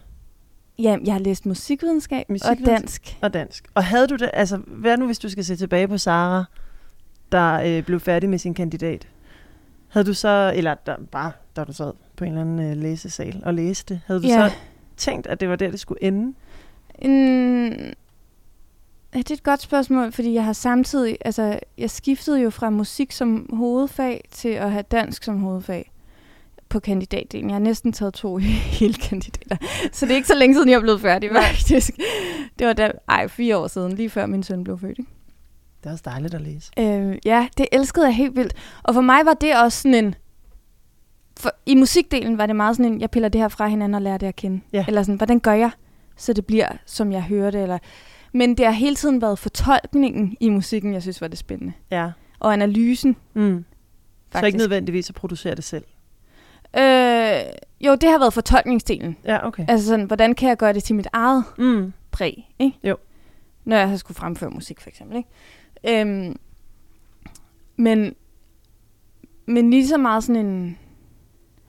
Ja, 0.78 0.96
jeg 1.04 1.14
har 1.14 1.20
læst 1.20 1.46
musikvidenskab, 1.46 2.30
Musikvidenskab. 2.30 2.68
og 2.70 2.80
dansk. 2.80 3.18
og 3.20 3.34
dansk. 3.34 3.68
Og 3.74 3.84
havde 3.84 4.06
du 4.06 4.16
det, 4.16 4.30
altså 4.32 4.56
hvad 4.56 4.96
nu 4.96 5.06
hvis 5.06 5.18
du 5.18 5.28
skal 5.28 5.44
se 5.44 5.56
tilbage 5.56 5.88
på 5.88 5.98
Sara, 5.98 6.44
der 7.34 7.76
øh, 7.78 7.82
blev 7.84 8.00
færdig 8.00 8.28
med 8.30 8.38
sin 8.38 8.54
kandidat? 8.54 9.08
Havde 9.88 10.06
du 10.06 10.14
så, 10.14 10.52
eller 10.56 10.74
der, 10.74 10.96
bare 11.12 11.32
da 11.56 11.64
du 11.64 11.72
sad 11.72 11.92
på 12.16 12.24
en 12.24 12.30
eller 12.30 12.40
anden 12.40 12.70
øh, 12.70 12.76
læsesal 12.82 13.42
og 13.44 13.54
læste, 13.54 14.00
havde 14.06 14.22
du 14.22 14.26
Ja. 14.26 14.48
så 14.48 14.54
tænkt, 14.96 15.26
at 15.26 15.40
det 15.40 15.48
var 15.48 15.56
der, 15.56 15.70
det 15.70 15.80
skulle 15.80 16.02
ende? 16.02 16.34
Mm, 17.04 17.66
ja, 19.14 19.18
det 19.18 19.30
er 19.30 19.34
et 19.34 19.42
godt 19.42 19.62
spørgsmål, 19.62 20.12
fordi 20.12 20.34
jeg 20.34 20.44
har 20.44 20.52
samtidig, 20.52 21.16
altså 21.24 21.58
jeg 21.78 21.90
skiftede 21.90 22.40
jo 22.40 22.50
fra 22.50 22.70
musik 22.70 23.12
som 23.12 23.48
hovedfag 23.52 24.24
til 24.30 24.48
at 24.48 24.70
have 24.72 24.82
dansk 24.90 25.24
som 25.24 25.40
hovedfag 25.40 25.90
på 26.68 26.80
kandidatdelen. 26.80 27.50
Jeg 27.50 27.54
har 27.54 27.60
næsten 27.60 27.92
taget 27.92 28.14
to 28.14 28.36
hele 28.80 28.94
kandidater, 28.94 29.56
så 29.92 30.06
det 30.06 30.12
er 30.12 30.16
ikke 30.16 30.28
så 30.28 30.34
længe 30.34 30.54
siden, 30.54 30.68
jeg 30.68 30.76
er 30.76 30.80
blevet 30.80 31.00
færdig 31.00 31.30
faktisk. 31.32 31.90
Det 32.58 32.66
var 32.66 32.72
da, 32.72 32.90
ej, 33.08 33.28
fire 33.28 33.56
år 33.56 33.66
siden, 33.66 33.92
lige 33.92 34.10
før 34.10 34.26
min 34.26 34.42
søn 34.42 34.64
blev 34.64 34.78
født. 34.78 34.98
Ikke? 34.98 35.10
Det 35.84 35.90
er 35.90 35.92
også 35.92 36.02
dejligt 36.06 36.34
at 36.34 36.40
læse. 36.40 36.70
Øh, 36.78 37.18
ja, 37.24 37.48
det 37.58 37.66
elskede 37.72 38.06
jeg 38.06 38.14
helt 38.14 38.36
vildt. 38.36 38.54
Og 38.82 38.94
for 38.94 39.00
mig 39.00 39.26
var 39.26 39.34
det 39.34 39.56
også 39.62 39.82
sådan 39.82 40.04
en... 40.04 40.14
For, 41.38 41.50
I 41.66 41.74
musikdelen 41.74 42.38
var 42.38 42.46
det 42.46 42.56
meget 42.56 42.76
sådan 42.76 42.92
en, 42.92 43.00
jeg 43.00 43.10
piller 43.10 43.28
det 43.28 43.40
her 43.40 43.48
fra 43.48 43.66
hinanden 43.68 43.94
og 43.94 44.02
lærer 44.02 44.18
det 44.18 44.26
at 44.26 44.36
kende. 44.36 44.60
Ja. 44.72 44.84
Eller 44.88 45.02
sådan, 45.02 45.16
hvordan 45.16 45.40
gør 45.40 45.52
jeg, 45.52 45.70
så 46.16 46.32
det 46.32 46.46
bliver, 46.46 46.68
som 46.86 47.12
jeg 47.12 47.22
hører 47.22 47.50
det? 47.50 47.62
Eller... 47.62 47.78
Men 48.32 48.56
det 48.56 48.66
har 48.66 48.72
hele 48.72 48.96
tiden 48.96 49.22
været 49.22 49.38
fortolkningen 49.38 50.36
i 50.40 50.48
musikken, 50.48 50.92
jeg 50.94 51.02
synes 51.02 51.20
var 51.20 51.28
det 51.28 51.38
spændende. 51.38 51.72
Ja. 51.90 52.10
Og 52.40 52.52
analysen, 52.52 53.16
Mm. 53.34 53.64
faktisk. 54.30 54.40
Så 54.42 54.46
ikke 54.46 54.58
nødvendigvis 54.58 55.08
at 55.08 55.14
producere 55.14 55.54
det 55.54 55.64
selv. 55.64 55.84
Øh, 56.78 57.40
jo, 57.80 57.94
det 57.94 58.08
har 58.10 58.18
været 58.18 58.32
fortolkningsdelen. 58.32 59.16
Ja, 59.24 59.46
okay. 59.46 59.64
Altså 59.68 59.86
sådan, 59.86 60.06
hvordan 60.06 60.34
kan 60.34 60.48
jeg 60.48 60.56
gøre 60.56 60.72
det 60.72 60.84
til 60.84 60.94
mit 60.94 61.06
eget 61.12 61.44
Mm. 61.58 61.92
præg, 62.10 62.54
ikke? 62.58 62.78
Jo. 62.84 62.96
Når 63.64 63.76
jeg 63.76 63.88
har 63.88 63.96
skulle 63.96 64.16
fremføre 64.16 64.50
musik, 64.50 64.80
for 64.80 64.88
eksempel, 64.88 65.16
ikke? 65.16 65.28
Øhm, 65.88 66.36
men, 67.76 68.14
men 69.46 69.70
lige 69.70 69.88
så 69.88 69.98
meget 69.98 70.24
sådan 70.24 70.46
en... 70.46 70.78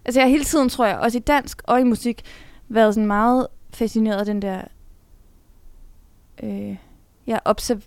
Altså 0.05 0.19
jeg 0.19 0.25
har 0.27 0.31
hele 0.31 0.43
tiden, 0.43 0.69
tror 0.69 0.85
jeg, 0.85 0.97
også 0.97 1.17
i 1.17 1.21
dansk 1.21 1.61
og 1.63 1.81
i 1.81 1.83
musik, 1.83 2.21
været 2.69 2.93
sådan 2.93 3.07
meget 3.07 3.47
fascineret 3.73 4.19
af 4.19 4.25
den 4.25 4.41
der... 4.41 4.61
Øh, 6.43 6.75
jeg 7.27 7.39
observ, 7.45 7.81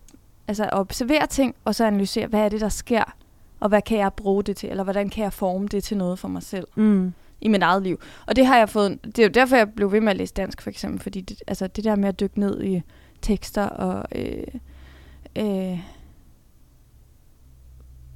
altså 0.49 0.65
at 0.65 0.73
observere 0.73 1.27
ting, 1.27 1.55
og 1.65 1.75
så 1.75 1.85
analysere, 1.85 2.27
hvad 2.27 2.41
er 2.41 2.49
det, 2.49 2.61
der 2.61 2.69
sker, 2.69 3.17
og 3.61 3.69
hvad 3.69 3.83
kan 3.83 3.99
jeg 3.99 4.13
bruge 4.13 4.45
det 4.45 4.57
til, 4.57 4.71
eller 4.71 4.85
hvordan 4.85 5.09
kan 5.09 5.25
jeg 5.25 5.33
forme 5.33 5.69
det 5.69 5.85
til 5.85 5.97
noget 5.97 6.19
for 6.19 6.29
mig 6.29 6.43
selv 6.43 6.67
Mm. 6.77 7.13
i 7.41 7.49
mit 7.49 7.63
eget 7.63 7.83
liv. 7.83 8.01
Og 8.27 8.37
det 8.37 8.47
har 8.47 8.57
jeg 8.57 8.69
fået, 8.69 8.99
det 9.05 9.19
er 9.19 9.23
jo 9.23 9.29
derfor, 9.29 9.57
jeg 9.57 9.73
blev 9.73 9.93
ved 9.93 10.01
med 10.01 10.11
at 10.11 10.17
læse 10.17 10.35
dansk, 10.35 10.63
for 10.63 10.71
eksempel, 10.71 11.01
fordi 11.01 11.21
det, 11.21 11.43
altså 11.47 11.67
det 11.67 11.85
der 11.85 11.97
med 11.97 12.09
at 12.09 12.21
dykke 12.21 12.41
ned 12.41 12.63
i 12.63 12.83
tekster 13.23 13.63
og 13.67 14.05
øh, 14.15 14.47
øh, 15.39 15.79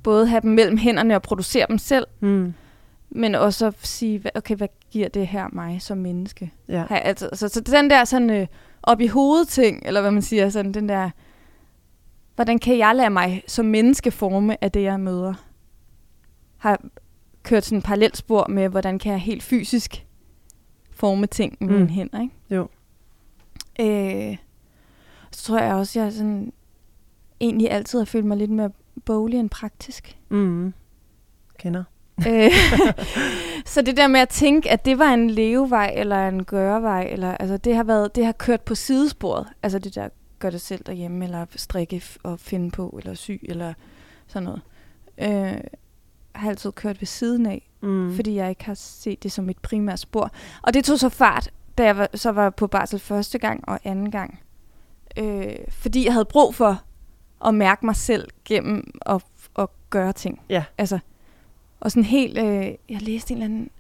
både 0.03 0.27
have 0.27 0.41
dem 0.41 0.51
mellem 0.51 0.77
hænderne 0.77 1.15
og 1.15 1.23
producere 1.23 1.67
dem 1.69 1.79
selv, 1.79 2.07
Mm. 2.21 2.55
men 3.11 3.35
også 3.35 3.73
sige, 3.83 4.23
okay, 4.35 4.57
hvad 4.57 4.69
giver 4.91 5.09
det 5.09 5.27
her 5.27 5.49
mig 5.53 5.83
som 5.83 5.99
menneske? 5.99 6.53
Ja. 6.69 6.85
Jeg 6.91 7.03
altid, 7.05 7.29
så, 7.33 7.49
så 7.49 7.61
den 7.61 7.91
der 7.91 8.05
sådan 8.05 8.31
øh, 8.31 8.47
op 8.83 9.01
i 9.01 9.07
hovedet 9.07 9.49
ting, 9.49 9.83
eller 9.87 10.01
hvad 10.01 10.11
man 10.11 10.23
siger, 10.23 10.49
sådan 10.49 10.73
den 10.75 10.89
der, 10.89 11.11
hvordan 12.35 12.59
kan 12.59 12.79
jeg 12.79 12.97
lade 12.97 13.11
mig 13.11 13.43
som 13.47 13.67
menneske 13.67 14.11
forme 14.11 14.65
af 14.65 14.73
det, 14.73 14.83
jeg 14.83 15.01
møder? 15.01 15.35
Har 16.57 16.81
kørt 17.43 17.65
sådan 17.65 17.79
en 17.79 17.83
parallelt 17.83 18.17
spor 18.17 18.47
med, 18.49 18.69
hvordan 18.69 18.99
kan 18.99 19.13
jeg 19.13 19.21
helt 19.21 19.43
fysisk 19.43 20.07
forme 20.91 21.27
ting 21.27 21.57
med 21.61 21.69
mm. 21.69 21.75
mine 21.75 21.89
hænder, 21.89 22.21
ikke? 22.21 22.35
Jo. 22.51 22.69
Øh, 23.81 24.37
så 25.31 25.45
tror 25.45 25.59
jeg 25.59 25.75
også, 25.75 26.01
jeg 26.01 26.13
sådan, 26.13 26.53
egentlig 27.41 27.71
altid 27.71 27.99
har 27.99 28.05
følt 28.07 28.25
mig 28.25 28.37
lidt 28.37 28.51
mere 28.51 28.71
boglig 29.05 29.41
end 29.41 29.51
praktisk. 29.51 30.17
Mm. 30.29 30.75
Kender. 31.59 31.85
Øh, 32.29 32.51
så 33.73 33.83
det 33.83 33.97
der 33.97 34.07
med 34.07 34.21
at 34.21 34.29
tænke, 34.29 34.71
at 34.71 34.85
det 34.85 34.99
var 34.99 35.15
en 35.15 35.31
levevej 35.31 35.93
eller 35.97 36.29
en 36.29 36.45
gørevej, 36.45 37.09
eller, 37.11 37.37
altså 37.37 37.57
det 37.57 37.77
har, 37.77 37.85
været, 37.85 38.15
det 38.15 38.25
har 38.25 38.33
kørt 38.33 38.61
på 38.61 38.75
sidesporet. 38.75 39.47
Altså 39.63 39.79
det 39.79 39.95
der 39.95 40.09
gør 40.39 40.51
det 40.51 40.61
selv 40.61 40.85
derhjemme, 40.87 41.25
eller 41.25 41.47
strikke 41.57 42.03
og 42.23 42.41
finde 42.41 42.71
på, 42.71 42.99
eller 42.99 43.15
sy, 43.15 43.31
eller 43.43 43.75
sådan 44.27 44.43
noget. 44.45 44.61
Øh, 45.19 45.61
har 46.35 46.51
altid 46.51 46.73
kørt 46.73 47.01
ved 47.01 47.07
siden 47.07 47.47
af, 47.47 47.69
Mm. 47.81 47.89
mm. 47.89 48.15
fordi 48.15 48.35
jeg 48.35 48.49
ikke 48.49 48.65
har 48.65 48.75
set 48.75 49.23
det 49.23 49.33
som 49.33 49.51
et 49.51 49.59
primært 49.59 49.99
spor. 49.99 50.31
Og 50.63 50.75
det 50.75 50.85
tog 50.85 50.99
så 50.99 51.09
fart, 51.09 51.51
da 51.79 51.85
jeg 51.85 51.97
var, 51.97 52.09
så 52.15 52.31
var 52.33 52.51
på 52.51 52.67
barsel 52.67 52.99
første 52.99 53.39
gang 53.39 53.69
og 53.69 53.81
anden 53.85 54.11
gang. 54.11 54.41
Øh, 55.17 55.55
fordi 55.69 56.05
jeg 56.05 56.13
havde 56.13 56.25
brug 56.25 56.55
for 56.55 56.83
at 57.47 57.55
mærke 57.55 57.87
mig 57.87 57.97
selv 57.97 58.29
gennem 58.45 58.91
at, 59.07 59.25
at 59.59 59.69
gøre 59.91 60.13
ting. 60.13 60.41
Ja. 60.49 60.65
Altså, 60.79 60.99
og 61.81 61.91
sådan 61.91 62.05
helt, 62.05 62.39
øh, 62.39 62.67
jeg 62.89 63.03
læste 63.03 63.33
en 63.33 63.37
eller 63.43 63.45
anden, 63.45 63.71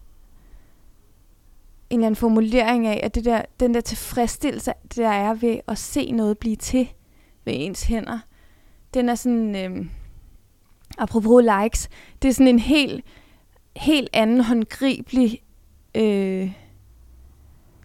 en 1.91 1.99
eller 1.99 2.07
anden 2.07 2.17
formulering 2.17 2.87
af, 2.87 3.01
at 3.03 3.15
det 3.15 3.25
der, 3.25 3.43
den 3.61 3.75
der 3.75 3.81
tilfredsstillelse, 3.81 4.73
det 4.83 4.97
der 4.97 5.09
er 5.09 5.35
ved 5.35 5.59
at 5.69 5.79
se 5.79 6.11
noget 6.11 6.39
blive 6.39 6.57
til 6.57 6.89
ved 7.45 7.53
ens 7.57 7.83
hænder, 7.83 8.19
den 8.95 9.09
er 9.09 9.15
sådan, 9.15 9.57
øh, 9.57 9.87
apropos 10.99 11.45
likes, 11.63 11.89
det 12.23 12.29
er 12.29 12.33
sådan 12.33 12.49
en 12.49 12.59
helt, 12.59 13.05
helt 13.77 14.11
anden 14.13 14.41
håndgribelig 14.41 15.43
øh, 15.95 16.53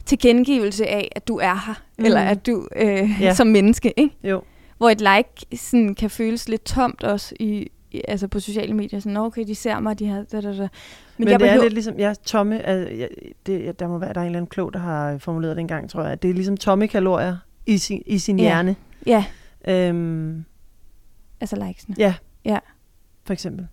tilkendegivelse 0.06 0.88
af, 0.88 1.12
at 1.16 1.28
du 1.28 1.38
er 1.38 1.66
her, 1.66 1.84
Mm. 2.00 2.06
eller 2.06 2.22
at 2.22 2.46
du 2.46 2.68
øh, 2.76 3.10
ja. 3.22 3.34
som 3.34 3.48
menneske, 3.48 3.94
ikke? 4.00 4.16
Jo. 4.24 4.42
Hvor 4.78 4.90
et 4.90 5.00
like 5.02 5.58
sådan, 5.58 5.96
kan 5.96 6.10
føles 6.10 6.50
lidt 6.50 6.66
tomt 6.66 7.04
også 7.04 7.36
i, 7.40 7.68
i, 7.92 8.02
altså 8.08 8.28
på 8.28 8.40
sociale 8.40 8.74
medier. 8.74 9.00
Sådan, 9.00 9.14
"Nå, 9.14 9.26
okay, 9.26 9.48
de 9.48 9.56
ser 9.56 9.80
mig, 9.80 10.00
de 10.00 10.08
har... 10.08 10.24
Da, 10.24 10.42
da, 10.42 10.48
da. 10.58 10.62
Men, 10.62 10.70
Men, 11.18 11.28
jeg 11.28 11.40
det 11.40 11.46
er 11.46 11.50
behøver, 11.50 11.64
lidt 11.64 11.74
ligesom, 11.74 12.00
ja, 12.00 12.14
tomme, 12.26 12.60
altså, 12.66 12.96
ja, 12.96 13.08
det, 13.46 13.66
ja, 13.66 13.72
der 13.72 13.88
må 13.88 13.98
være, 13.98 14.14
der 14.14 14.20
er 14.20 14.24
en 14.24 14.28
eller 14.28 14.40
anden 14.40 14.50
klog, 14.50 14.74
der 14.74 14.80
har 14.80 15.18
formuleret 15.18 15.56
det 15.56 15.62
engang, 15.62 15.90
tror 15.90 16.04
jeg, 16.04 16.12
at 16.12 16.22
det 16.24 16.30
er 16.30 16.34
ligesom 16.34 16.58
tomme 16.58 16.88
kalorier 16.88 17.38
i 17.66 17.78
sin, 17.78 18.04
i 18.06 18.18
sin 18.18 18.40
Ja. 18.40 18.44
hjerne. 18.44 18.76
Ja, 19.06 19.26
Øhm, 19.68 20.46
altså 21.42 21.56
likesene. 21.68 21.96
ja. 22.00 22.14
Ja. 22.46 22.60
For 23.26 23.34
eksempel. 23.34 23.68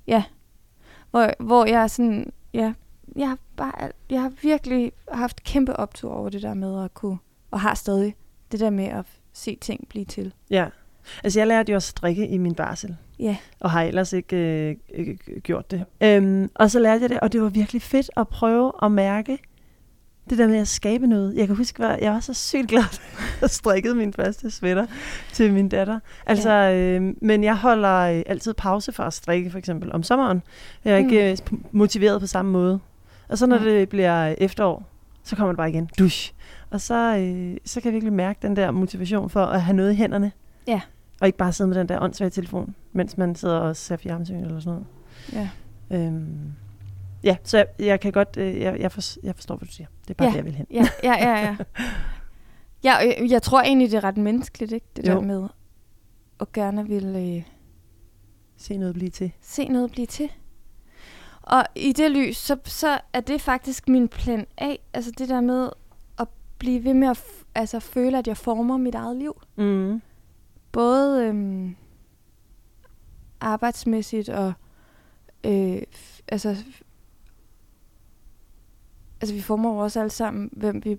Hvor, 1.11 1.43
hvor 1.45 1.64
jeg 1.64 1.83
er 1.83 1.87
sådan... 1.87 2.33
Ja, 2.55 2.73
jeg 3.17 3.29
har, 3.29 3.38
bare, 3.57 3.90
jeg 4.11 4.21
har 4.23 4.33
virkelig 4.43 4.93
haft 5.12 5.45
kæmpe 5.45 5.77
optur 5.77 6.12
over 6.12 6.29
det 6.29 6.43
der 6.43 6.55
med 6.55 6.85
at 6.85 6.95
kunne... 6.95 7.19
Og 7.51 7.61
har 7.61 7.75
stadig 7.75 8.17
det 8.53 8.61
der 8.61 8.71
med 8.71 8.85
at 8.85 9.05
se 9.33 9.59
ting 9.61 9.88
blive 9.88 10.05
til. 10.05 10.33
Ja. 10.51 10.67
Altså, 11.25 11.40
jeg 11.40 11.47
lærte 11.47 11.73
jo 11.73 11.77
at 11.77 11.83
strikke 11.83 12.29
i 12.29 12.38
min 12.38 12.55
barsel, 12.55 12.97
Ja, 13.19 13.37
og 13.61 13.71
har 13.71 13.83
ellers 13.83 14.12
ikke 14.12 14.37
øh, 14.37 14.77
øh, 14.95 15.17
gjort 15.43 15.71
det. 15.71 15.85
Øhm, 16.01 16.51
og 16.55 16.71
så 16.71 16.79
lærte 16.79 17.03
jeg 17.03 17.11
det, 17.11 17.21
og 17.21 17.33
det 17.33 17.43
var 17.43 17.49
virkelig 17.49 17.83
fedt 17.83 18.11
at 18.17 18.29
prøve 18.29 18.73
at 18.83 18.93
mærke 18.93 19.38
det 20.31 20.38
der 20.38 20.47
med 20.47 20.59
at 20.59 20.69
skabe 20.69 21.07
noget. 21.07 21.37
Jeg 21.37 21.47
kan 21.47 21.57
huske, 21.57 21.85
at 21.85 22.05
jeg 22.05 22.12
var 22.12 22.21
så 22.21 22.35
sygt 22.35 22.69
glad, 22.69 22.83
at 23.37 23.40
jeg 23.40 23.51
strikkede 23.51 23.95
min 23.95 24.12
første 24.12 24.51
sweater 24.51 24.87
til 25.33 25.53
min 25.53 25.69
datter. 25.69 26.01
Altså, 26.27 26.51
øh, 26.51 27.14
men 27.21 27.45
jeg 27.45 27.57
holder 27.57 27.99
øh, 27.99 28.23
altid 28.27 28.55
pause 28.55 28.93
for 28.93 29.03
at 29.03 29.12
strikke, 29.12 29.51
for 29.51 29.59
eksempel 29.59 29.93
om 29.93 30.03
sommeren. 30.03 30.43
Jeg 30.85 30.93
er 30.93 30.97
ikke 30.97 31.38
mm. 31.51 31.64
motiveret 31.73 32.21
på 32.21 32.27
samme 32.27 32.51
måde. 32.51 32.81
Og 33.29 33.38
så 33.38 33.47
når 33.47 33.59
Nej. 33.59 33.69
det 33.69 33.88
bliver 33.88 34.35
efterår, 34.38 34.90
så 35.23 35.37
kommer 35.37 35.53
det 35.53 35.57
bare 35.57 35.71
igen. 35.71 35.90
Dusch. 35.99 36.35
Og 36.71 36.81
så, 36.81 37.17
øh, 37.17 37.57
så 37.64 37.81
kan 37.81 37.88
jeg 37.88 37.93
virkelig 37.93 38.12
mærke 38.12 38.38
den 38.43 38.57
der 38.57 38.71
motivation 38.71 39.31
for 39.31 39.45
at 39.45 39.62
have 39.62 39.77
noget 39.77 39.93
i 39.93 39.97
hænderne. 39.97 40.33
Ja. 40.67 40.81
Og 41.24 41.28
ikke 41.28 41.38
bare 41.38 41.52
sidde 41.52 41.68
med 41.68 41.78
den 41.78 41.88
der 41.88 42.00
åndssvage 42.02 42.30
telefon, 42.30 42.74
mens 42.92 43.18
man 43.18 43.34
sidder 43.34 43.56
og 43.58 43.76
ser 43.76 43.96
fjernsyn 43.96 44.44
eller 44.44 44.60
sådan 44.60 44.82
noget. 45.32 45.50
ja. 45.90 45.96
Øhm, 45.96 46.52
ja, 47.22 47.37
så 47.44 47.56
jeg, 47.56 47.66
jeg 47.78 48.00
kan 48.00 48.12
godt, 48.12 48.37
øh, 48.37 48.60
jeg, 48.60 48.80
jeg, 48.80 48.92
for, 48.92 49.00
jeg 49.22 49.34
forstår, 49.34 49.56
hvad 49.56 49.66
du 49.68 49.72
siger. 49.72 49.87
Det 50.02 50.10
er 50.10 50.14
bare 50.14 50.26
Ja. 50.26 50.30
det, 50.30 50.37
jeg 50.37 50.44
vil 50.44 50.54
hen. 50.54 50.66
Ja, 50.70 50.88
ja, 51.02 51.12
ja, 51.12 51.40
ja. 51.40 51.56
ja 52.84 52.94
jeg, 52.96 53.26
jeg 53.30 53.42
tror 53.42 53.60
egentlig, 53.62 53.90
det 53.90 53.96
er 53.96 54.04
ret 54.04 54.16
menneskeligt, 54.16 54.72
ikke? 54.72 54.87
Det 54.96 55.08
Jo. 55.08 55.12
der 55.12 55.20
med 55.20 55.48
at 56.40 56.52
gerne 56.52 56.88
vil 56.88 57.04
øh, 57.37 57.42
Se 58.56 58.76
noget 58.76 58.94
blive 58.94 59.10
til. 59.10 59.32
se 59.40 59.68
noget 59.68 59.90
blive 59.90 60.06
til. 60.06 60.28
Og 61.42 61.64
i 61.76 61.92
det 61.92 62.10
lys, 62.10 62.37
så, 62.37 62.56
så 62.64 62.98
er 63.12 63.20
det 63.20 63.40
faktisk 63.40 63.88
min 63.88 64.08
plan 64.08 64.46
A. 64.58 64.74
Altså 64.94 65.10
det 65.18 65.28
der 65.28 65.40
med 65.40 65.68
at 66.18 66.28
blive 66.58 66.84
ved 66.84 66.94
med 66.94 67.08
at 67.08 67.22
altså, 67.54 67.80
føle, 67.80 68.18
at 68.18 68.28
jeg 68.28 68.37
former 68.37 68.76
mit 68.76 68.94
eget 68.94 69.16
liv. 69.16 69.42
Mm. 69.56 70.02
Både 70.74 71.26
øhm, 71.26 71.76
arbejdsmæssigt 73.40 74.28
og 74.28 74.52
øh, 75.44 75.82
altså, 76.28 76.56
altså 79.20 79.34
vi 79.34 79.40
former 79.40 79.70
jo 79.70 79.76
også 79.76 80.00
alle 80.00 80.10
sammen, 80.10 80.50
hvem 80.52 80.84
vi 80.84 80.98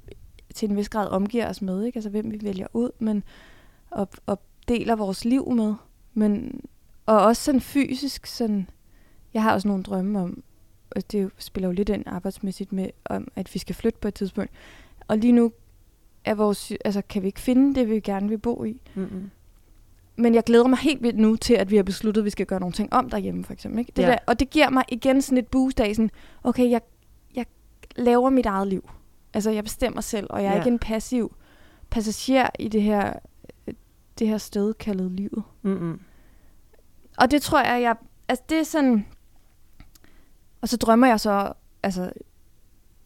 til 0.53 0.69
en 0.69 0.77
vis 0.77 0.89
grad 0.89 1.09
omgiver 1.09 1.49
os 1.49 1.61
med, 1.61 1.83
ikke? 1.85 1.97
Altså 1.97 2.09
hvem 2.09 2.31
vi 2.31 2.39
vælger 2.43 2.67
ud, 2.73 2.89
men 2.99 3.23
og, 3.91 4.09
og 4.25 4.39
deler 4.67 4.95
vores 4.95 5.25
liv 5.25 5.51
med. 5.51 5.73
Men, 6.13 6.61
og 7.05 7.21
også 7.21 7.43
sådan 7.43 7.61
fysisk, 7.61 8.25
sådan, 8.25 8.69
jeg 9.33 9.43
har 9.43 9.53
også 9.53 9.67
nogle 9.67 9.83
drømme 9.83 10.19
om, 10.19 10.43
og 10.89 11.11
det 11.11 11.31
spiller 11.38 11.67
jo 11.67 11.73
lidt 11.73 11.89
ind 11.89 12.03
arbejdsmæssigt 12.05 12.73
med, 12.73 12.89
om 13.05 13.27
at 13.35 13.53
vi 13.53 13.59
skal 13.59 13.75
flytte 13.75 13.99
på 13.99 14.07
et 14.07 14.13
tidspunkt. 14.13 14.51
Og 15.07 15.17
lige 15.17 15.33
nu 15.33 15.51
er 16.25 16.35
vores, 16.35 16.71
altså, 16.85 17.01
kan 17.09 17.21
vi 17.21 17.27
ikke 17.27 17.39
finde 17.39 17.75
det, 17.75 17.89
vi 17.89 17.99
gerne 17.99 18.29
vil 18.29 18.38
bo 18.38 18.63
i. 18.63 18.81
Mm-hmm. 18.95 19.29
Men 20.17 20.36
jeg 20.36 20.43
glæder 20.43 20.67
mig 20.67 20.78
helt 20.80 21.04
vildt 21.04 21.19
nu 21.19 21.36
til, 21.36 21.54
at 21.54 21.71
vi 21.71 21.75
har 21.75 21.84
besluttet, 21.84 22.21
at 22.21 22.25
vi 22.25 22.30
skal 22.30 22.45
gøre 22.45 22.60
nogle 22.60 22.73
ting 22.73 22.93
om 22.93 23.10
derhjemme, 23.10 23.43
for 23.43 23.54
eksempel. 23.54 23.80
Ikke? 23.80 23.91
Det 23.95 24.01
Ja. 24.01 24.08
der, 24.08 24.17
og 24.28 24.39
det 24.39 24.49
giver 24.49 24.69
mig 24.69 24.84
igen 24.89 25.21
sådan 25.21 25.38
et 25.38 25.47
boost 25.47 25.80
af 25.80 25.95
sådan, 25.95 26.12
okay, 26.43 26.69
jeg, 26.69 26.82
jeg 27.36 27.45
laver 27.95 28.30
mit 28.30 28.45
eget 28.45 28.67
liv. 28.67 28.89
Altså, 29.34 29.51
jeg 29.51 29.63
bestemmer 29.63 30.01
selv, 30.01 30.28
og 30.30 30.43
jeg 30.43 30.49
er 30.49 30.54
Ja. 30.54 30.60
ikke 30.60 30.69
en 30.69 30.80
passiv 30.80 31.36
passager 31.89 32.47
i 32.60 32.67
det 32.67 32.82
her, 32.82 33.13
det 34.19 34.28
her 34.28 34.38
sted 34.38 34.73
kaldet 34.73 35.12
livet. 35.12 35.43
Mm-mm. 35.62 35.99
Og 37.17 37.32
det 37.32 37.41
tror 37.41 37.62
jeg, 37.62 37.82
jeg... 37.82 37.95
Altså, 38.28 38.43
det 38.49 38.60
er 38.60 38.63
sådan... 38.63 39.06
Og 40.62 40.69
så 40.69 40.78
drømmer 40.78 41.08
jeg 41.08 41.19
så... 41.19 41.54
Altså, 41.84 42.12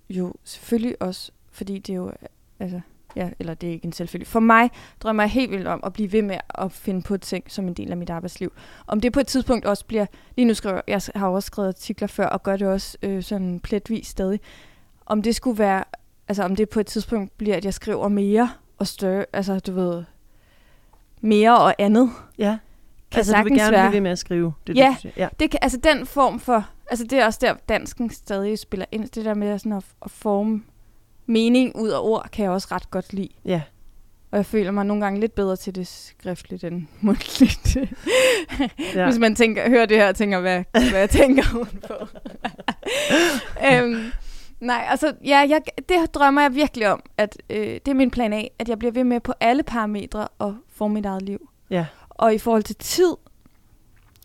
jo, 0.10 0.34
selvfølgelig 0.44 1.02
også, 1.02 1.32
fordi 1.52 1.80
det 1.80 1.94
er 1.94 1.98
jo... 1.98 2.12
Altså, 2.60 2.82
ja, 3.16 3.30
eller 3.40 3.54
det 3.54 3.70
er 3.70 3.74
ikke 3.74 3.86
en 3.86 3.92
selvfølgelig. 3.94 4.28
For 4.28 4.40
mig 4.40 4.70
drømmer 5.00 5.24
jeg 5.24 5.30
helt 5.32 5.52
vildt 5.52 5.68
om 5.68 5.80
at 5.84 5.94
blive 5.94 6.12
ved 6.12 6.22
med 6.22 6.38
at 6.56 6.72
finde 6.72 7.02
på 7.02 7.18
ting 7.18 7.52
som 7.52 7.68
en 7.68 7.74
del 7.74 7.92
af 7.92 7.98
mit 7.98 8.10
arbejdsliv. 8.10 8.52
Om 8.88 9.02
det 9.02 9.14
på 9.14 9.20
et 9.20 9.28
tidspunkt 9.28 9.66
også 9.66 9.86
bliver... 9.86 10.06
Lige 10.36 10.46
nu 10.46 10.54
skriver 10.54 10.82
jeg 10.88 11.02
har 11.16 11.28
også 11.28 11.48
skrevet 11.48 11.68
artikler 11.68 12.08
før, 12.08 12.26
og 12.28 12.44
gør 12.44 12.58
det 12.58 12.68
også 12.68 12.98
øh, 13.02 13.24
sådan 13.24 13.60
pletvis 13.60 14.08
stadig. 14.08 14.40
Om 15.06 15.22
det 15.22 15.36
skulle 15.36 15.60
være... 15.60 15.84
Altså, 16.28 16.44
om 16.44 16.56
det 16.56 16.70
på 16.70 16.80
et 16.80 16.86
tidspunkt 16.86 17.38
bliver, 17.38 17.58
at 17.58 17.66
jeg 17.66 17.74
skriver 17.74 18.08
mere 18.08 18.50
og 18.78 18.88
større... 18.88 19.26
Altså, 19.34 19.60
du 19.60 19.72
ved... 19.74 20.04
Mere 21.22 21.58
og 21.60 21.76
andet. 21.80 22.10
Ja. 22.38 22.58
Kan 23.12 23.18
altså, 23.20 23.38
du 23.38 23.44
vil 23.44 23.58
gerne 23.58 23.72
være- 23.72 23.90
blive 23.90 23.94
ved 23.94 24.02
med 24.02 24.12
at 24.12 24.20
skrive. 24.20 24.54
Det, 24.68 24.76
Ja. 24.78 24.96
det, 25.04 25.12
ja. 25.18 25.28
Det 25.40 25.52
kan, 25.52 25.60
altså 25.62 25.78
den 25.84 26.06
form 26.06 26.40
for, 26.40 26.66
altså 26.90 27.06
det 27.06 27.20
er 27.20 27.26
også 27.26 27.40
der, 27.42 27.54
dansken 27.70 28.10
stadig 28.10 28.60
spiller 28.60 28.86
ind. 28.92 29.10
Det 29.10 29.26
der 29.26 29.34
med 29.34 29.60
sådan 29.60 29.72
at, 29.74 29.86
at 30.06 30.12
forme 30.12 30.64
mening 31.30 31.76
ud 31.76 31.90
af 31.90 32.00
ord, 32.00 32.30
kan 32.32 32.44
jeg 32.44 32.52
også 32.52 32.68
ret 32.72 32.92
godt 32.92 33.14
lide. 33.14 33.30
Ja. 33.46 33.62
Og 34.32 34.38
jeg 34.38 34.46
føler 34.46 34.72
mig 34.72 34.86
nogle 34.86 35.04
gange 35.04 35.20
lidt 35.20 35.36
bedre 35.36 35.56
til 35.56 35.76
det 35.76 35.88
skriftligt 35.88 36.64
end 36.64 36.88
mundtligt. 37.02 37.78
Ja. 38.96 39.06
Hvis 39.06 39.20
man 39.20 39.36
tænker, 39.36 39.70
hører 39.70 39.86
det 39.86 39.98
her 39.98 40.08
og 40.08 40.16
tænker, 40.16 40.40
hvad, 40.40 40.64
hvad 40.72 41.00
jeg 41.00 41.10
tænker 41.10 41.44
hun 41.58 41.68
på. 41.88 41.94
øhm, 43.72 44.12
nej, 44.60 44.86
altså, 44.90 45.14
ja, 45.26 45.46
jeg, 45.50 45.62
det 45.90 46.14
drømmer 46.14 46.42
jeg 46.42 46.56
virkelig 46.56 46.92
om, 46.92 47.04
at 47.18 47.38
øh, 47.50 47.58
det 47.58 47.88
er 47.88 47.94
min 47.94 48.12
plan 48.12 48.34
af, 48.34 48.52
at 48.60 48.70
jeg 48.70 48.80
bliver 48.80 48.92
ved 48.92 49.04
med 49.04 49.20
på 49.20 49.34
alle 49.40 49.64
parametre 49.64 50.28
at 50.42 50.54
forme 50.70 50.94
mit 50.94 51.06
eget 51.06 51.22
liv. 51.22 51.50
Ja. 51.70 51.86
Og 52.10 52.34
i 52.34 52.38
forhold 52.38 52.64
til 52.64 52.76
tid, 52.76 53.16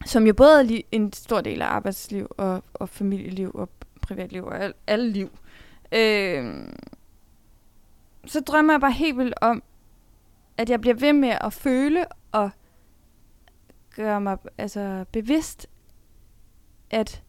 som 0.06 0.26
jo 0.26 0.34
både 0.34 0.76
er 0.76 0.80
en 0.92 1.12
stor 1.12 1.40
del 1.40 1.62
af 1.62 1.66
arbejdsliv 1.66 2.26
og, 2.30 2.62
og 2.74 2.88
familieliv 2.88 3.50
og 3.54 3.68
privatliv 4.02 4.44
og 4.44 4.64
al, 4.64 4.74
alle 4.86 5.10
liv, 5.10 5.30
øh, 5.92 6.44
så 8.26 8.40
drømmer 8.40 8.72
jeg 8.72 8.80
bare 8.80 8.92
helt 8.92 9.18
vildt 9.18 9.34
om, 9.40 9.62
at 10.56 10.70
jeg 10.70 10.80
bliver 10.80 10.94
ved 10.94 11.12
med 11.12 11.38
at 11.40 11.52
føle 11.52 12.04
og 12.32 12.50
gøre 13.96 14.20
mig 14.20 14.38
altså, 14.58 15.04
bevidst, 15.12 15.66
at 16.90 17.22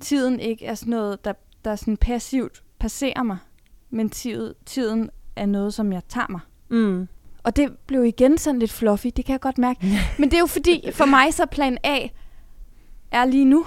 tiden 0.00 0.40
ikke 0.40 0.66
er 0.66 0.74
sådan 0.74 0.90
noget, 0.90 1.24
der, 1.24 1.32
der 1.64 1.76
sådan 1.76 1.96
passivt 1.96 2.62
passerer 2.78 3.22
mig, 3.22 3.38
men 3.90 4.10
tid, 4.10 4.54
tiden 4.66 5.10
er 5.36 5.46
noget, 5.46 5.74
som 5.74 5.92
jeg 5.92 6.02
tager 6.08 6.26
mig. 6.30 6.40
Mm. 6.68 7.08
Og 7.42 7.56
det 7.56 7.78
blev 7.86 8.04
igen 8.04 8.38
sådan 8.38 8.58
lidt 8.58 8.72
fluffy, 8.72 9.06
det 9.16 9.24
kan 9.24 9.32
jeg 9.32 9.40
godt 9.40 9.58
mærke. 9.58 9.80
Men 10.18 10.30
det 10.30 10.36
er 10.36 10.40
jo 10.40 10.46
fordi, 10.46 10.90
for 10.92 11.04
mig 11.04 11.34
så 11.34 11.46
plan 11.46 11.78
A 11.84 12.08
er 13.10 13.24
lige 13.24 13.44
nu. 13.44 13.66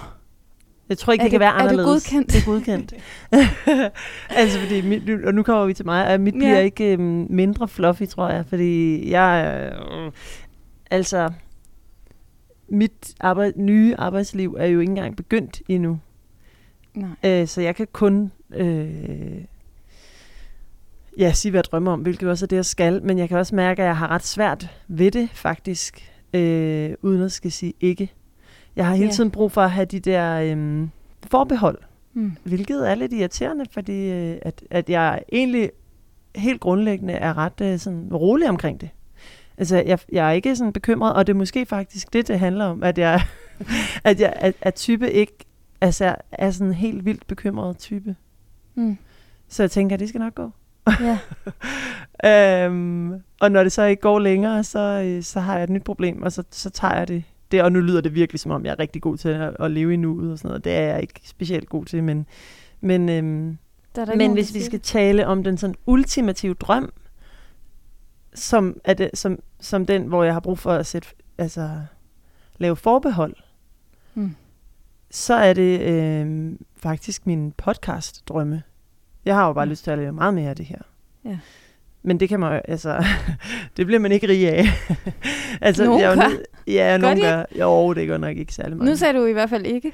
Jeg 0.88 0.98
tror 0.98 1.12
ikke, 1.12 1.22
Er 1.22 1.24
det, 1.24 1.30
kan 1.30 1.40
det- 1.40 1.44
være 1.44 1.54
er 1.54 1.62
det 1.62 1.68
anderledes. 1.70 1.86
godkendt? 2.10 2.32
Det 2.32 2.38
er 2.40 2.44
godkendt. 2.44 2.94
altså, 4.40 4.60
fordi 4.60 4.80
mit, 4.80 5.24
og 5.24 5.34
nu 5.34 5.42
kommer 5.42 5.66
vi 5.66 5.74
til 5.74 5.84
mig, 5.86 6.06
at 6.06 6.20
mit 6.20 6.34
Ja. 6.34 6.38
bliver 6.38 6.58
ikke 6.58 6.92
øhm, 6.92 7.26
mindre 7.30 7.68
fluffy, 7.68 8.02
tror 8.06 8.28
jeg, 8.28 8.44
fordi 8.46 9.10
jeg, 9.10 9.62
øh, 10.06 10.12
altså, 10.90 11.30
mit 12.68 13.14
arbejde, 13.20 13.62
nye 13.62 13.94
arbejdsliv 13.98 14.56
er 14.58 14.66
jo 14.66 14.80
ikke 14.80 14.90
engang 14.90 15.16
begyndt 15.16 15.62
endnu. 15.68 15.98
Nej. 16.94 17.08
Øh, 17.40 17.46
så 17.46 17.60
jeg 17.60 17.76
kan 17.76 17.86
kun 17.92 18.32
øh, 18.54 18.88
ja, 21.18 21.32
sige, 21.32 21.50
hvad 21.50 21.58
jeg 21.58 21.64
drømmer 21.64 21.92
om, 21.92 22.00
hvilket 22.00 22.28
også 22.28 22.44
er 22.44 22.46
det, 22.46 22.56
jeg 22.56 22.64
skal. 22.64 23.02
Men 23.02 23.18
jeg 23.18 23.28
kan 23.28 23.38
også 23.38 23.54
mærke, 23.54 23.82
at 23.82 23.86
jeg 23.86 23.96
har 23.96 24.08
ret 24.08 24.24
svært 24.24 24.70
ved 24.88 25.10
det, 25.10 25.28
faktisk, 25.34 26.12
øh, 26.34 26.90
uden 27.02 27.22
at 27.22 27.32
skal 27.32 27.52
sige 27.52 27.72
ikke. 27.80 28.12
Jeg 28.76 28.86
har 28.86 28.94
hele 28.94 29.10
tiden 29.10 29.30
brug 29.30 29.52
for 29.52 29.62
at 29.62 29.70
have 29.70 29.84
de 29.86 30.00
der 30.00 30.40
øh, 30.56 30.88
forbehold, 31.30 31.78
Mm. 32.14 32.32
hvilket 32.44 32.90
er 32.90 32.94
lidt 32.94 33.12
irriterende, 33.12 33.64
fordi 33.70 34.10
øh, 34.10 34.36
at, 34.42 34.62
at 34.70 34.90
jeg 34.90 35.22
egentlig 35.32 35.70
helt 36.36 36.60
grundlæggende 36.60 37.12
er 37.14 37.38
ret 37.38 37.60
øh, 37.62 37.78
sådan 37.78 38.08
rolig 38.12 38.48
omkring 38.48 38.80
det. 38.80 38.88
Altså, 39.58 39.76
jeg, 39.86 39.98
jeg 40.12 40.28
er 40.28 40.32
ikke 40.32 40.56
sådan 40.56 40.72
bekymret, 40.72 41.14
og 41.14 41.26
det 41.26 41.32
er 41.32 41.36
måske 41.36 41.66
faktisk 41.66 42.12
det, 42.12 42.28
det 42.28 42.38
handler 42.38 42.64
om, 42.64 42.82
at 42.82 42.98
jeg, 42.98 43.20
at 44.04 44.20
jeg 44.20 44.32
at, 44.36 44.54
at 44.60 44.74
type 44.74 45.12
ikke 45.12 45.32
altså, 45.80 46.14
er 46.32 46.50
sådan 46.50 46.66
en 46.66 46.74
helt 46.74 47.04
vildt 47.04 47.26
bekymret 47.26 47.78
type. 47.78 48.16
Mm. 48.74 48.98
Så 49.48 49.62
jeg 49.62 49.70
tænker, 49.70 49.96
det 49.96 50.08
skal 50.08 50.18
nok 50.18 50.34
gå. 50.34 50.50
Ja. 51.00 51.18
øhm, 52.64 53.12
og 53.40 53.52
når 53.52 53.62
det 53.62 53.72
så 53.72 53.82
ikke 53.82 54.00
går 54.02 54.18
længere, 54.18 54.64
så, 54.64 54.78
øh, 54.78 55.22
så 55.22 55.40
har 55.40 55.54
jeg 55.54 55.64
et 55.64 55.70
nyt 55.70 55.84
problem, 55.84 56.22
og 56.22 56.32
så, 56.32 56.42
så 56.50 56.70
tager 56.70 56.94
jeg 56.94 57.08
det. 57.08 57.24
Det. 57.52 57.62
Og 57.62 57.72
nu 57.72 57.80
lyder 57.80 58.00
det 58.00 58.14
virkelig, 58.14 58.40
som 58.40 58.50
om 58.50 58.64
jeg 58.64 58.70
er 58.72 58.78
rigtig 58.78 59.02
god 59.02 59.16
til 59.16 59.28
at, 59.28 59.56
at 59.60 59.70
leve 59.70 59.92
i 59.94 59.96
nuet 59.96 60.32
og 60.32 60.38
sådan 60.38 60.48
noget. 60.48 60.64
Det 60.64 60.72
er 60.76 60.80
jeg 60.80 61.00
ikke 61.02 61.20
specielt 61.24 61.68
god 61.68 61.84
til, 61.84 62.04
men, 62.04 62.26
men, 62.80 63.08
øhm, 63.08 63.58
Der 63.94 64.00
er 64.02 64.04
der 64.06 64.16
men 64.16 64.32
hvis 64.32 64.54
vi 64.54 64.62
skal 64.62 64.80
tale 64.80 65.26
om 65.26 65.44
den 65.44 65.58
sådan 65.58 65.76
ultimative 65.86 66.54
drøm, 66.54 66.92
som, 68.34 68.80
er 68.84 68.94
det, 68.94 69.10
som, 69.14 69.38
som 69.60 69.86
den, 69.86 70.02
hvor 70.06 70.24
jeg 70.24 70.32
har 70.32 70.40
brug 70.40 70.58
for 70.58 70.72
at 70.72 70.86
sætte, 70.86 71.08
altså, 71.38 71.70
lave 72.58 72.76
forbehold, 72.76 73.34
Mm. 74.14 74.34
så 75.10 75.34
er 75.34 75.52
det 75.52 75.80
øh, 75.80 76.52
faktisk 76.76 77.26
min 77.26 77.52
podcast-drømme. 77.56 78.62
Jeg 79.24 79.34
har 79.34 79.46
jo 79.46 79.52
bare 79.52 79.66
Mm. 79.66 79.70
lyst 79.70 79.84
til 79.84 79.90
at 79.90 79.98
lave 79.98 80.12
meget 80.12 80.34
mere 80.34 80.50
af 80.50 80.56
det 80.56 80.66
her. 80.66 80.78
Ja. 81.24 81.38
Men 82.02 82.20
det 82.20 82.28
kan 82.28 82.40
man 82.40 82.60
altså, 82.68 83.04
det 83.76 83.86
bliver 83.86 83.98
man 83.98 84.12
ikke 84.12 84.28
rig 84.28 84.48
af. 84.52 84.64
altså, 85.60 85.84
Nogen 85.84 86.00
jeg 86.00 86.06
er 86.14 86.24
jo 86.24 86.28
nød- 86.28 86.44
Ja, 86.66 86.72
Gør 86.72 86.98
nogen 86.98 87.16
de 87.16 87.22
gør. 87.22 87.44
Jo, 87.60 87.92
det 87.92 88.06
gør 88.06 88.18
nok 88.18 88.36
ikke 88.36 88.54
særlig 88.54 88.76
meget. 88.76 88.90
Nu 88.90 88.96
sagde 88.96 89.18
du 89.18 89.24
i 89.24 89.32
hvert 89.32 89.50
fald 89.50 89.66
ikke. 89.66 89.92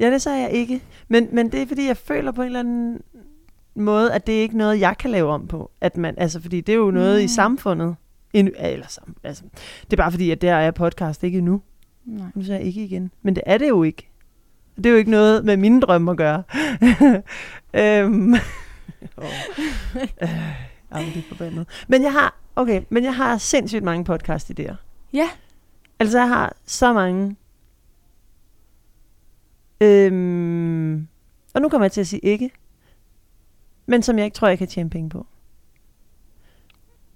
Ja, 0.00 0.10
det 0.10 0.22
sagde 0.22 0.42
jeg 0.42 0.50
ikke. 0.52 0.82
Men, 1.08 1.28
men 1.32 1.52
det 1.52 1.62
er, 1.62 1.66
fordi 1.66 1.86
jeg 1.86 1.96
føler 1.96 2.32
på 2.32 2.42
en 2.42 2.46
eller 2.46 2.60
anden 2.60 3.00
måde, 3.74 4.12
at 4.12 4.26
det 4.26 4.38
er 4.38 4.42
ikke 4.42 4.56
noget, 4.56 4.80
jeg 4.80 4.98
kan 4.98 5.10
lave 5.10 5.30
om 5.30 5.46
på. 5.46 5.70
At 5.80 5.96
man, 5.96 6.14
altså, 6.18 6.40
fordi 6.40 6.60
det 6.60 6.72
er 6.72 6.76
jo 6.76 6.90
noget 6.90 7.20
mm. 7.20 7.24
i 7.24 7.28
samfundet. 7.28 7.96
Endnu, 8.32 8.52
eller 8.58 8.86
sam, 8.88 9.16
altså, 9.24 9.42
det 9.84 9.92
er 9.92 9.96
bare 9.96 10.10
fordi, 10.10 10.30
at 10.30 10.42
der 10.42 10.54
er 10.54 10.70
podcast 10.70 11.24
ikke 11.24 11.38
endnu. 11.38 11.60
Nej. 12.04 12.26
Nu 12.34 12.42
siger 12.42 12.56
jeg 12.56 12.66
ikke 12.66 12.84
igen. 12.84 13.10
Men 13.22 13.34
det 13.34 13.42
er 13.46 13.58
det 13.58 13.68
jo 13.68 13.82
ikke. 13.82 14.10
Det 14.76 14.86
er 14.86 14.90
jo 14.90 14.96
ikke 14.96 15.10
noget 15.10 15.44
med 15.44 15.56
mine 15.56 15.80
drømme 15.80 16.10
at 16.10 16.16
gøre. 16.16 16.42
øhm. 17.74 18.34
oh. 19.16 19.24
øh, 20.22 20.28
jamen, 20.94 21.12
det 21.14 21.18
er 21.18 21.28
forbandet. 21.28 21.66
Men 21.88 22.02
jeg 22.02 22.12
har, 22.12 22.40
okay, 22.56 22.82
men 22.88 23.04
jeg 23.04 23.14
har 23.14 23.38
sindssygt 23.38 23.84
mange 23.84 24.14
podcast-idéer. 24.14 24.74
Ja. 25.12 25.28
Altså, 26.00 26.18
jeg 26.18 26.28
har 26.28 26.56
så 26.64 26.92
mange. 26.92 27.36
Øhm, 29.80 31.08
og 31.54 31.62
nu 31.62 31.68
kommer 31.68 31.84
jeg 31.84 31.92
til 31.92 32.00
at 32.00 32.06
sige 32.06 32.20
ikke. 32.20 32.50
Men 33.86 34.02
som 34.02 34.18
jeg 34.18 34.24
ikke 34.24 34.34
tror, 34.34 34.48
jeg 34.48 34.58
kan 34.58 34.68
tjene 34.68 34.90
penge 34.90 35.10
på. 35.10 35.26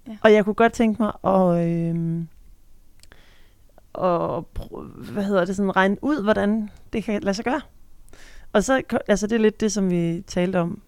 Ja. 0.07 0.17
Og 0.23 0.33
jeg 0.33 0.45
kunne 0.45 0.53
godt 0.53 0.73
tænke 0.73 1.01
mig 1.01 1.11
at, 1.23 1.69
øhm, 1.69 2.27
og 3.93 4.47
hvad 5.13 5.23
hedder 5.23 5.45
det, 5.45 5.55
sådan 5.55 5.75
regne 5.75 5.97
ud, 6.01 6.23
hvordan 6.23 6.69
det 6.93 7.03
kan 7.03 7.23
lade 7.23 7.33
sig 7.33 7.45
gøre. 7.45 7.61
Og 8.53 8.63
så, 8.63 8.81
altså 9.07 9.27
det 9.27 9.35
er 9.35 9.39
lidt 9.39 9.61
det, 9.61 9.71
som 9.71 9.89
vi 9.89 10.23
talte 10.27 10.59
om 10.59 10.81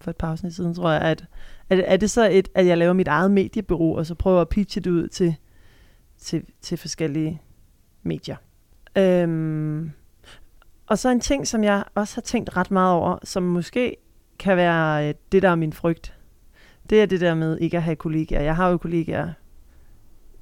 for 0.00 0.10
et 0.10 0.16
par 0.16 0.30
afsnit 0.30 0.54
siden, 0.54 0.74
tror 0.74 0.90
jeg, 0.90 1.02
at, 1.02 1.24
at 1.70 1.78
er 1.86 1.96
det 1.96 2.10
så 2.10 2.30
et, 2.30 2.48
at 2.54 2.66
jeg 2.66 2.78
laver 2.78 2.92
mit 2.92 3.08
eget 3.08 3.30
mediebureau, 3.30 3.96
og 3.96 4.06
så 4.06 4.14
prøver 4.14 4.40
at 4.40 4.48
pitche 4.48 4.80
det 4.80 4.90
ud 4.90 5.08
til, 5.08 5.36
til, 6.18 6.44
til 6.60 6.78
forskellige 6.78 7.42
medier. 8.02 8.36
Øhm, 8.96 9.90
og 10.86 10.98
så 10.98 11.08
en 11.08 11.20
ting, 11.20 11.46
som 11.46 11.64
jeg 11.64 11.84
også 11.94 12.16
har 12.16 12.22
tænkt 12.22 12.56
ret 12.56 12.70
meget 12.70 12.92
over, 12.94 13.18
som 13.24 13.42
måske 13.42 13.96
kan 14.38 14.56
være 14.56 15.08
øh, 15.08 15.14
det, 15.32 15.42
der 15.42 15.48
er 15.50 15.54
min 15.54 15.72
frygt. 15.72 16.14
Det 16.90 17.02
er 17.02 17.06
det 17.06 17.20
der 17.20 17.34
med 17.34 17.58
ikke 17.58 17.76
at 17.76 17.82
have 17.82 17.96
kollegaer. 17.96 18.42
Jeg 18.42 18.56
har 18.56 18.68
jo 18.68 18.76
kollegaer 18.76 19.32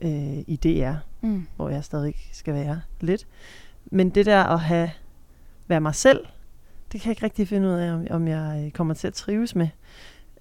øh, 0.03 0.39
i 0.47 0.59
DR, 0.63 0.95
Mm. 1.21 1.47
hvor 1.57 1.69
jeg 1.69 1.85
stadig 1.85 2.15
skal 2.33 2.55
være 2.55 2.81
lidt. 3.01 3.27
Men 3.85 4.11
det 4.11 4.27
der 4.27 4.43
at 4.45 4.61
have 4.61 4.91
være 5.69 5.81
mig 5.81 5.95
selv, 5.95 6.27
det 6.93 7.01
kan 7.01 7.09
jeg 7.09 7.13
ikke 7.13 7.25
rigtig 7.25 7.49
finde 7.49 7.69
ud 7.69 7.73
af, 7.75 7.93
om, 7.93 8.07
om 8.11 8.29
jeg 8.29 8.63
øh, 8.67 8.71
kommer 8.71 8.95
til 8.95 9.07
at 9.07 9.15
trives 9.15 9.55
med. 9.55 9.69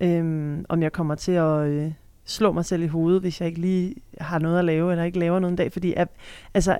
Øhm, 0.01 0.65
om 0.69 0.83
jeg 0.83 0.91
kommer 0.91 1.15
til 1.15 1.31
at 1.31 1.67
øh, 1.67 1.91
slå 2.25 2.51
mig 2.51 2.65
selv 2.65 2.83
i 2.83 2.87
hovedet, 2.87 3.21
hvis 3.21 3.41
jeg 3.41 3.47
ikke 3.47 3.61
lige 3.61 3.95
har 4.21 4.39
noget 4.39 4.59
at 4.59 4.65
lave, 4.65 4.91
eller 4.91 5.03
ikke 5.03 5.19
laver 5.19 5.39
noget 5.39 5.51
en 5.51 5.55
dag. 5.57 5.73
Fordi 5.73 5.93
jeg, 5.95 6.07
altså, 6.53 6.77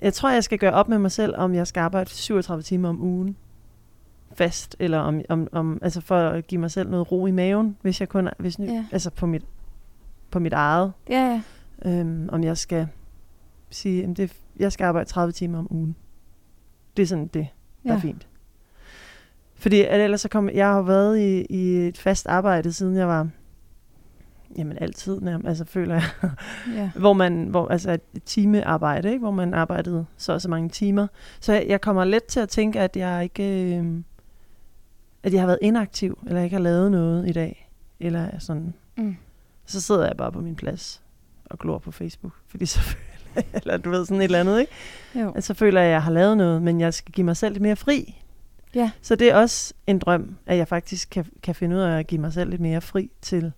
jeg 0.00 0.12
tror, 0.12 0.30
jeg 0.30 0.44
skal 0.44 0.58
gøre 0.58 0.72
op 0.72 0.88
med 0.88 0.98
mig 0.98 1.12
selv, 1.12 1.34
om 1.36 1.54
jeg 1.54 1.66
skal 1.66 1.80
arbejde 1.80 2.10
37 2.10 2.62
timer 2.62 2.88
om 2.88 3.02
ugen 3.02 3.36
fast, 4.34 4.76
eller 4.78 4.98
om, 4.98 5.20
om, 5.28 5.48
om 5.52 5.78
altså 5.82 6.00
for 6.00 6.16
at 6.18 6.46
give 6.46 6.60
mig 6.60 6.70
selv 6.70 6.90
noget 6.90 7.12
ro 7.12 7.26
i 7.26 7.30
maven, 7.30 7.76
hvis 7.82 8.00
jeg 8.00 8.08
kun, 8.08 8.28
hvis, 8.38 8.58
Ja. 8.58 8.84
altså 8.92 9.10
på 9.10 9.26
mit, 9.26 9.44
på 10.30 10.38
mit 10.38 10.52
eget. 10.52 10.92
Ja, 11.10 11.40
ja. 11.84 11.90
Øhm, 11.90 12.28
om 12.32 12.44
jeg 12.44 12.56
skal 12.58 12.88
sige, 13.70 14.04
at 14.04 14.16
det, 14.16 14.32
jeg 14.58 14.72
skal 14.72 14.84
arbejde 14.84 15.08
30 15.08 15.32
timer 15.32 15.58
om 15.58 15.66
ugen. 15.70 15.96
Det 16.96 17.02
er 17.02 17.06
sådan 17.06 17.26
det, 17.26 17.46
der 17.84 17.90
ja. 17.90 17.96
er 17.96 18.00
fint. 18.00 18.28
Fordi 19.54 19.82
at 19.82 20.00
ellers 20.00 20.20
så 20.20 20.28
kom, 20.28 20.50
jeg 20.50 20.66
har 20.66 20.82
været 20.82 21.18
i, 21.18 21.46
i 21.50 21.88
et 21.88 21.98
fast 21.98 22.26
arbejde, 22.26 22.72
siden 22.72 22.96
jeg 22.96 23.08
var, 23.08 23.28
jamen 24.58 24.78
altid 24.80 25.20
nærmest, 25.20 25.48
altså 25.48 25.64
føler 25.64 25.94
jeg, 25.94 26.30
Ja. 26.74 26.90
hvor 27.00 27.12
man, 27.12 27.44
hvor, 27.44 27.68
altså 27.68 27.90
et 28.14 28.24
timearbejde, 28.24 29.08
ikke? 29.08 29.20
hvor 29.20 29.30
man 29.30 29.54
arbejdede 29.54 30.06
så 30.16 30.32
og 30.32 30.40
så 30.40 30.48
mange 30.48 30.68
timer. 30.68 31.06
Så 31.40 31.52
jeg, 31.52 31.66
jeg 31.68 31.80
kommer 31.80 32.04
let 32.04 32.24
til 32.24 32.40
at 32.40 32.48
tænke, 32.48 32.80
at 32.80 32.96
jeg 32.96 33.22
ikke, 33.22 33.76
øh, 33.78 34.02
at 35.22 35.32
jeg 35.32 35.40
har 35.42 35.46
været 35.46 35.58
inaktiv, 35.62 36.18
eller 36.26 36.42
ikke 36.42 36.56
har 36.56 36.62
lavet 36.62 36.90
noget 36.90 37.28
i 37.28 37.32
dag, 37.32 37.70
eller 38.00 38.38
sådan. 38.38 38.74
Mm. 38.96 39.16
Så 39.66 39.80
sidder 39.80 40.06
jeg 40.06 40.16
bare 40.16 40.32
på 40.32 40.40
min 40.40 40.56
plads 40.56 41.02
og 41.44 41.58
glor 41.58 41.78
på 41.78 41.90
Facebook, 41.90 42.32
fordi 42.48 42.66
så 42.66 42.80
føler 42.88 43.02
jeg, 43.36 43.44
eller 43.54 43.76
du 43.76 43.90
ved, 43.90 44.06
sådan 44.06 44.20
et 44.20 44.24
eller 44.24 44.40
andet, 44.40 44.60
ikke? 44.60 44.72
Jo. 45.14 45.32
At 45.32 45.44
så 45.44 45.54
føler 45.54 45.80
jeg, 45.80 45.88
at 45.88 45.92
jeg 45.92 46.02
har 46.02 46.12
lavet 46.12 46.36
noget, 46.36 46.62
men 46.62 46.80
jeg 46.80 46.94
skal 46.94 47.12
give 47.12 47.24
mig 47.24 47.36
selv 47.36 47.52
lidt 47.52 47.62
mere 47.62 47.76
fri. 47.76 48.22
Ja. 48.74 48.90
Så 49.02 49.16
det 49.16 49.30
er 49.30 49.34
også 49.34 49.74
en 49.86 49.98
drøm, 49.98 50.36
at 50.46 50.56
jeg 50.56 50.68
faktisk 50.68 51.10
kan, 51.10 51.26
kan 51.42 51.54
finde 51.54 51.76
ud 51.76 51.80
af 51.80 51.98
at 51.98 52.06
give 52.06 52.20
mig 52.20 52.32
selv 52.32 52.50
lidt 52.50 52.60
mere 52.60 52.80
fri 52.80 53.10
til... 53.22 53.52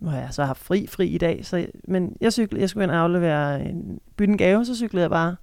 Nu 0.00 0.08
har 0.08 0.18
jeg 0.18 0.28
så 0.30 0.44
haft 0.44 0.62
fri, 0.62 0.86
fri 0.86 1.06
i 1.08 1.18
dag, 1.18 1.46
så, 1.46 1.66
men 1.88 2.16
jeg, 2.20 2.32
cyklede, 2.32 2.60
jeg 2.60 2.68
skulle 2.70 2.84
ind 2.84 2.90
og 2.90 2.96
aflevere 2.98 3.64
en, 3.64 4.00
bytte 4.16 4.30
en 4.32 4.38
gave, 4.38 4.64
så 4.64 4.76
cyklede 4.76 5.02
jeg 5.02 5.10
bare 5.10 5.36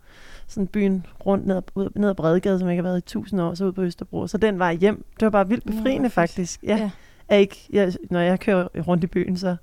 sådan 0.47 0.67
byen 0.67 1.05
rundt 1.25 1.47
ned, 1.47 1.61
ud, 1.75 1.89
ned 1.95 2.09
ad 2.09 2.15
Bredegade, 2.15 2.59
som 2.59 2.67
jeg 2.67 2.73
ikke 2.73 2.83
har 2.83 2.89
været 2.89 2.97
i 2.97 3.09
tusind 3.09 3.41
år, 3.41 3.53
så 3.53 3.65
ud 3.65 3.71
på 3.71 3.83
Østerbro. 3.83 4.27
Så 4.27 4.37
den 4.37 4.59
var 4.59 4.71
hjem. 4.71 5.05
Det 5.19 5.25
var 5.25 5.29
bare 5.29 5.47
vildt 5.47 5.65
befriende, 5.65 6.09
fedt. 6.09 6.13
faktisk. 6.13 6.63
Ja. 6.63 6.77
Ja. 6.77 6.89
Er 7.29 7.37
ikke, 7.37 7.67
jeg, 7.69 7.93
når 8.11 8.19
jeg 8.19 8.39
kører 8.39 8.67
rundt 8.87 9.03
i 9.03 9.07
byen, 9.07 9.37
så 9.37 9.55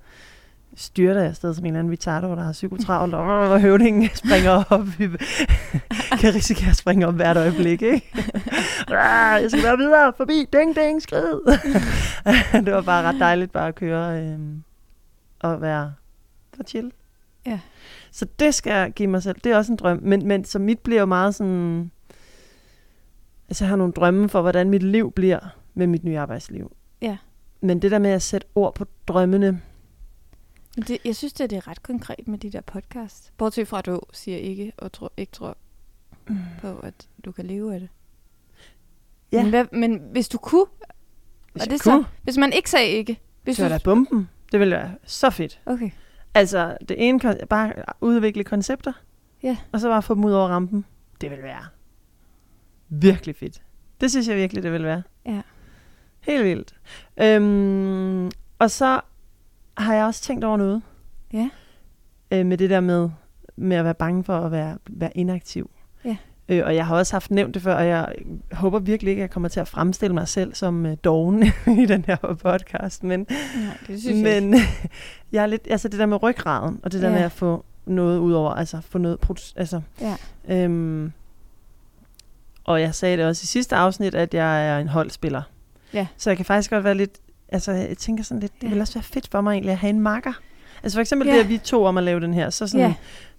styrter 0.75 1.21
jeg 1.21 1.29
afsted 1.29 1.53
som 1.53 1.65
en 1.65 1.67
eller 1.67 1.79
anden 1.79 1.93
retardo, 1.93 2.27
der 2.35 2.43
har 2.43 2.51
psykotravlt, 2.51 3.13
og 3.13 3.61
høvdingen 3.61 4.09
springer 4.13 4.51
op. 4.69 4.85
kan 6.21 6.35
risikere 6.35 6.69
at 6.69 6.75
springe 6.75 7.07
op 7.07 7.13
hvert 7.13 7.37
øjeblik, 7.37 7.81
ikke? 7.81 8.05
Ah, 8.87 9.41
jeg 9.41 9.51
skal 9.51 9.63
være 9.63 9.77
videre, 9.77 10.13
forbi, 10.17 10.45
ding, 10.53 10.75
ding, 10.75 11.01
skrid. 11.01 11.39
det 12.65 12.73
var 12.73 12.81
bare 12.81 13.03
ret 13.03 13.19
dejligt 13.19 13.51
bare 13.51 13.67
at 13.67 13.75
køre 13.75 14.21
øhm, 14.21 14.63
og 15.39 15.61
være 15.61 15.93
for 16.53 16.63
chill. 16.63 16.91
Ja. 17.45 17.59
Så 18.11 18.25
det 18.39 18.55
skal 18.55 18.71
jeg 18.73 18.91
give 18.91 19.07
mig 19.07 19.23
selv. 19.23 19.39
Det 19.43 19.51
er 19.51 19.57
også 19.57 19.71
en 19.71 19.77
drøm. 19.77 19.99
Men, 20.01 20.27
men 20.27 20.45
så 20.45 20.59
mit 20.59 20.79
bliver 20.79 20.99
jo 20.99 21.05
meget 21.05 21.35
sådan... 21.35 21.91
Altså 23.47 23.63
jeg 23.63 23.69
har 23.69 23.75
nogle 23.75 23.93
drømme 23.93 24.29
for, 24.29 24.41
hvordan 24.41 24.69
mit 24.69 24.83
liv 24.83 25.11
bliver 25.11 25.39
med 25.73 25.87
mit 25.87 26.03
nye 26.03 26.19
arbejdsliv. 26.19 26.75
Ja. 27.01 27.17
Men 27.61 27.81
det 27.81 27.91
der 27.91 27.99
med 27.99 28.09
at 28.09 28.21
sætte 28.21 28.47
ord 28.55 28.75
på 28.75 28.85
drømmene, 29.07 29.61
Men 30.75 30.83
det, 30.83 30.97
jeg 31.05 31.15
synes, 31.15 31.33
det 31.33 31.53
er 31.53 31.67
ret 31.67 31.83
konkret 31.83 32.27
med 32.27 32.37
de 32.37 32.51
der 32.51 32.61
podcast. 32.61 33.33
Bortset 33.37 33.67
fra, 33.67 33.79
at 33.79 33.85
du 33.85 34.01
siger 34.13 34.37
ikke 34.37 34.73
og 34.77 34.91
tror, 34.91 35.11
ikke 35.17 35.31
tror 35.31 35.57
på, 36.61 36.79
at 36.79 37.07
du 37.25 37.31
kan 37.31 37.45
leve 37.45 37.73
af 37.73 37.79
det. 37.79 37.89
Ja. 39.31 39.41
Men, 39.41 39.49
hvad, 39.49 39.65
men 39.71 40.01
hvis 40.11 40.29
du 40.29 40.37
kunne, 40.37 40.65
hvis 41.53 41.63
og 41.63 41.69
det 41.69 41.81
kunne, 41.81 42.03
så, 42.03 42.09
hvis 42.23 42.37
man 42.37 42.53
ikke 42.53 42.69
sagde 42.69 42.87
ikke. 42.87 43.19
Hvis 43.43 43.57
så 43.57 43.65
er 43.65 43.69
der 43.69 43.79
bomben. 43.83 44.29
Det 44.55 44.59
ville 44.59 44.75
være 44.75 44.91
så 45.03 45.29
fedt. 45.29 45.61
okay. 45.65 45.89
Altså, 46.33 46.77
det 46.89 46.95
ene, 47.09 47.19
bare 47.49 47.73
udvikle 48.01 48.43
koncepter, 48.43 48.93
Ja. 49.43 49.57
og 49.71 49.79
så 49.79 49.89
bare 49.89 50.01
få 50.01 50.15
dem 50.15 50.25
ud 50.25 50.31
over 50.31 50.47
rampen. 50.47 50.85
Det 51.21 51.31
vil 51.31 51.43
være 51.43 51.65
virkelig 52.89 53.35
fedt. 53.35 53.61
Det 54.01 54.11
synes 54.11 54.27
jeg 54.27 54.35
virkelig, 54.37 54.63
det 54.63 54.71
vil 54.71 54.83
være. 54.83 55.03
Ja. 55.25 55.41
Helt 56.19 56.43
vildt. 56.43 56.75
Øhm, 57.17 58.31
og 58.59 58.71
så 58.71 59.01
har 59.77 59.93
jeg 59.95 60.05
også 60.05 60.21
tænkt 60.21 60.43
over 60.43 60.57
noget. 60.57 60.81
Ja. 61.33 61.49
Øh, 62.31 62.45
med 62.45 62.57
det 62.57 62.69
der 62.69 62.79
med, 62.79 63.09
med 63.55 63.77
at 63.77 63.85
være 63.85 63.95
bange 63.95 64.23
for 64.23 64.37
at 64.37 64.51
være, 64.51 64.77
være 64.89 65.17
inaktiv. 65.17 65.71
Ja. 66.05 66.17
Øh, 66.49 66.61
og 66.65 66.75
jeg 66.75 66.87
har 66.87 66.95
også 66.95 67.13
haft 67.13 67.31
nævnt 67.31 67.53
det 67.53 67.61
før, 67.61 67.75
og 67.75 67.87
jeg 67.87 68.13
håber 68.51 68.79
virkelig 68.79 69.11
ikke, 69.11 69.19
at 69.19 69.21
jeg 69.23 69.29
kommer 69.29 69.49
til 69.49 69.59
at 69.59 69.67
fremstille 69.67 70.13
mig 70.13 70.27
selv 70.27 70.53
som 70.55 70.85
øh, 70.85 70.97
doven 71.03 71.43
i 71.83 71.85
den 71.85 72.05
her 72.07 72.15
podcast. 72.43 73.03
Men 73.03 73.19
Nej, 73.29 73.77
det 73.87 74.01
synes 74.01 74.23
jeg 74.27 74.43
men 74.43 74.55
jeg 75.31 75.41
er 75.43 75.45
lidt, 75.47 75.67
altså 75.69 75.87
det 75.87 75.99
der 75.99 76.05
med 76.05 76.23
ryggraden, 76.23 76.79
og 76.83 76.91
det 76.91 77.01
der 77.01 77.07
Ja. 77.09 77.15
med 77.15 77.23
at 77.23 77.31
få 77.31 77.65
noget 77.85 78.17
ud 78.19 78.33
over, 78.33 78.51
altså 78.51 78.81
få 78.81 78.97
noget, 78.97 79.17
altså, 79.55 79.81
Ja. 80.01 80.15
øhm, 80.49 81.11
og 82.63 82.81
jeg 82.81 82.95
sagde 82.95 83.17
det 83.17 83.25
også 83.25 83.41
i 83.43 83.45
sidste 83.47 83.75
afsnit, 83.75 84.15
at 84.15 84.33
jeg 84.33 84.67
er 84.67 84.79
en 84.79 84.87
holdspiller. 84.87 85.41
Ja. 85.93 86.07
Så 86.17 86.29
jeg 86.29 86.37
kan 86.37 86.45
faktisk 86.45 86.69
godt 86.69 86.83
være 86.83 86.95
lidt, 86.95 87.17
altså 87.49 87.71
jeg 87.71 87.97
tænker 87.97 88.23
sådan 88.23 88.39
lidt, 88.41 88.53
det 88.55 88.63
Ja. 88.63 88.67
ville 88.67 88.81
også 88.81 88.93
være 88.93 89.03
fedt 89.03 89.27
for 89.31 89.41
mig 89.41 89.51
egentlig 89.51 89.71
at 89.71 89.77
have 89.77 89.89
en 89.89 89.99
makker. 89.99 90.33
Altså 90.83 90.95
for 90.95 91.01
eksempel 91.01 91.27
Ja. 91.27 91.33
det, 91.33 91.39
at 91.39 91.49
vi 91.49 91.57
to 91.57 91.83
om 91.83 91.97
at 91.97 92.03
lave 92.03 92.19
den 92.19 92.33
her, 92.33 92.49
så 92.49 92.67
sådan, 92.67 92.85
Ja. 92.87 92.93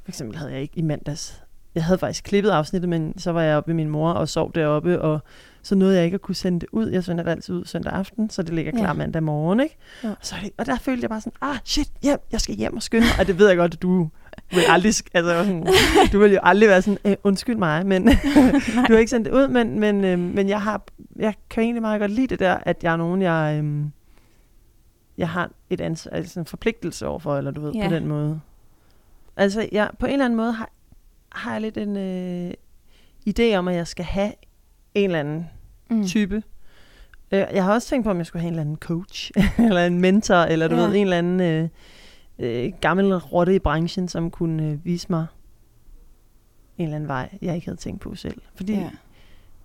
for 0.05 0.09
eksempel 0.11 0.39
havde 0.39 0.53
jeg 0.53 0.61
ikke 0.61 0.79
i 0.79 0.83
mandags, 0.83 1.43
jeg 1.77 1.85
havde 1.85 1.99
faktisk 1.99 2.25
klippet 2.25 2.51
afsnittet, 2.51 2.89
men 2.89 3.19
så 3.19 3.33
var 3.33 3.43
jeg 3.43 3.57
oppe 3.57 3.69
ved 3.69 3.75
min 3.75 3.89
mor 3.89 4.11
og 4.11 4.29
sov 4.29 4.53
deroppe, 4.55 5.03
og 5.03 5.21
så 5.63 5.75
nåede 5.75 5.97
jeg 5.97 6.05
ikke 6.05 6.15
at 6.15 6.21
kunne 6.21 6.35
sende 6.35 6.61
det 6.61 6.69
ud. 6.73 6.89
Jeg 6.91 7.05
sender 7.05 7.25
det 7.25 7.31
altid 7.31 7.55
ud 7.55 7.65
søndag 7.65 7.93
aften, 7.93 8.31
så 8.31 8.43
det 8.43 8.55
ligger 8.55 8.73
klar 8.73 8.87
Ja. 8.87 8.93
mandag 8.93 9.23
morgen, 9.23 9.61
ikke? 9.61 9.77
Ja. 10.05 10.13
Så, 10.23 10.35
er 10.37 10.41
det- 10.41 10.51
og 10.59 10.67
der 10.67 10.77
følte 10.79 11.03
jeg 11.03 11.11
bare 11.11 11.21
sådan, 11.21 11.33
ah 11.41 11.57
shit, 11.65 11.89
hjem, 12.03 12.19
jeg 12.33 12.41
skal 12.41 12.55
hjem 12.55 12.77
og 12.77 12.83
skynde 12.83 13.07
mig. 13.07 13.21
Og 13.21 13.27
det 13.27 13.39
ved 13.39 13.49
jeg 13.49 13.57
godt, 13.57 13.75
at 13.75 13.83
du 13.83 14.09
vil 14.51 14.63
aldrig, 14.69 14.93
altså, 15.15 15.45
sådan, 15.45 15.67
du 16.13 16.19
vil 16.19 16.33
jo 16.33 16.39
aldrig 16.43 16.69
være 16.69 16.83
sådan, 16.83 16.99
øh, 17.05 17.17
undskyld 17.25 17.57
mig, 17.57 17.87
men 17.87 18.07
du 18.89 18.93
har 18.93 18.99
ikke 18.99 19.11
sendt 19.11 19.27
det 19.27 19.35
ud, 19.35 19.49
men, 19.49 19.81
men, 19.81 20.05
øh, 20.05 20.19
men 20.19 20.49
jeg 20.49 20.63
har, 20.63 20.83
jeg 21.17 21.35
kan 21.51 21.63
egentlig 21.63 21.83
meget 21.83 22.01
godt 22.01 22.11
lide 22.11 22.27
det 22.27 22.39
der, 22.39 22.59
at 22.63 22.85
jeg 22.85 22.93
er 22.93 22.97
nogen, 22.97 23.23
jeg, 23.23 23.61
øh, 23.65 23.85
jeg 25.19 25.29
har 25.29 25.51
et 25.71 25.81
ansvar, 25.81 26.11
altså 26.13 26.41
en 26.41 26.47
forpligtelse 26.47 27.07
overfor, 27.07 27.37
eller 27.37 27.51
du 27.51 27.61
ved, 27.61 27.73
Ja. 27.73 27.89
på 27.89 27.95
den 27.95 28.07
måde. 28.07 28.41
Altså, 29.37 29.69
jeg, 29.73 29.91
på 29.99 30.07
en 30.07 30.13
eller 30.13 30.25
anden 30.25 30.37
måde 30.37 30.53
har, 30.53 30.71
har 31.37 31.53
jeg 31.53 31.61
lidt 31.61 31.77
en 31.77 31.97
øh, 31.97 32.53
idé 33.29 33.55
om, 33.57 33.69
at 33.69 33.75
jeg 33.75 33.87
skal 33.87 34.05
have 34.05 34.33
en 34.95 35.05
eller 35.11 35.21
anden 35.21 35.47
Mm. 35.91 36.07
type. 36.07 36.43
Øh, 37.33 37.45
Jeg 37.53 37.65
har 37.65 37.73
også 37.73 37.89
tænkt 37.89 38.05
på, 38.05 38.11
om 38.11 38.19
jeg 38.19 38.27
skulle 38.27 38.41
have 38.41 38.49
en 38.49 38.53
eller 38.55 38.61
anden 38.61 38.77
coach, 38.77 39.31
eller 39.69 39.87
en 39.87 40.01
mentor, 40.01 40.35
eller 40.37 40.69
du 40.69 40.75
Ja. 40.75 40.81
ved, 40.87 40.95
en 40.95 41.03
eller 41.03 41.19
anden 41.19 41.41
øh, 41.41 41.69
øh, 42.39 42.73
gammel 42.81 43.15
rotte 43.17 43.55
i 43.55 43.59
branchen, 43.59 44.09
som 44.09 44.31
kunne 44.31 44.67
øh, 44.67 44.85
vise 44.85 45.07
mig 45.11 45.27
en 46.79 46.85
eller 46.85 46.97
anden 46.97 47.09
vej, 47.09 47.39
jeg 47.43 47.55
ikke 47.55 47.67
havde 47.67 47.77
tænkt 47.81 48.01
på 48.01 48.15
selv. 48.15 48.41
Fordi 48.55 48.73
Ja. 48.75 48.91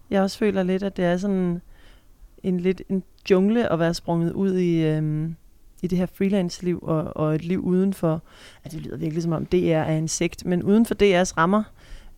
jeg 0.10 0.22
også 0.22 0.38
føler 0.38 0.64
lidt, 0.64 0.84
at 0.84 0.98
det 0.98 1.06
er 1.06 1.18
sådan 1.18 1.62
en 2.44 2.60
lidt 2.60 2.82
en 2.90 3.04
jungle 3.30 3.72
at 3.72 3.80
være 3.80 3.94
sprunget 3.94 4.32
ud 4.34 4.58
i, 4.58 4.84
øhm, 4.84 5.36
i 5.82 5.88
det 5.88 5.98
her 5.98 6.06
freelance-liv 6.06 6.80
og, 6.82 7.18
og 7.18 7.36
et 7.36 7.46
liv 7.46 7.60
uden 7.60 7.94
for, 7.94 8.22
at 8.64 8.72
det 8.72 8.82
lyder 8.82 8.98
virkelig 8.98 9.24
som 9.24 9.32
om 9.32 9.46
DR 9.46 9.58
er 9.58 9.98
en 9.98 10.08
sekt, 10.08 10.46
men 10.46 10.64
uden 10.64 10.86
for 10.86 10.96
DR's 10.96 11.38
rammer. 11.38 11.64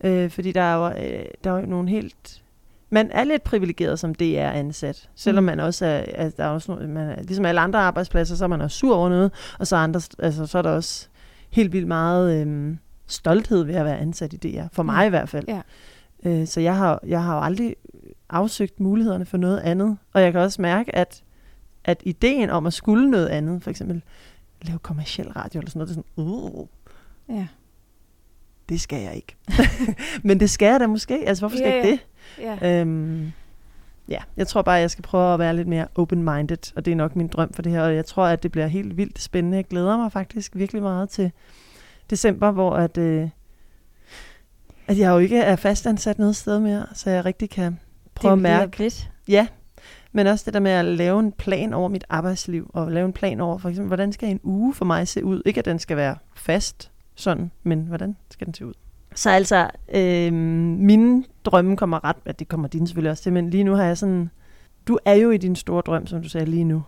Øh, 0.04 0.30
fordi 0.30 0.52
der 0.52 0.60
er, 0.60 0.76
jo, 0.76 1.04
øh, 1.04 1.24
der 1.44 1.52
er 1.52 1.60
jo 1.60 1.66
nogle 1.66 1.88
helt... 1.88 2.42
Man 2.90 3.10
er 3.10 3.24
lidt 3.24 3.42
privilegeret 3.42 3.98
som 3.98 4.14
DR-ansat, 4.14 5.08
selvom 5.14 5.44
Mm. 5.44 5.46
man 5.46 5.60
også 5.60 5.86
er, 5.86 5.98
altså, 5.98 6.36
der 6.36 6.44
er 6.44 6.48
også 6.48 6.72
nogle, 6.72 6.88
man 6.88 7.08
er, 7.10 7.22
ligesom 7.22 7.44
alle 7.44 7.60
andre 7.60 7.78
arbejdspladser, 7.78 8.36
så 8.36 8.44
er 8.44 8.48
man 8.48 8.60
også 8.60 8.78
sur 8.78 8.96
over 8.96 9.08
noget, 9.08 9.32
og 9.58 9.66
så, 9.66 9.76
er 9.76 9.80
andre, 9.80 10.00
altså, 10.18 10.46
så 10.46 10.58
er 10.58 10.62
der 10.62 10.70
også 10.70 11.08
helt 11.50 11.72
vildt 11.72 11.88
meget 11.88 12.40
øhm, 12.40 12.78
stolthed 13.06 13.62
ved 13.64 13.74
at 13.74 13.84
være 13.84 13.98
ansat 13.98 14.32
i 14.32 14.36
DR, 14.36 14.66
for 14.72 14.82
mig 14.82 15.06
i 15.06 15.08
hvert 15.08 15.28
fald. 15.28 15.44
Ja. 15.48 15.60
Øh, 16.24 16.46
så 16.46 16.60
jeg 16.60 16.76
har, 16.76 17.00
jeg 17.06 17.22
har 17.22 17.34
jo 17.34 17.42
aldrig 17.42 17.76
afsøgt 18.30 18.80
mulighederne 18.80 19.24
for 19.24 19.36
noget 19.36 19.60
andet, 19.60 19.96
og 20.12 20.22
jeg 20.22 20.32
kan 20.32 20.40
også 20.40 20.62
mærke, 20.62 20.96
at, 20.96 21.22
at 21.84 22.02
ideen 22.04 22.50
om 22.50 22.66
at 22.66 22.72
skulle 22.72 23.10
noget 23.10 23.26
andet, 23.28 23.62
for 23.62 23.70
eksempel 23.70 24.02
lave 24.62 24.78
kommersiel 24.78 25.28
radio 25.28 25.60
eller 25.60 25.70
sådan 25.70 25.78
noget, 25.80 25.88
det 25.88 25.96
er 25.96 26.02
sådan, 26.16 26.24
uh, 26.26 26.66
Ja. 27.38 27.46
det 28.68 28.80
skal 28.80 29.02
jeg 29.02 29.14
ikke. 29.14 29.36
Men 30.28 30.40
det 30.40 30.50
skal 30.50 30.66
jeg 30.66 30.80
da 30.80 30.86
måske, 30.86 31.14
altså 31.28 31.40
hvorfor 31.42 31.56
skal 31.56 31.68
Ja, 31.68 31.76
jeg 31.76 31.90
ikke 31.90 32.02
ja. 32.38 32.50
det? 32.52 32.62
Ja. 32.62 32.80
Øhm, 32.80 33.32
ja, 34.08 34.18
jeg 34.36 34.46
tror 34.46 34.62
bare, 34.62 34.74
jeg 34.74 34.90
skal 34.90 35.02
prøve 35.02 35.32
at 35.32 35.38
være 35.38 35.56
lidt 35.56 35.68
mere 35.68 35.86
open-minded, 35.94 36.72
og 36.76 36.84
det 36.84 36.90
er 36.90 36.94
nok 36.96 37.16
min 37.16 37.28
drøm 37.28 37.52
for 37.52 37.62
det 37.62 37.72
her, 37.72 37.82
og 37.82 37.94
jeg 37.94 38.06
tror, 38.06 38.26
at 38.26 38.42
det 38.42 38.52
bliver 38.52 38.66
helt 38.66 38.96
vildt 38.96 39.20
spændende. 39.22 39.56
Jeg 39.56 39.64
glæder 39.64 39.96
mig 39.96 40.12
faktisk 40.12 40.56
virkelig 40.56 40.82
meget 40.82 41.08
til 41.08 41.30
december, 42.10 42.50
hvor 42.50 42.70
at, 42.76 42.98
øh, 42.98 43.28
at 44.86 44.98
jeg 44.98 45.10
jo 45.10 45.18
ikke 45.18 45.38
er 45.38 45.56
fastansat 45.56 46.18
noget 46.18 46.36
sted 46.36 46.60
mere, 46.60 46.86
så 46.94 47.10
jeg 47.10 47.24
rigtig 47.24 47.50
kan 47.50 47.78
prøve 48.14 48.32
at 48.32 48.36
det 48.36 48.42
bliver 48.42 48.58
mærke. 48.58 48.76
fedt. 48.76 49.10
Ja, 49.28 49.46
men 50.16 50.26
også 50.26 50.42
det 50.44 50.54
der 50.54 50.60
med 50.60 50.70
at 50.70 50.84
lave 50.84 51.20
en 51.20 51.32
plan 51.32 51.72
over 51.72 51.88
mit 51.88 52.04
arbejdsliv, 52.08 52.70
og 52.74 52.92
lave 52.92 53.06
en 53.06 53.12
plan 53.12 53.40
over, 53.40 53.58
for 53.58 53.68
eksempel, 53.68 53.86
hvordan 53.86 54.12
skal 54.12 54.28
en 54.28 54.40
uge 54.42 54.74
for 54.74 54.84
mig 54.84 55.08
se 55.08 55.24
ud? 55.24 55.42
Ikke 55.46 55.58
at 55.58 55.64
den 55.64 55.78
skal 55.78 55.96
være 55.96 56.16
fast 56.34 56.90
sådan, 57.14 57.50
men 57.62 57.80
hvordan 57.80 58.16
skal 58.30 58.46
den 58.46 58.54
se 58.54 58.66
ud? 58.66 58.74
Så 59.14 59.30
altså, 59.30 59.70
øh, 59.94 60.32
mine 60.32 61.24
drømme 61.44 61.76
kommer 61.76 62.04
ret, 62.04 62.16
at 62.24 62.38
det 62.38 62.48
kommer 62.48 62.68
dine 62.68 62.86
selvfølgelig 62.86 63.10
også 63.10 63.22
til, 63.22 63.32
men 63.32 63.50
lige 63.50 63.64
nu 63.64 63.74
har 63.74 63.84
jeg 63.84 63.98
sådan, 63.98 64.30
du 64.88 64.98
er 65.04 65.14
jo 65.14 65.30
i 65.30 65.36
din 65.36 65.56
store 65.56 65.82
drøm, 65.86 66.06
som 66.06 66.22
du 66.22 66.28
sagde 66.28 66.46
lige 66.46 66.64
nu. 66.64 66.82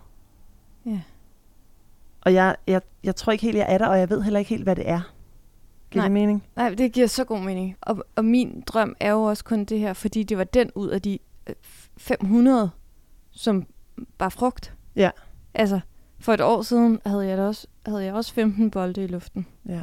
Ja. 0.85 0.99
Og 2.21 2.33
jeg, 2.33 2.55
jeg, 2.67 2.81
jeg 3.03 3.15
tror 3.15 3.31
ikke 3.31 3.45
helt, 3.45 3.57
jeg 3.57 3.65
er 3.69 3.77
der, 3.77 3.87
og 3.87 3.99
jeg 3.99 4.09
ved 4.09 4.21
heller 4.21 4.39
ikke 4.39 4.49
helt, 4.49 4.63
hvad 4.63 4.75
det 4.75 4.89
er. 4.89 5.13
Giver 5.91 6.01
Nej. 6.01 6.07
det 6.07 6.13
mening? 6.13 6.43
Nej, 6.55 6.69
det 6.69 6.91
giver 6.91 7.07
så 7.07 7.23
god 7.23 7.39
mening. 7.39 7.75
Og, 7.81 8.03
og 8.15 8.25
min 8.25 8.63
drøm 8.67 8.95
er 8.99 9.11
jo 9.11 9.23
også 9.23 9.43
kun 9.43 9.65
det 9.65 9.79
her, 9.79 9.93
fordi 9.93 10.23
det 10.23 10.37
var 10.37 10.43
den 10.43 10.71
ud 10.75 10.87
af 10.87 11.01
de 11.01 11.19
øh, 11.47 11.55
500, 11.97 12.69
som 13.37 13.65
var 14.19 14.29
frugt. 14.29 14.73
Ja. 14.95 15.09
Altså, 15.53 15.79
for 16.19 16.33
et 16.33 16.41
år 16.41 16.61
siden 16.61 16.99
havde 17.05 17.27
jeg, 17.27 17.37
da 17.37 17.43
også, 17.43 17.67
havde 17.85 18.03
jeg 18.03 18.13
også 18.13 18.33
15 18.33 18.71
bolde 18.71 19.03
i 19.03 19.07
luften, 19.07 19.47
Ja. 19.69 19.81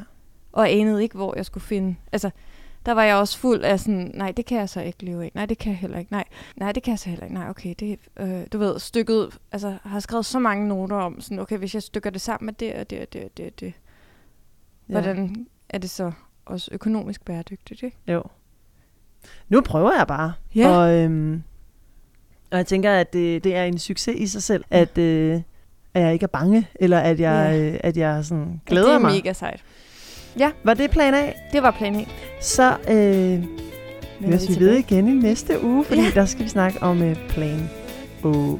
og 0.53 0.71
anede 0.71 1.03
ikke, 1.03 1.17
hvor 1.17 1.37
jeg 1.37 1.47
skulle 1.47 1.65
finde. 1.65 1.97
Altså, 2.13 2.31
der 2.87 2.93
var 2.93 3.03
jeg 3.03 3.17
også 3.17 3.39
fuld 3.39 3.63
af 3.63 3.81
sådan, 3.81 4.11
nej, 4.15 4.33
det 4.33 4.47
kan 4.47 4.59
jeg 4.59 4.69
så 4.69 4.81
ikke 4.81 5.05
leve 5.05 5.25
af. 5.25 5.33
Nej, 5.35 5.47
det 5.47 5.59
kan 5.59 5.71
jeg 5.71 5.79
heller 5.79 5.99
ikke. 5.99 6.13
Nej, 6.13 6.25
nej 6.57 6.73
det 6.73 6.83
kan 6.83 6.91
jeg 6.91 6.99
så 6.99 7.09
heller 7.09 7.25
ikke. 7.25 7.35
Nej, 7.35 7.49
okay, 7.51 7.75
det, 7.81 7.99
øh, 8.17 8.43
du 8.53 8.59
ved, 8.59 8.79
stykket, 8.79 9.39
altså, 9.53 9.77
har 9.83 10.01
skrevet 10.01 10.27
så 10.27 10.39
mange 10.39 10.69
noter 10.69 10.97
om, 10.97 11.21
sådan, 11.21 11.39
okay, 11.39 11.59
hvis 11.59 11.75
jeg 11.75 11.83
stykker 11.83 12.11
det 12.11 12.21
sammen 12.21 12.47
med 12.47 12.55
det 12.55 12.75
og 12.75 12.91
det 12.91 13.01
og 13.01 13.13
det 13.13 13.25
og 13.25 13.31
det, 13.37 13.47
og 13.47 13.61
det 13.61 13.73
ja. 14.89 14.93
hvordan 14.93 15.47
er 15.69 15.79
det 15.79 15.91
så 15.91 16.13
også 16.47 16.69
økonomisk 16.73 17.25
bæredygtigt, 17.25 17.83
ikke? 17.83 17.97
Jo. 18.09 18.23
Nu 19.49 19.61
prøver 19.61 19.93
jeg 19.99 20.07
bare. 20.07 20.33
Ja. 20.55 20.69
Og, 20.69 20.93
øhm, 20.95 21.43
og 22.55 22.59
jeg 22.59 22.67
tænker, 22.67 22.93
at 22.93 23.13
det, 23.13 23.45
det 23.45 23.57
er 23.57 23.65
en 23.65 23.79
succes 23.79 24.15
i 24.19 24.27
sig 24.27 24.43
selv, 24.43 24.65
at, 24.71 24.99
øh, 24.99 25.41
at 25.95 26.03
jeg 26.03 26.13
ikke 26.13 26.23
er 26.25 26.29
bange, 26.29 26.69
eller 26.75 26.99
at 26.99 27.21
jeg, 27.21 27.51
Ja. 27.53 27.59
øh, 27.59 27.81
at 27.81 27.97
jeg 27.97 28.25
sådan 28.25 28.45
Ja, 28.45 28.59
glæder 28.71 28.87
det 28.87 28.95
er 28.95 28.99
mig. 28.99 29.13
mega 29.13 29.33
sejt. 29.33 29.61
Var 30.65 30.75
det 30.75 30.91
plan 30.91 31.15
A? 31.15 31.33
Det 31.53 31.63
var 31.63 31.71
plan 31.71 31.97
A. 31.97 32.05
Så 32.41 32.77
øh, 32.91 33.45
høres 34.31 34.49
vi 34.49 34.65
ved 34.65 34.75
igen 34.77 35.09
i 35.09 35.13
næste 35.13 35.65
uge, 35.65 35.85
fordi 35.85 36.01
Ja. 36.01 36.11
der 36.15 36.27
skal 36.27 36.45
vi 36.45 36.49
snakke 36.49 36.83
om 36.83 37.03
øh, 37.03 37.17
plan 37.29 37.71
O. 38.25 38.59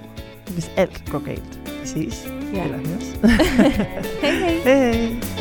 Hvis 0.51 0.71
alt 0.77 1.03
går 1.11 1.25
galt. 1.25 1.61
Vi 1.83 1.87
ses. 1.87 2.29
Ja. 2.55 2.65
Eller 2.65 2.79
høres. 2.79 3.19
Hej 4.23 4.31
hej. 4.31 4.55
Hej. 4.65 4.93
hej. 4.93 5.34